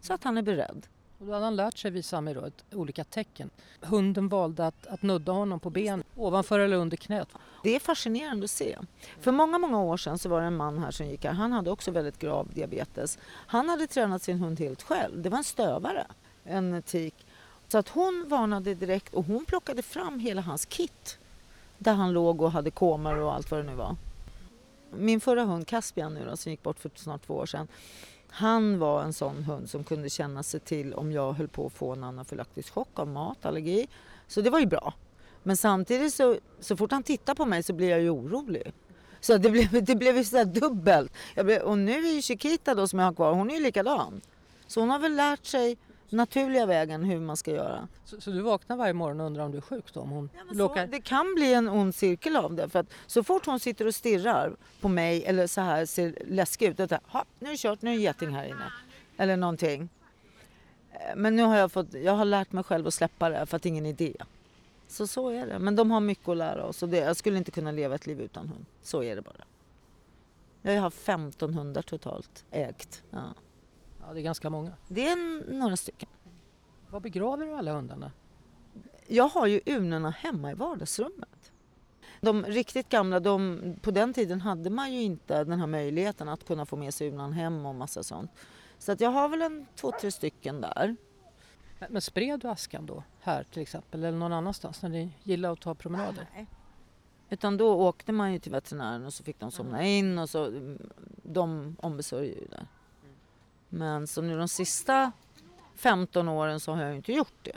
Så 0.00 0.12
att 0.14 0.24
han 0.24 0.38
är 0.38 0.42
beredd. 0.42 0.86
Och 1.18 1.26
då 1.26 1.32
hade 1.32 1.44
han 1.44 1.56
lärt 1.56 1.78
sig 1.78 1.90
visa 1.90 2.20
mig 2.20 2.34
då 2.34 2.44
ett, 2.44 2.64
olika 2.74 3.04
tecken. 3.04 3.50
Hunden 3.80 4.28
valde 4.28 4.66
att, 4.66 4.86
att 4.86 5.02
nudda 5.02 5.32
honom 5.32 5.60
på 5.60 5.70
ben 5.70 6.04
ovanför 6.16 6.58
eller 6.58 6.76
under 6.76 6.96
knät. 6.96 7.28
Det 7.62 7.76
är 7.76 7.80
fascinerande 7.80 8.44
att 8.44 8.50
se. 8.50 8.78
För 9.20 9.32
många, 9.32 9.58
många 9.58 9.80
år 9.80 9.96
sedan 9.96 10.18
så 10.18 10.28
var 10.28 10.40
det 10.40 10.46
en 10.46 10.56
man 10.56 10.78
här 10.78 10.90
som 10.90 11.06
gick 11.06 11.24
här. 11.24 11.32
Han 11.32 11.52
hade 11.52 11.70
också 11.70 11.90
väldigt 11.90 12.18
grav 12.18 12.48
diabetes. 12.54 13.18
Han 13.24 13.68
hade 13.68 13.86
tränat 13.86 14.22
sin 14.22 14.38
hund 14.38 14.60
helt 14.60 14.82
själv. 14.82 15.22
Det 15.22 15.28
var 15.28 15.38
en 15.38 15.44
stövare, 15.44 16.06
en 16.44 16.82
tik. 16.82 17.26
Så 17.68 17.78
att 17.78 17.88
hon 17.88 18.24
varnade 18.28 18.74
direkt 18.74 19.14
och 19.14 19.24
hon 19.24 19.44
plockade 19.44 19.82
fram 19.82 20.18
hela 20.18 20.42
hans 20.42 20.66
kit. 20.66 21.18
Där 21.78 21.94
han 21.94 22.12
låg 22.12 22.42
och 22.42 22.52
hade 22.52 22.70
komer 22.70 23.16
och 23.16 23.34
allt 23.34 23.50
vad 23.50 23.60
det 23.60 23.70
nu 23.70 23.74
var. 23.74 23.96
Min 24.90 25.20
förra 25.20 25.44
hund 25.44 25.66
Caspian 25.66 26.14
nu 26.14 26.24
då, 26.24 26.36
som 26.36 26.52
gick 26.52 26.62
bort 26.62 26.78
för 26.78 26.90
snart 26.94 27.26
två 27.26 27.34
år 27.34 27.46
sedan. 27.46 27.68
Han 28.38 28.78
var 28.78 29.02
en 29.02 29.12
sån 29.12 29.44
hund 29.44 29.70
som 29.70 29.84
kunde 29.84 30.10
känna 30.10 30.42
sig 30.42 30.60
till 30.60 30.94
om 30.94 31.12
jag 31.12 31.32
höll 31.32 31.48
på 31.48 31.66
att 31.66 31.72
få 31.72 31.92
en 31.92 32.04
anafylaktisk 32.04 32.72
chock 32.72 32.98
av 32.98 33.08
mat, 33.08 33.46
allergi. 33.46 33.88
Så 34.26 34.40
det 34.40 34.50
var 34.50 34.60
ju 34.60 34.66
bra. 34.66 34.94
Men 35.42 35.56
samtidigt 35.56 36.14
så, 36.14 36.36
så 36.60 36.76
fort 36.76 36.92
han 36.92 37.02
tittar 37.02 37.34
på 37.34 37.44
mig 37.44 37.62
så 37.62 37.72
blir 37.72 37.88
jag 37.88 38.00
ju 38.00 38.10
orolig. 38.10 38.72
Så 39.20 39.38
det 39.38 39.50
blev, 39.50 39.84
det 39.84 39.94
blev 39.94 40.24
så 40.24 40.44
dubbelt. 40.44 41.12
Blev, 41.34 41.62
och 41.62 41.78
nu 41.78 42.06
är 42.06 42.12
ju 42.12 42.22
Chiquita 42.22 42.74
då 42.74 42.88
som 42.88 42.98
jag 42.98 43.06
har 43.06 43.14
kvar, 43.14 43.32
hon 43.32 43.50
är 43.50 43.54
ju 43.54 43.62
likadan. 43.62 44.20
Så 44.66 44.80
hon 44.80 44.90
har 44.90 44.98
väl 44.98 45.16
lärt 45.16 45.46
sig 45.46 45.76
naturliga 46.12 46.66
vägen 46.66 47.04
hur 47.04 47.20
man 47.20 47.36
ska 47.36 47.50
göra. 47.50 47.88
Så, 48.04 48.20
så, 48.20 48.30
du 48.30 48.40
vaknar 48.40 48.76
varje 48.76 48.92
morgon 48.92 49.20
och 49.20 49.26
undrar 49.26 49.44
om 49.44 49.50
du 49.52 49.56
är 49.56 49.62
sjuk 49.62 49.94
då? 49.94 50.00
Om 50.00 50.10
hon 50.10 50.30
ja, 50.34 50.54
så, 50.68 50.86
det 50.90 51.00
kan 51.00 51.34
bli 51.34 51.54
en 51.54 51.68
ond 51.68 51.94
cirkel 51.94 52.36
av 52.36 52.54
det. 52.54 52.68
För 52.68 52.78
att 52.78 52.86
så 53.06 53.24
fort 53.24 53.46
hon 53.46 53.60
sitter 53.60 53.86
och 53.86 53.94
stirrar 53.94 54.56
på 54.80 54.88
mig 54.88 55.24
eller 55.24 55.46
så 55.46 55.60
här 55.60 55.86
ser 55.86 56.18
läskig 56.26 56.66
ut. 56.66 56.80
Att, 56.80 56.92
ha, 57.06 57.24
nu 57.38 57.46
är 57.48 57.52
det 57.52 57.58
kört, 57.58 57.82
nu 57.82 57.90
är 57.90 57.94
det 57.94 58.02
geting 58.02 58.30
här 58.30 58.44
inne. 58.44 58.72
Eller 59.16 59.36
någonting. 59.36 59.88
Eh, 60.92 61.16
men 61.16 61.36
nu 61.36 61.42
har 61.42 61.56
jag 61.56 61.72
fått, 61.72 61.94
jag 61.94 62.12
har 62.12 62.24
lärt 62.24 62.52
mig 62.52 62.64
själv 62.64 62.86
att 62.86 62.94
släppa 62.94 63.28
det 63.28 63.46
för 63.46 63.56
att 63.56 63.62
det 63.62 63.66
är 63.66 63.70
ingen 63.70 63.86
idé. 63.86 64.14
Så 64.88 65.06
så 65.06 65.28
är 65.28 65.46
det. 65.46 65.58
Men 65.58 65.76
de 65.76 65.90
har 65.90 66.00
mycket 66.00 66.28
att 66.28 66.36
lära 66.36 66.64
oss 66.64 66.82
och 66.82 66.88
det, 66.88 66.98
jag 66.98 67.16
skulle 67.16 67.38
inte 67.38 67.50
kunna 67.50 67.70
leva 67.70 67.94
ett 67.94 68.06
liv 68.06 68.20
utan 68.20 68.48
hund. 68.48 68.66
Så 68.82 69.02
är 69.02 69.16
det 69.16 69.22
bara. 69.22 69.44
Jag 70.62 70.82
har 70.82 70.90
15 70.90 71.54
hundar 71.54 71.82
totalt 71.82 72.44
ägt. 72.50 73.02
Ja. 73.10 73.34
Ja, 74.08 74.14
det 74.14 74.20
är 74.20 74.22
ganska 74.22 74.50
många. 74.50 74.72
Det 74.88 75.08
är 75.08 75.50
några 75.52 75.76
stycken. 75.76 76.08
Var 76.90 77.00
begraver 77.00 77.46
du 77.46 77.52
alla 77.52 77.72
hundarna? 77.72 78.12
Jag 79.06 79.28
har 79.28 79.46
ju 79.46 79.60
urnorna 79.66 80.10
hemma 80.10 80.50
i 80.50 80.54
vardagsrummet. 80.54 81.52
De 82.20 82.44
riktigt 82.44 82.88
gamla, 82.88 83.20
de, 83.20 83.60
på 83.82 83.90
den 83.90 84.12
tiden 84.12 84.40
hade 84.40 84.70
man 84.70 84.92
ju 84.92 85.02
inte 85.02 85.44
den 85.44 85.60
här 85.60 85.66
möjligheten 85.66 86.28
att 86.28 86.44
kunna 86.46 86.66
få 86.66 86.76
med 86.76 86.94
sig 86.94 87.08
urnan 87.08 87.32
hem 87.32 87.66
och 87.66 87.74
massa 87.74 88.02
sånt. 88.02 88.30
Så 88.78 88.92
att 88.92 89.00
jag 89.00 89.10
har 89.10 89.28
väl 89.28 89.42
en 89.42 89.66
två, 89.74 89.92
tre 90.00 90.10
stycken 90.10 90.60
där. 90.60 90.96
Men, 91.78 91.92
men 91.92 92.02
spred 92.02 92.40
du 92.40 92.48
askan 92.48 92.86
då, 92.86 93.02
här 93.20 93.44
till 93.44 93.62
exempel, 93.62 94.04
eller 94.04 94.18
någon 94.18 94.32
annanstans 94.32 94.82
när 94.82 94.88
ni 94.88 95.10
gillar 95.22 95.52
att 95.52 95.60
ta 95.60 95.74
promenader? 95.74 96.26
Nej. 96.34 96.46
Utan 97.30 97.56
då 97.56 97.74
åkte 97.74 98.12
man 98.12 98.32
ju 98.32 98.38
till 98.38 98.52
veterinären 98.52 99.06
och 99.06 99.14
så 99.14 99.24
fick 99.24 99.40
de 99.40 99.50
somna 99.50 99.84
in 99.84 100.18
och 100.18 100.30
så, 100.30 100.50
de 101.22 101.76
ombesörjer 101.80 102.36
ju 102.36 102.46
där. 102.46 102.66
Men 103.68 104.06
så 104.06 104.22
nu 104.22 104.38
de 104.38 104.48
sista 104.48 105.12
15 105.74 106.28
åren 106.28 106.60
så 106.60 106.72
har 106.72 106.82
jag 106.82 106.96
inte 106.96 107.12
gjort 107.12 107.44
det. 107.44 107.56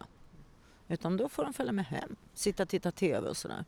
Utan 0.87 1.17
då 1.17 1.29
får 1.29 1.43
de 1.43 1.53
följa 1.53 1.71
med 1.71 1.85
hem, 1.85 2.15
sitta 2.33 2.63
och 2.63 2.69
titta 2.69 2.91
TV 2.91 3.29
och 3.29 3.37
sådär. 3.37 3.65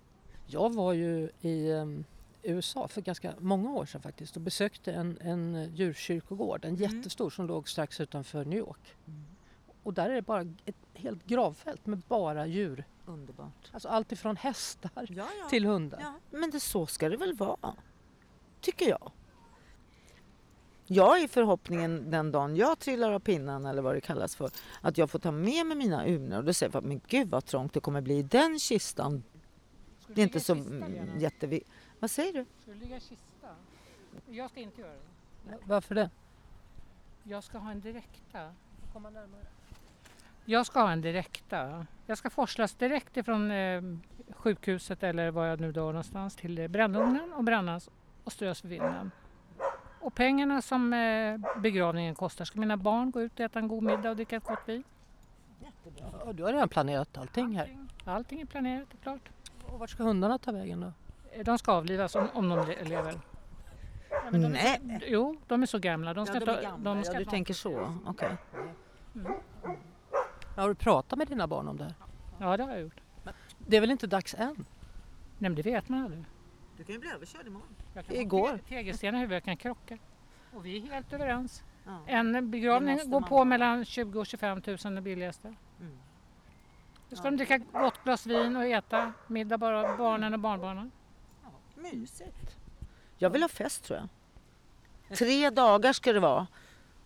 Jag 0.47 0.73
var 0.73 0.93
ju 0.93 1.29
i 1.41 1.71
um, 1.71 2.05
USA 2.43 2.87
för 2.87 3.01
ganska 3.01 3.33
många 3.39 3.71
år 3.71 3.85
sedan 3.85 4.01
faktiskt 4.01 4.35
och 4.35 4.41
besökte 4.41 4.93
en, 4.93 5.17
en 5.21 5.71
djurkyrkogård, 5.75 6.65
en 6.65 6.75
mm. 6.75 6.81
jättestor 6.81 7.29
som 7.29 7.47
låg 7.47 7.69
strax 7.69 7.99
utanför 7.99 8.45
New 8.45 8.59
York. 8.59 8.95
Mm. 9.07 9.25
Och 9.83 9.93
där 9.93 10.09
är 10.09 10.13
det 10.13 10.21
bara 10.21 10.41
ett 10.65 10.75
helt 10.93 11.25
gravfält 11.25 11.85
med 11.85 11.99
bara 12.07 12.47
djur. 12.47 12.83
Underbart. 13.05 13.71
Alltså 13.71 13.87
allt 13.89 14.11
ifrån 14.11 14.37
hästar 14.37 14.91
ja, 14.95 15.27
ja. 15.39 15.49
till 15.49 15.65
hundar. 15.65 15.99
Ja. 16.01 16.13
Men 16.37 16.51
det, 16.51 16.59
så 16.59 16.85
ska 16.85 17.09
det 17.09 17.17
väl 17.17 17.33
vara? 17.33 17.75
Tycker 18.61 18.89
jag. 18.89 19.11
Jag 20.85 21.21
är 21.21 21.27
förhoppningen 21.27 22.11
den 22.11 22.31
dagen 22.31 22.55
jag 22.55 22.79
trillar 22.79 23.11
av 23.11 23.19
pinnen 23.19 23.65
eller 23.65 23.81
vad 23.81 23.95
det 23.95 24.01
kallas 24.01 24.35
för 24.35 24.49
att 24.81 24.97
jag 24.97 25.09
får 25.09 25.19
ta 25.19 25.31
med 25.31 25.65
mig 25.65 25.77
mina 25.77 26.07
urnor 26.07 26.37
och 26.37 26.43
då 26.43 26.53
säger 26.53 26.73
jag 26.73 26.83
men 26.83 27.01
gud 27.07 27.29
vad 27.29 27.45
trångt 27.45 27.73
det 27.73 27.79
kommer 27.79 28.01
bli 28.01 28.17
i 28.17 28.23
den 28.23 28.59
kistan. 28.59 29.23
Det 30.07 30.21
är 30.21 30.23
inte 30.23 30.39
så 30.39 30.57
jätteviktigt. 31.17 31.73
Vad 31.99 32.11
säger 32.11 32.33
du? 32.33 32.45
Ska 32.61 32.71
du 32.71 32.79
ligga 32.79 32.97
i 32.97 32.99
kista? 32.99 33.47
Jag 34.29 34.49
ska 34.49 34.59
inte 34.59 34.81
göra 34.81 34.91
det. 34.91 35.57
Varför 35.65 35.95
det? 35.95 36.09
Jag 37.23 37.43
ska 37.43 37.57
ha 37.57 37.71
en 37.71 37.81
direkta. 37.81 38.53
Komma 38.93 39.09
närmare. 39.09 39.45
Jag 40.45 40.65
ska 40.65 40.81
ha 40.81 40.91
en 40.91 41.01
direkta. 41.01 41.85
Jag 42.05 42.17
ska 42.17 42.29
forslas 42.29 42.73
direkt 42.73 43.17
ifrån 43.17 43.51
eh, 43.51 43.81
sjukhuset 44.29 45.03
eller 45.03 45.31
var 45.31 45.45
jag 45.45 45.59
nu 45.59 45.71
dör 45.71 45.85
någonstans 45.85 46.35
till 46.35 46.59
eh, 46.59 46.67
brännugnen 46.67 47.33
och 47.33 47.43
brännas 47.43 47.89
och 48.23 48.31
strös 48.31 48.61
för 48.61 48.67
vinden. 48.67 49.11
Och 50.03 50.15
pengarna 50.15 50.61
som 50.61 50.93
eh, 50.93 51.61
begravningen 51.61 52.15
kostar 52.15 52.45
ska 52.45 52.59
mina 52.59 52.77
barn 52.77 53.11
gå 53.11 53.21
ut 53.21 53.33
och 53.33 53.39
äta 53.39 53.59
en 53.59 53.67
god 53.67 53.83
middag 53.83 54.09
och 54.09 54.15
dricka 54.15 54.35
ett 54.35 54.43
gott 54.43 54.59
vin. 54.65 54.83
Jättebra. 55.59 56.33
du 56.33 56.43
har 56.43 56.53
redan 56.53 56.69
planerat 56.69 57.17
allting 57.17 57.55
här? 57.55 57.61
Allting, 57.61 57.89
allting 58.05 58.41
är 58.41 58.45
planerat 58.45 58.93
och 58.93 59.01
klart. 59.01 59.29
Och 59.65 59.79
vart 59.79 59.89
ska 59.89 60.03
hundarna 60.03 60.37
ta 60.37 60.51
vägen 60.51 60.81
då? 60.81 60.91
Eh, 61.31 61.43
de 61.43 61.57
ska 61.57 61.71
avlivas 61.71 62.15
om, 62.15 62.27
om 62.33 62.49
de 62.49 62.67
lever. 62.83 63.19
Ja, 64.09 64.31
de 64.31 64.37
Nej! 64.37 64.99
Jo, 65.07 65.37
de 65.47 65.61
är 65.61 65.65
så 65.65 65.79
gamla. 65.79 66.13
De 66.13 66.25
ska 66.25 66.35
ja, 66.35 66.45
de 66.45 66.51
är 66.51 66.61
gamla. 66.61 66.95
De 66.95 67.03
ska 67.03 67.13
ja, 67.13 67.19
du 67.19 67.25
tänker 67.25 67.53
så. 67.53 67.97
Okej. 68.05 68.37
Okay. 68.53 68.63
Mm. 69.15 69.31
Har 70.55 70.67
du 70.67 70.75
pratat 70.75 71.19
med 71.19 71.27
dina 71.27 71.47
barn 71.47 71.67
om 71.67 71.77
det 71.77 71.83
här? 71.83 71.93
Ja, 72.39 72.57
det 72.57 72.63
har 72.63 72.71
jag 72.71 72.81
gjort. 72.81 73.01
Men 73.23 73.33
det 73.57 73.77
är 73.77 73.81
väl 73.81 73.91
inte 73.91 74.07
dags 74.07 74.33
än? 74.33 74.55
Nej, 74.57 74.65
men 75.49 75.55
det 75.55 75.61
vet 75.61 75.89
man 75.89 76.03
aldrig. 76.03 76.25
Du 76.77 76.83
kan 76.83 76.93
ju 76.93 76.99
bli 76.99 77.09
överkörd 77.09 77.47
imorgon. 77.47 77.75
Igår. 78.09 78.59
Tegelstenar 78.69 79.17
i 79.17 79.21
huvudet 79.21 79.43
kan 79.43 79.57
krocka. 79.57 79.97
Och 80.53 80.65
vi 80.65 80.77
är 80.77 80.91
helt 80.91 81.13
överens. 81.13 81.63
Ja. 81.85 81.99
En 82.07 82.51
begravning 82.51 83.09
går 83.09 83.21
på 83.21 83.37
ha. 83.37 83.45
mellan 83.45 83.85
20 83.85 84.19
och 84.19 84.25
25 84.27 84.61
000 84.67 84.95
det 84.95 85.01
billigaste. 85.01 85.47
Mm. 85.79 85.97
Då 87.09 87.15
ska 87.15 87.23
de 87.23 87.37
dricka 87.37 87.57
gott 87.57 88.03
glas 88.03 88.25
vin 88.25 88.55
och 88.55 88.65
äta 88.65 89.13
middag 89.27 89.57
bara 89.57 89.97
barnen 89.97 90.33
och 90.33 90.39
barnbarnen. 90.39 90.91
Mysigt. 91.75 92.57
Jag 93.17 93.29
vill 93.29 93.41
ha 93.41 93.49
fest 93.49 93.83
tror 93.83 93.99
jag. 93.99 94.09
Tre 95.17 95.49
dagar 95.49 95.93
ska 95.93 96.13
det 96.13 96.19
vara. 96.19 96.47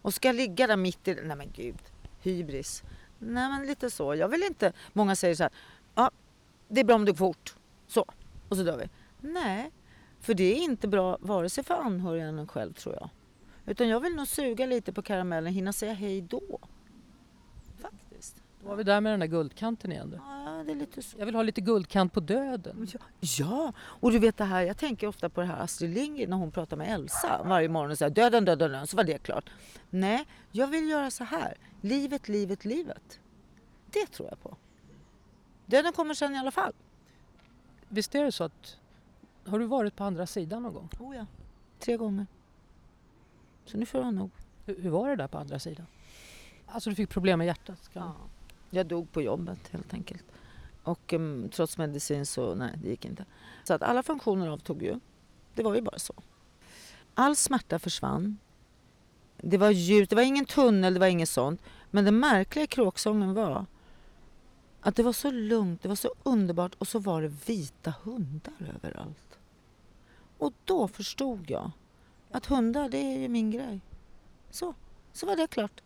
Och 0.01 0.13
ska 0.13 0.27
jag 0.27 0.35
ligga 0.35 0.67
där 0.67 0.77
mitt 0.77 1.07
i... 1.07 1.15
Nej 1.23 1.37
men 1.37 1.51
gud. 1.51 1.79
Hybris. 2.21 2.83
Nej 3.19 3.49
men 3.49 3.65
lite 3.65 3.89
så. 3.89 4.15
Jag 4.15 4.27
vill 4.27 4.43
inte... 4.43 4.73
Många 4.93 5.15
säger 5.15 5.35
så 5.35 5.43
här. 5.43 5.51
Ja, 5.95 6.11
det 6.67 6.79
är 6.79 6.85
bra 6.85 6.95
om 6.95 7.05
det 7.05 7.11
går 7.11 7.17
fort. 7.17 7.55
Så. 7.87 8.05
Och 8.49 8.57
så 8.57 8.63
dör 8.63 8.77
vi. 8.77 8.89
Nej. 9.21 9.71
För 10.27 10.33
det 10.33 10.43
är 10.43 10.55
inte 10.55 10.87
bra 10.87 11.17
vare 11.21 11.49
sig 11.49 11.63
för 11.63 11.73
anhöriga 11.73 12.27
eller 12.27 12.45
själv 12.45 12.73
tror 12.73 12.95
jag. 12.95 13.09
Utan 13.65 13.87
jag 13.87 13.99
vill 13.99 14.15
nog 14.15 14.27
suga 14.27 14.65
lite 14.65 14.93
på 14.93 15.01
karamellen, 15.01 15.53
hinna 15.53 15.73
säga 15.73 15.93
hej 15.93 16.21
då. 16.21 16.59
Faktiskt. 17.81 18.43
Då 18.61 18.67
var 18.67 18.75
vi 18.75 18.83
där 18.83 19.01
med 19.01 19.13
den 19.13 19.19
där 19.19 19.27
guldkanten 19.27 19.91
igen. 19.91 20.09
Du. 20.09 20.15
Ja, 20.15 20.63
det 20.65 20.71
är 20.71 20.75
lite 20.75 21.01
så. 21.01 21.17
Jag 21.19 21.25
vill 21.25 21.35
ha 21.35 21.43
lite 21.43 21.61
guldkant 21.61 22.13
på 22.13 22.19
döden. 22.19 22.87
Ja, 22.93 22.99
ja, 23.19 23.73
och 23.79 24.11
du 24.11 24.19
vet 24.19 24.37
det 24.37 24.43
här, 24.43 24.61
jag 24.61 24.77
tänker 24.77 25.07
ofta 25.07 25.29
på 25.29 25.41
det 25.41 25.47
här 25.47 25.63
Astrid 25.63 25.93
Lindgren 25.93 26.29
när 26.29 26.37
hon 26.37 26.51
pratar 26.51 26.77
med 26.77 26.93
Elsa 26.93 27.41
varje 27.45 27.69
morgon 27.69 27.91
och 27.91 27.97
säger 27.97 28.11
döden, 28.11 28.45
döden, 28.45 28.71
döden, 28.71 28.87
så 28.87 28.97
var 28.97 29.03
det 29.03 29.17
klart. 29.17 29.49
Nej, 29.89 30.25
jag 30.51 30.67
vill 30.67 30.89
göra 30.89 31.11
så 31.11 31.23
här. 31.23 31.57
Livet, 31.81 32.29
livet, 32.29 32.65
livet. 32.65 33.19
Det 33.91 34.05
tror 34.05 34.29
jag 34.29 34.43
på. 34.43 34.57
Döden 35.65 35.93
kommer 35.93 36.13
sen 36.13 36.35
i 36.35 36.37
alla 36.37 36.51
fall. 36.51 36.73
Visst 37.89 38.15
är 38.15 38.23
det 38.23 38.31
så 38.31 38.43
att... 38.43 38.77
Har 39.47 39.59
du 39.59 39.65
varit 39.65 39.95
på 39.95 40.03
andra 40.03 40.27
sidan 40.27 40.63
någon 40.63 40.73
gång? 40.73 40.89
Oh 40.99 41.15
ja. 41.15 41.25
Tre 41.79 41.97
gånger. 41.97 42.27
Så 43.65 43.77
nu 43.77 43.85
får 43.85 44.01
jag 44.01 44.13
nog. 44.13 44.31
Hur, 44.65 44.81
hur 44.81 44.89
var 44.89 45.09
det 45.09 45.15
där 45.15 45.27
på 45.27 45.37
andra 45.37 45.59
sidan? 45.59 45.85
Alltså 46.65 46.89
du 46.89 46.95
fick 46.95 47.09
problem 47.09 47.39
med 47.39 47.47
hjärtat? 47.47 47.89
Ja. 47.93 48.15
Jag 48.69 48.85
dog 48.85 49.11
på 49.11 49.21
jobbet 49.21 49.67
helt 49.71 49.93
enkelt. 49.93 50.25
Och 50.83 51.13
em, 51.13 51.49
trots 51.53 51.77
medicin 51.77 52.25
så 52.25 52.55
nej, 52.55 52.73
det 52.83 52.89
gick 52.89 53.05
inte. 53.05 53.25
Så 53.63 53.73
att 53.73 53.81
alla 53.81 54.03
funktioner 54.03 54.47
avtog 54.47 54.83
ju. 54.83 54.99
Det 55.55 55.63
var 55.63 55.75
ju 55.75 55.81
bara 55.81 55.99
så. 55.99 56.13
All 57.13 57.35
smärta 57.35 57.79
försvann. 57.79 58.37
Det 59.37 59.57
var 59.57 59.69
ljud, 59.69 60.09
det 60.09 60.15
var 60.15 60.23
ingen 60.23 60.45
tunnel, 60.45 60.93
det 60.93 60.99
var 60.99 61.07
inget 61.07 61.29
sånt. 61.29 61.61
Men 61.91 62.05
det 62.05 62.11
märkliga 62.11 62.63
i 62.63 62.67
kråksången 62.67 63.33
var 63.33 63.65
att 64.81 64.95
det 64.95 65.03
var 65.03 65.13
så 65.13 65.31
lugnt, 65.31 65.81
det 65.81 65.87
var 65.87 65.95
så 65.95 66.13
underbart 66.23 66.75
och 66.77 66.87
så 66.87 66.99
var 66.99 67.21
det 67.21 67.27
vita 67.45 67.93
hundar 68.03 68.53
överallt. 68.75 69.26
Och 70.37 70.53
då 70.65 70.87
förstod 70.87 71.49
jag 71.49 71.71
att 72.31 72.45
hundar, 72.45 72.89
det 72.89 72.97
är 72.97 73.19
ju 73.19 73.27
min 73.27 73.51
grej. 73.51 73.81
Så, 74.49 74.73
så 75.13 75.25
var 75.25 75.35
det 75.35 75.47
klart. 75.47 75.81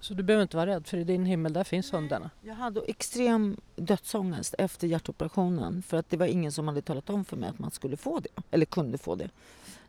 Så 0.00 0.14
du 0.14 0.22
behöver 0.22 0.42
inte 0.42 0.56
vara 0.56 0.66
rädd 0.66 0.86
för 0.86 0.96
i 0.96 1.04
din 1.04 1.24
himmel 1.24 1.52
där 1.52 1.64
finns 1.64 1.92
hundarna. 1.92 2.30
Jag 2.42 2.54
hade 2.54 2.80
extrem 2.80 3.56
dödsångest 3.76 4.54
efter 4.58 4.86
hjärtoperationen 4.86 5.82
för 5.82 5.96
att 5.96 6.10
det 6.10 6.16
var 6.16 6.26
ingen 6.26 6.52
som 6.52 6.68
hade 6.68 6.82
talat 6.82 7.10
om 7.10 7.24
för 7.24 7.36
mig 7.36 7.48
att 7.48 7.58
man 7.58 7.70
skulle 7.70 7.96
få 7.96 8.20
det, 8.20 8.42
eller 8.50 8.66
kunde 8.66 8.98
få 8.98 9.14
det. 9.14 9.30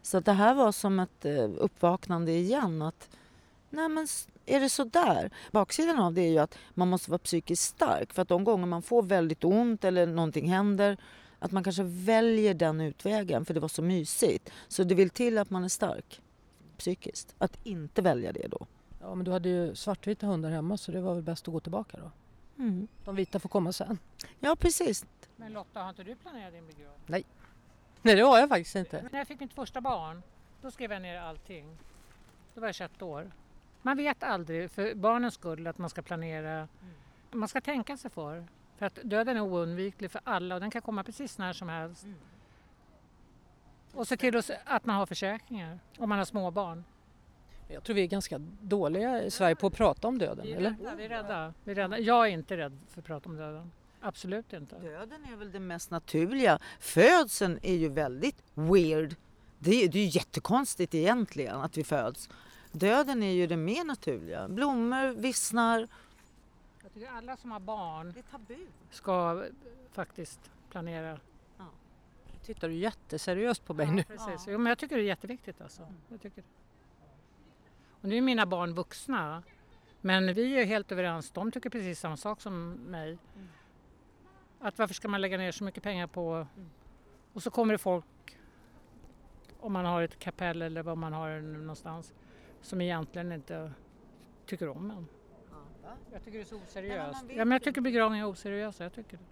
Så 0.02 0.18
att 0.18 0.26
det 0.26 0.34
här 0.34 0.54
var 0.54 0.72
som 0.72 1.00
ett 1.00 1.26
eh, 1.26 1.50
uppvaknande 1.58 2.32
igen 2.32 2.82
att 2.82 3.10
nej 3.70 3.90
men 3.90 4.08
är 4.46 4.60
det 4.60 4.70
så 4.70 4.84
där? 4.84 5.32
Baksidan 5.52 6.00
av 6.00 6.14
det 6.14 6.22
är 6.22 6.32
ju 6.32 6.40
att 6.40 6.58
man 6.74 6.88
måste 6.88 7.12
vara 7.12 7.20
psykiskt 7.20 7.64
stark 7.64 8.14
för 8.14 8.22
att 8.22 8.28
de 8.28 8.44
gånger 8.44 8.66
man 8.66 8.82
får 8.82 9.04
väldigt 9.04 9.44
ont 9.44 9.84
eller 9.84 10.08
någonting 10.08 10.50
händer 10.50 10.98
att 11.40 11.52
man 11.52 11.64
kanske 11.64 11.84
väljer 11.84 12.54
den 12.54 12.82
utvägen 12.82 13.46
för 13.46 13.54
det 13.54 13.60
var 13.60 13.68
så 13.68 13.82
mysigt. 13.82 14.52
Så 14.68 14.84
det 14.84 14.96
vill 14.96 15.10
till 15.10 15.38
att 15.38 15.50
man 15.50 15.64
är 15.64 15.68
stark 15.70 16.22
psykiskt. 16.78 17.36
Att 17.38 17.58
inte 17.64 18.02
välja 18.02 18.32
det 18.32 18.48
då. 18.48 18.68
Ja 19.02 19.16
men 19.16 19.26
du 19.26 19.32
hade 19.32 19.50
ju 19.50 19.76
svartvita 19.76 20.28
hundar 20.28 20.50
hemma 20.50 20.78
så 20.78 20.92
det 20.92 21.02
var 21.02 21.14
väl 21.14 21.24
bäst 21.24 21.48
att 21.48 21.54
gå 21.54 21.60
tillbaka 21.60 21.98
då. 21.98 22.12
Mm. 22.64 22.88
De 23.04 23.16
vita 23.16 23.40
får 23.40 23.50
komma 23.50 23.74
sen. 23.74 24.00
Ja 24.40 24.56
precis. 24.56 25.06
Men 25.36 25.54
Lotta, 25.54 25.80
har 25.80 25.90
inte 25.90 26.04
du 26.04 26.16
planerat 26.16 26.54
din 26.54 26.68
begravning? 26.68 27.26
Nej 28.02 28.16
det 28.16 28.22
har 28.22 28.40
jag 28.40 28.50
faktiskt 28.50 28.76
inte. 28.76 29.10
När 29.12 29.20
jag 29.20 29.28
fick 29.28 29.40
mitt 29.40 29.54
första 29.54 29.82
barn, 29.82 30.22
då 30.62 30.72
skrev 30.72 30.92
jag 30.92 31.02
ner 31.02 31.20
allting. 31.20 31.78
Då 32.54 32.62
var 32.62 32.68
jag 32.68 32.76
21 32.76 33.02
år. 33.02 33.32
Man 33.82 33.98
vet 33.98 34.24
aldrig, 34.24 34.72
för 34.72 34.96
barnens 34.96 35.34
skull, 35.34 35.68
att 35.68 35.78
man 35.78 35.90
ska 35.90 36.02
planera. 36.02 36.68
Man 37.32 37.48
ska 37.50 37.62
tänka 37.62 37.98
sig 37.98 38.12
för. 38.12 38.48
För 38.78 38.86
att 38.86 39.00
döden 39.04 39.38
är 39.38 39.42
oundviklig 39.42 40.12
för 40.12 40.22
alla 40.24 40.56
och 40.56 40.62
den 40.62 40.72
kan 40.72 40.82
komma 40.82 41.04
precis 41.04 41.38
när 41.38 41.54
som 41.54 41.70
helst. 41.70 42.06
Och 43.94 44.08
se 44.08 44.18
till 44.18 44.38
att- 44.38 44.52
att 44.66 44.86
man 44.86 44.96
har 44.96 45.06
försäkringar 45.06 45.80
om 45.98 46.10
man 46.10 46.18
har 46.18 46.26
småbarn. 46.26 46.84
Jag 47.68 47.84
tror 47.84 47.96
vi 47.96 48.02
är 48.04 48.08
ganska 48.08 48.38
dåliga 48.62 49.24
i 49.24 49.32
Sverige 49.32 49.56
på 49.56 49.68
att 49.68 49.74
prata 49.74 50.08
om 50.08 50.18
döden, 50.18 50.46
Vi 50.46 50.52
är 50.54 50.58
eller? 50.58 50.70
rädda. 50.70 50.96
Vi 50.96 51.06
är 51.06 51.10
rädda. 51.10 51.54
Vi 51.64 51.72
är 51.72 51.76
rädda. 51.76 52.00
Jag 52.00 52.26
är 52.28 52.32
inte 52.32 52.58
rädd 52.58 52.78
för 52.90 53.00
att 53.02 53.06
prata 53.06 53.30
om 53.30 53.36
döden. 53.36 53.72
Absolut 54.02 54.54
inte. 54.54 54.80
Döden 54.80 55.26
är 55.32 55.36
väl 55.36 55.52
det 55.52 55.60
mest 55.60 55.92
naturliga. 55.92 56.60
Födseln 56.80 57.60
är 57.62 57.76
ju 57.76 57.90
väldigt 57.90 58.44
weird. 58.54 59.16
Det 59.60 59.84
är, 59.84 59.90
det 59.90 60.00
är 60.00 60.04
ju 60.04 60.10
jättekonstigt 60.10 60.96
egentligen 60.96 61.56
att 61.62 61.78
vi 61.78 61.84
föds. 61.84 62.30
Döden 62.72 63.24
är 63.24 63.32
ju 63.32 63.48
det 63.48 63.58
mer 63.58 63.84
naturliga. 63.84 64.48
Blommor 64.48 65.08
vissnar. 65.16 65.88
Tycker 66.96 67.10
alla 67.10 67.38
som 67.38 67.52
har 67.52 67.60
barn 67.60 68.12
Det 68.14 68.20
är 68.20 68.24
tabu. 68.24 68.68
ska 68.90 69.46
faktiskt 69.92 70.52
planera. 70.70 71.20
Tittar 72.44 72.68
du 72.68 72.74
jätteseriöst 72.74 73.66
på 73.66 73.74
mig 73.74 73.92
nu? 73.92 74.04
Precis. 74.04 74.46
Jo, 74.48 74.58
men 74.58 74.66
jag 74.66 74.78
tycker 74.78 74.96
det 74.96 75.02
är 75.02 75.06
jätteviktigt 75.06 75.62
alltså. 75.62 75.94
Jag 76.10 76.22
tycker 76.22 76.42
det. 76.42 76.48
Och 77.90 78.10
nu 78.10 78.18
är 78.18 78.22
mina 78.22 78.46
barn 78.46 78.74
vuxna. 78.74 79.44
Men 80.02 80.34
vi 80.34 80.62
är 80.62 80.66
helt 80.66 80.92
överens. 80.92 81.32
De 81.32 81.52
tycker 81.52 81.70
precis 81.70 82.00
samma 82.00 82.18
sak 82.18 82.42
som 82.42 82.72
mig. 82.72 83.18
Att 84.60 84.78
varför 84.78 84.94
ska 84.94 85.08
man 85.08 85.22
lägga 85.22 85.38
ner 85.38 85.52
så 85.52 85.64
mycket 85.64 85.84
pengar 85.84 86.08
på... 86.08 86.48
Och 87.34 87.44
så 87.44 87.52
kommer 87.52 87.74
det 87.74 87.78
folk, 87.78 88.38
om 89.60 89.74
man 89.74 89.86
har 89.86 90.02
ett 90.02 90.20
kapell 90.20 90.62
eller 90.62 90.84
vad 90.84 90.98
man 90.98 91.14
har 91.14 91.42
någonstans, 91.42 92.14
som 92.62 92.82
egentligen 92.82 93.32
inte 93.32 93.72
tycker 94.46 94.70
om 94.70 94.92
en. 94.92 95.08
Jag 96.12 96.24
tycker 96.24 96.38
det 96.38 96.44
är 96.44 96.46
så 96.46 96.56
Nej, 96.56 96.62
men 96.64 96.68
oseriöst. 96.68 97.24
vet 97.24 97.38
Ja, 97.38 97.46
men 97.46 97.52
jag 97.52 97.64
tycker 97.64 97.82
begravningar 97.82 98.26
är 98.26 98.32
oseriösa. 98.32 98.84
Jag 98.84 98.94
tycker 98.94 99.18
det. 99.18 99.24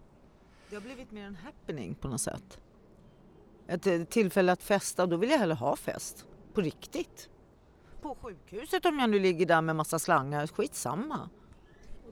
Det 0.69 0.75
har 0.75 0.81
blivit 0.81 1.11
mer 1.11 1.25
en 1.25 1.35
happening 1.35 1.95
på 1.95 2.07
något 2.07 2.21
sätt. 2.21 2.59
Ett 3.67 3.87
eh, 3.87 4.03
tillfälle 4.03 4.51
att 4.51 4.63
festa 4.63 5.03
och 5.03 5.09
då 5.09 5.17
vill 5.17 5.29
jag 5.29 5.37
hellre 5.37 5.55
ha 5.55 5.75
fest. 5.75 6.25
På 6.53 6.61
riktigt. 6.61 7.29
På 8.01 8.15
sjukhuset 8.15 8.85
om 8.85 8.99
jag 8.99 9.09
nu 9.09 9.19
ligger 9.19 9.45
där 9.45 9.61
med 9.61 9.75
massa 9.75 9.99
slangar, 9.99 10.47
skitsamma. 10.47 11.29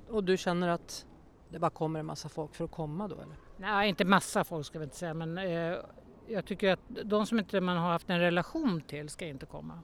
Och 0.09 0.23
du 0.23 0.37
känner 0.37 0.67
att 0.67 1.05
det 1.49 1.59
bara 1.59 1.71
kommer 1.71 1.99
en 1.99 2.05
massa 2.05 2.29
folk 2.29 2.55
för 2.55 2.65
att 2.65 2.71
komma 2.71 3.07
då 3.07 3.15
eller? 3.15 3.35
Nej, 3.57 3.89
inte 3.89 4.05
massa 4.05 4.43
folk 4.43 4.65
ska 4.65 4.79
vi 4.79 4.83
inte 4.83 4.97
säga, 4.97 5.13
men 5.13 5.37
eh, 5.37 5.77
jag 6.27 6.45
tycker 6.45 6.73
att 6.73 6.79
de 7.03 7.25
som 7.25 7.39
inte 7.39 7.61
man 7.61 7.77
har 7.77 7.91
haft 7.91 8.09
en 8.09 8.19
relation 8.19 8.81
till 8.81 9.09
ska 9.09 9.25
inte 9.25 9.45
komma. 9.45 9.79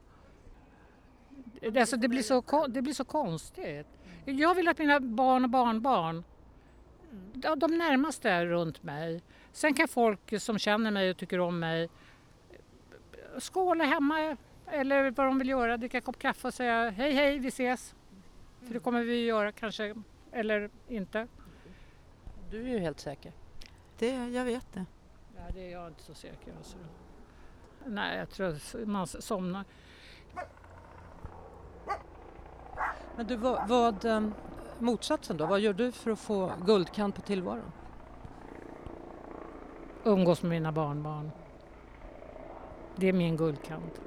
Alltså, 1.77 1.97
det, 1.97 2.07
blir 2.07 2.23
så, 2.23 2.67
det 2.67 2.81
blir 2.81 2.93
så 2.93 3.05
konstigt. 3.05 3.87
Jag 4.29 4.55
vill 4.55 4.67
att 4.67 4.77
mina 4.77 4.99
barn 4.99 5.43
och 5.43 5.49
barnbarn, 5.49 6.23
de, 7.33 7.59
de 7.59 7.77
närmaste 7.77 8.29
är 8.29 8.45
runt 8.45 8.83
mig. 8.83 9.21
Sen 9.51 9.73
kan 9.73 9.87
folk 9.87 10.41
som 10.41 10.59
känner 10.59 10.91
mig 10.91 11.09
och 11.09 11.17
tycker 11.17 11.39
om 11.39 11.59
mig 11.59 11.89
skåla 13.39 13.83
hemma 13.83 14.37
eller 14.65 15.11
vad 15.11 15.27
de 15.27 15.39
vill 15.39 15.49
göra, 15.49 15.77
dricka 15.77 15.97
en 15.97 16.03
kopp 16.03 16.19
kaffe 16.19 16.47
och 16.47 16.53
säga 16.53 16.89
hej 16.89 17.13
hej, 17.13 17.39
vi 17.39 17.47
ses. 17.47 17.95
För 18.61 18.73
det 18.73 18.79
kommer 18.79 19.03
vi 19.03 19.25
göra 19.25 19.51
kanske, 19.51 19.95
eller 20.31 20.69
inte. 20.87 21.27
Du 22.51 22.61
är 22.61 22.69
ju 22.69 22.79
helt 22.79 22.99
säker. 22.99 23.33
Det, 23.97 24.29
jag 24.29 24.45
vet 24.45 24.73
det. 24.73 24.85
Nej, 25.35 25.51
det 25.53 25.67
är 25.67 25.71
jag 25.71 25.87
inte 25.87 26.03
så 26.03 26.13
säker 26.13 26.53
alltså. 26.57 26.77
Nej, 27.85 28.17
jag 28.17 28.29
tror 28.29 28.47
att 28.47 28.75
man 28.87 29.07
somnar. 29.07 29.65
Men 33.17 33.27
du, 33.27 33.35
vad, 33.35 33.67
vad 33.67 34.05
eh, 34.05 34.21
motsatsen 34.79 35.37
då? 35.37 35.45
Vad 35.45 35.59
gör 35.59 35.73
du 35.73 35.91
för 35.91 36.11
att 36.11 36.19
få 36.19 36.51
guldkant 36.65 37.15
på 37.15 37.21
tillvaron? 37.21 37.71
Umgås 40.03 40.43
med 40.43 40.49
mina 40.49 40.71
barnbarn. 40.71 41.31
Det 42.95 43.09
är 43.09 43.13
min 43.13 43.37
guldkant. 43.37 44.01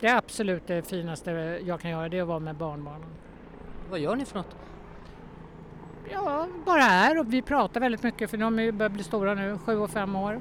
Det 0.00 0.06
är 0.06 0.16
absolut 0.16 0.66
det 0.66 0.82
finaste 0.82 1.30
jag 1.66 1.80
kan 1.80 1.90
göra, 1.90 2.08
det 2.08 2.18
är 2.18 2.22
att 2.22 2.28
vara 2.28 2.38
med 2.38 2.56
barnbarnen. 2.56 3.08
Vad 3.90 3.98
gör 3.98 4.16
ni 4.16 4.24
för 4.24 4.38
något? 4.38 4.56
Ja, 6.10 6.48
bara 6.66 6.82
är 6.82 7.18
och 7.18 7.32
vi 7.32 7.42
pratar 7.42 7.80
väldigt 7.80 8.02
mycket 8.02 8.30
för 8.30 8.36
de 8.36 8.56
börjar 8.56 8.90
bli 8.90 9.04
stora 9.04 9.34
nu, 9.34 9.58
sju 9.58 9.78
och 9.78 9.90
fem 9.90 10.16
år. 10.16 10.40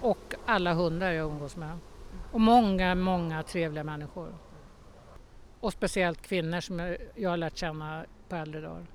Och 0.00 0.34
alla 0.46 0.74
hundar 0.74 1.12
jag 1.12 1.30
umgås 1.30 1.56
med. 1.56 1.78
Och 2.32 2.40
många, 2.40 2.94
många 2.94 3.42
trevliga 3.42 3.84
människor. 3.84 4.34
Och 5.62 5.72
speciellt 5.72 6.22
kvinnor 6.22 6.60
som 6.60 6.78
jag, 6.78 6.96
jag 7.14 7.30
har 7.30 7.36
lärt 7.36 7.56
känna 7.56 8.04
på 8.28 8.36
äldre 8.36 8.60
dagar. 8.60 8.86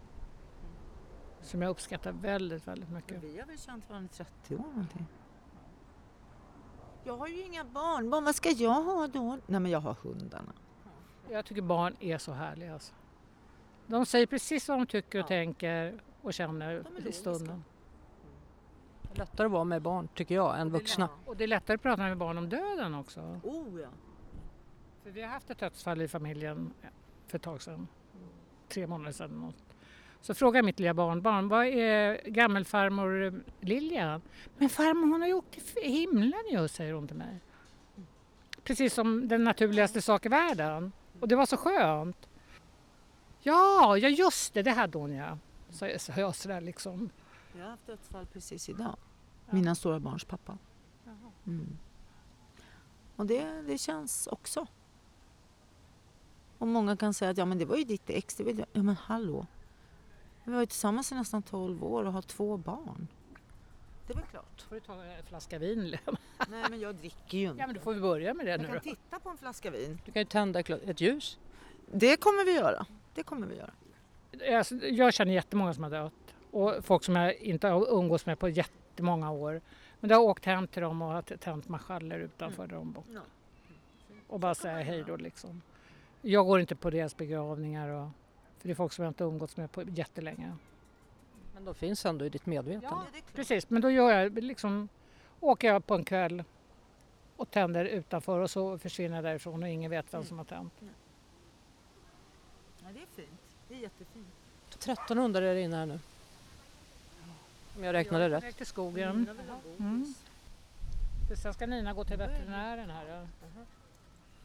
Som 1.42 1.62
jag 1.62 1.70
uppskattar 1.70 2.12
väldigt, 2.12 2.68
väldigt 2.68 2.90
mycket. 2.90 3.24
Vi 3.24 3.40
har 3.40 3.48
väl 3.48 3.60
känt 3.60 3.90
varandra 3.90 4.10
i 4.14 4.18
30 4.18 4.56
år 4.56 4.60
någonting. 4.60 5.06
Jag 7.04 7.18
har 7.18 7.28
ju 7.28 7.42
inga 7.46 7.64
barnbarn, 7.66 8.24
vad 8.24 8.36
ska 8.36 8.50
jag 8.50 8.82
ha 8.84 9.08
då? 9.08 9.38
Nej 9.48 9.60
men 9.60 9.72
jag 9.72 9.80
har 9.80 9.94
hundarna. 9.94 10.54
Jag 11.30 11.46
tycker 11.46 11.62
barn 11.62 11.96
är 12.00 12.18
så 12.18 12.32
härliga 12.34 12.74
alltså. 12.74 12.94
De 13.88 14.06
säger 14.06 14.26
precis 14.26 14.70
vad 14.70 14.78
de 14.80 14.86
tycker 14.86 15.20
och 15.20 15.24
Ja. 15.24 15.28
tänker 15.28 16.02
och 16.22 16.34
känner 16.34 16.70
är 16.72 17.08
i 17.08 17.12
stunden. 17.12 17.64
Lättare 19.14 19.46
att 19.46 19.52
vara 19.52 19.64
med 19.64 19.82
barn 19.82 20.08
tycker 20.14 20.36
jag 20.36 20.60
än 20.60 20.70
vuxna. 20.70 21.10
Och 21.26 21.38
det 21.38 21.44
är 21.44 21.48
lättare 21.48 21.76
att 21.76 21.82
prata 21.82 22.02
med 22.04 22.18
barn 22.18 22.38
om 22.38 22.50
döden 22.50 22.96
också. 22.96 23.40
Oh 23.44 23.82
ja. 23.82 23.88
För 25.08 25.12
vi 25.12 25.22
har 25.22 25.30
haft 25.30 25.50
ett 25.50 25.60
dödsfall 25.60 26.02
i 26.02 26.08
familjen 26.08 26.74
för 27.28 27.38
ett 27.38 27.44
tag 27.44 27.62
sedan. 27.62 27.88
Tre 28.70 28.88
månader 28.88 29.12
sedan. 29.12 29.30
Något. 29.30 29.76
Så 30.22 30.34
frågar 30.34 30.64
mitt 30.64 30.80
lilla 30.80 30.94
barnbarn, 30.94 31.48
vad 31.48 31.66
är 31.66 32.30
gammelfarmor 32.30 33.44
Lilian? 33.60 34.22
Men 34.58 34.70
farmor 34.70 35.08
hon 35.08 35.22
har 35.22 35.28
ju 35.28 35.34
åkt 35.34 35.52
till 35.52 35.92
himlen 35.92 36.44
ju, 36.52 36.68
säger 36.68 36.94
hon 36.94 37.08
till 37.08 37.18
mig. 37.18 37.40
Precis 38.64 38.94
som 38.94 39.28
den 39.28 39.44
naturligaste 39.44 40.02
sak 40.02 40.26
i 40.26 40.30
världen. 40.30 40.92
Och 41.20 41.28
det 41.28 41.36
var 41.36 41.46
så 41.46 41.58
skönt. 41.58 42.28
Ja, 43.40 43.98
ja 43.98 44.10
just 44.10 44.54
det, 44.54 44.62
det 44.62 44.72
hade 44.72 44.98
hon 44.98 45.14
ja. 45.14 45.38
Så, 45.70 45.90
så 45.98 46.12
jag 46.18 46.36
sådär 46.36 46.62
liksom. 46.62 47.10
Jag 47.58 47.64
har 47.64 47.70
haft 47.70 47.88
dödsfall 47.88 48.26
precis 48.26 48.70
idag. 48.70 48.98
Mina 49.50 49.76
stora 49.76 50.00
barns 50.00 50.24
pappa. 50.24 50.58
Mm. 51.46 51.78
Och 53.16 53.26
det, 53.26 53.62
det 53.68 53.78
känns 53.78 54.28
också. 54.28 54.68
Och 56.58 56.68
många 56.68 56.98
kan 56.98 57.14
säga 57.14 57.32
att 57.32 57.38
ja, 57.38 57.46
men 57.46 57.58
det 57.58 57.66
var 57.66 57.78
ju 57.78 57.84
ditt 57.84 58.10
ex. 58.10 58.36
Det 58.36 58.44
var 58.44 58.52
ju... 58.52 58.58
Ja 58.74 58.84
men 58.84 58.96
hallå. 58.96 59.46
Vi 60.44 60.52
var 60.54 60.60
ju 60.60 60.66
tillsammans 60.66 61.12
i 61.12 61.16
nästan 61.16 61.44
12 61.44 61.84
år 61.84 62.04
och 62.04 62.14
har 62.14 62.22
två 62.22 62.58
barn. 62.58 63.08
Det 64.08 64.14
är 64.14 64.18
väl 64.18 64.26
klart. 64.26 64.62
Får 64.70 64.76
du 64.76 64.82
ta 64.82 65.04
en 65.04 65.24
flaska 65.24 65.60
vin? 65.60 65.98
Nej 66.50 66.64
men 66.70 66.80
jag 66.80 66.96
dricker 66.96 67.38
ju 67.38 67.48
inte. 67.48 67.60
Ja 67.60 67.68
men 67.68 67.76
då 67.76 67.82
får 67.82 67.94
vi 67.94 68.02
börja 68.02 68.34
med 68.34 68.46
det 68.46 68.52
jag 68.52 68.60
nu 68.60 68.66
kan 68.66 68.76
då. 68.76 68.82
titta 68.82 69.20
på 69.20 69.30
en 69.30 69.38
flaska 69.38 69.72
vin. 69.72 70.00
Du 70.06 70.12
kan 70.12 70.22
ju 70.22 70.26
tända 70.26 70.60
ett 70.60 71.02
ljus. 71.02 71.38
Det 71.92 72.18
kommer 72.18 72.46
vi 72.46 72.56
göra. 72.56 72.86
Det 73.14 73.24
kommer 73.24 73.48
vi 73.48 73.56
göra. 73.56 73.72
Alltså, 74.58 74.76
jag 74.76 75.14
känner 75.14 75.34
jättemånga 75.34 75.74
som 75.74 75.84
har 75.84 75.92
dött 75.92 76.14
och 76.52 76.86
folk 76.86 77.04
som 77.04 77.16
jag 77.16 77.36
inte 77.36 77.68
har 77.68 77.94
umgås 78.00 78.26
med 78.26 78.40
på 78.40 78.50
jättemånga 78.50 79.32
år. 79.32 79.62
Men 80.00 80.10
det 80.10 80.16
har 80.16 80.22
åkt 80.22 80.46
hem 80.46 80.68
till 80.68 80.82
dem 80.82 81.02
och 81.02 81.08
har 81.08 81.22
tänt 81.22 81.70
marschaller 81.70 82.20
utanför 82.20 82.68
dem 82.68 82.96
och, 82.98 83.06
och 84.28 84.40
bara 84.40 84.56
säga 84.56 84.84
hej 84.84 85.04
då 85.08 85.16
liksom. 85.16 85.62
Jag 86.22 86.46
går 86.46 86.60
inte 86.60 86.76
på 86.76 86.90
deras 86.90 87.18
begravningar 87.18 87.90
och, 87.90 88.10
för 88.58 88.68
det 88.68 88.74
är 88.74 88.76
folk 88.76 88.94
som 88.94 89.04
jag 89.04 89.10
inte 89.10 89.24
umgåtts 89.24 89.58
med 89.58 89.72
på 89.72 89.84
jättelänge. 89.84 90.56
Men 91.54 91.66
de 91.66 91.76
finns 91.76 92.06
ändå 92.06 92.26
i 92.26 92.30
ditt 92.30 92.46
medvetande. 92.46 92.88
Ja, 92.88 93.06
det 93.12 93.18
är 93.18 93.22
klart. 93.22 93.36
Precis, 93.36 93.70
men 93.70 93.82
då 93.82 93.92
gör 93.92 94.12
jag 94.12 94.44
liksom, 94.44 94.90
åker 95.40 95.68
jag 95.68 95.86
på 95.86 95.96
en 95.96 96.04
kväll 96.04 96.44
och 97.36 97.52
tänder 97.52 97.86
utanför 97.86 98.40
och 98.40 98.52
så 98.52 98.78
försvinner 98.78 99.16
jag 99.16 99.24
därifrån 99.24 99.64
och 99.64 99.70
ingen 99.70 99.92
vet 99.92 100.14
vem 100.14 100.26
som 100.26 100.38
har 100.38 100.46
tänt. 100.46 100.74
Ja, 102.80 102.88
det 102.94 103.02
är 103.02 103.06
fint. 103.16 103.40
Det 103.68 103.76
är 103.76 103.80
jättefint. 103.80 104.28
1300 104.70 105.40
är 105.40 105.54
det 105.54 105.62
inne 105.62 105.76
här 105.76 105.86
nu. 105.86 106.00
Om 107.78 107.84
jag 107.84 107.94
räknade 107.94 108.24
jag 108.24 108.32
rätt. 108.32 108.44
väg 108.44 108.56
till 108.56 108.66
skogen. 108.66 109.30
Mm. 109.80 110.14
För 111.28 111.36
Sen 111.36 111.54
ska 111.54 111.66
Nina 111.66 111.94
gå 111.94 112.04
till 112.04 112.18
veterinären 112.18 112.90
här. 112.90 113.06
Ja. 113.08 113.26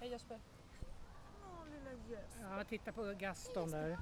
Hej 0.01 0.11
Jesper. 0.11 0.39
Ja, 2.41 2.65
titta 2.65 2.93
på 2.93 3.15
Gaston 3.19 3.71
där. 3.71 3.99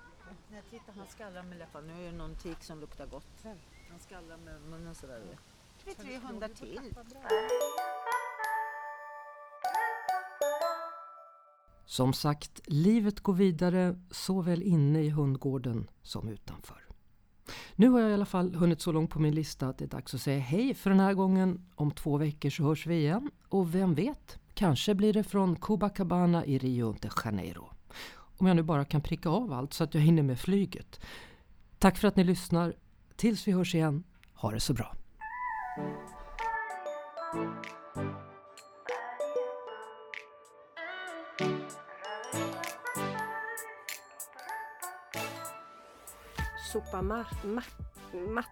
Nej, 0.50 0.62
titta 0.70 0.92
han 0.96 1.06
skallrar 1.06 1.42
med 1.42 1.58
läpparna. 1.58 1.86
Nu 1.86 2.06
är 2.06 2.12
det 2.12 2.18
någon 2.18 2.34
tik 2.34 2.62
som 2.62 2.80
luktar 2.80 3.06
gott. 3.06 3.44
Han 3.90 3.98
skallrar 3.98 4.36
med 4.36 4.62
munnen 4.62 4.94
sådär. 4.94 5.22
Det 5.84 5.90
är 5.90 5.94
tre 5.94 6.18
hundar 6.18 6.48
till. 6.48 6.80
Som 11.84 12.12
sagt, 12.12 12.60
livet 12.66 13.20
går 13.20 13.32
vidare 13.32 14.00
såväl 14.10 14.62
inne 14.62 15.02
i 15.02 15.10
hundgården 15.10 15.90
som 16.02 16.28
utanför. 16.28 16.86
Nu 17.74 17.88
har 17.88 18.00
jag 18.00 18.10
i 18.10 18.14
alla 18.14 18.26
fall 18.26 18.54
hunnit 18.54 18.80
så 18.80 18.92
långt 18.92 19.10
på 19.10 19.20
min 19.20 19.34
lista 19.34 19.68
att 19.68 19.78
det 19.78 19.84
är 19.84 19.88
dags 19.88 20.14
att 20.14 20.20
säga 20.20 20.38
hej 20.38 20.74
för 20.74 20.90
den 20.90 21.00
här 21.00 21.14
gången. 21.14 21.66
Om 21.74 21.90
två 21.90 22.16
veckor 22.16 22.50
så 22.50 22.62
hörs 22.62 22.86
vi 22.86 22.94
igen 22.94 23.30
och 23.48 23.74
vem 23.74 23.94
vet, 23.94 24.38
kanske 24.54 24.94
blir 24.94 25.12
det 25.12 25.24
från 25.24 25.56
Copacabana 25.56 26.44
i 26.44 26.58
Rio 26.58 26.96
de 27.00 27.10
Janeiro. 27.24 27.70
Om 28.38 28.46
jag 28.46 28.56
nu 28.56 28.62
bara 28.62 28.84
kan 28.84 29.00
pricka 29.00 29.28
av 29.28 29.52
allt 29.52 29.72
så 29.72 29.84
att 29.84 29.94
jag 29.94 30.00
hinner 30.00 30.22
med 30.22 30.38
flyget. 30.38 31.00
Tack 31.78 31.98
för 31.98 32.08
att 32.08 32.16
ni 32.16 32.24
lyssnar. 32.24 32.74
Tills 33.16 33.48
vi 33.48 33.52
hörs 33.52 33.74
igen, 33.74 34.04
ha 34.34 34.50
det 34.50 34.60
så 34.60 34.72
bra. 34.72 34.94
Sopa 46.72 47.02
ma, 47.02 47.24
ma, 48.34 48.44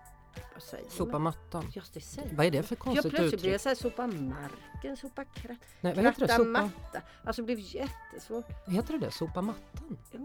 vad 0.59 0.63
säger 0.63 0.91
Sopa 0.91 1.13
man? 1.13 1.23
mattan. 1.23 1.71
Just 1.75 1.95
det, 1.95 2.01
säger 2.01 2.35
Vad 2.37 2.47
är 2.47 2.51
det 2.51 2.63
för 2.63 2.75
Ja, 2.77 2.79
konstigt 2.85 3.03
plötsligt 3.15 3.31
blev 3.31 3.35
uttryck? 3.35 3.55
jag 3.55 3.61
så 3.61 3.69
här, 3.69 3.77
sopa 3.77 4.07
marken, 4.07 4.97
sopa 4.97 5.25
krat, 5.25 5.57
Nej, 5.81 5.95
vad 5.95 6.05
heter 6.05 6.27
det? 6.27 6.33
Sopa, 6.33 6.49
matta. 6.49 7.01
Alltså 7.25 7.43
det 7.43 7.47
blev 7.47 7.59
jättesvårt. 7.61 8.47
heter 8.67 8.93
det 8.93 8.99
det? 8.99 9.11
Sopa 9.11 9.43
mattan? 9.43 9.99
Ja, 10.13 10.19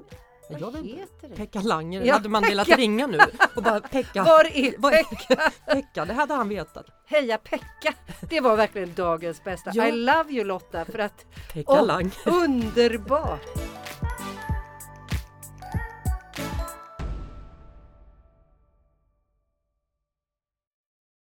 men 0.50 0.60
Jag 0.60 0.60
Vad 0.60 0.74
vet 0.74 0.84
inte. 0.86 1.00
heter 1.02 1.30
det? 1.30 1.36
Pekka 1.36 1.62
Langer, 1.62 2.02
Ja, 2.06 2.14
hade 2.14 2.30
man 2.30 2.42
velat 2.44 2.68
ringa 2.68 3.08
nu 3.08 3.20
och 3.56 3.64
bara 3.64 3.80
Pekka, 3.80 4.24
Var 4.24 4.46
är 4.46 5.04
Pekka? 5.04 5.52
Pekka, 5.74 6.06
det 6.06 6.14
hade 6.14 6.34
han 6.34 6.50
vetat. 6.50 6.86
Heja 7.06 7.38
Pekka! 7.38 7.94
Det 8.30 8.40
var 8.42 8.56
verkligen 8.58 8.94
dagens 8.94 9.44
bästa. 9.44 9.72
Ja. 9.74 9.88
I 9.88 9.92
love 9.92 10.32
you 10.34 10.44
Lotta 10.44 10.86
för 10.86 11.00
att 11.00 11.26
Pekka 11.54 11.72
Åh. 11.72 11.86
Lang. 11.86 12.12
underbart! 12.26 13.63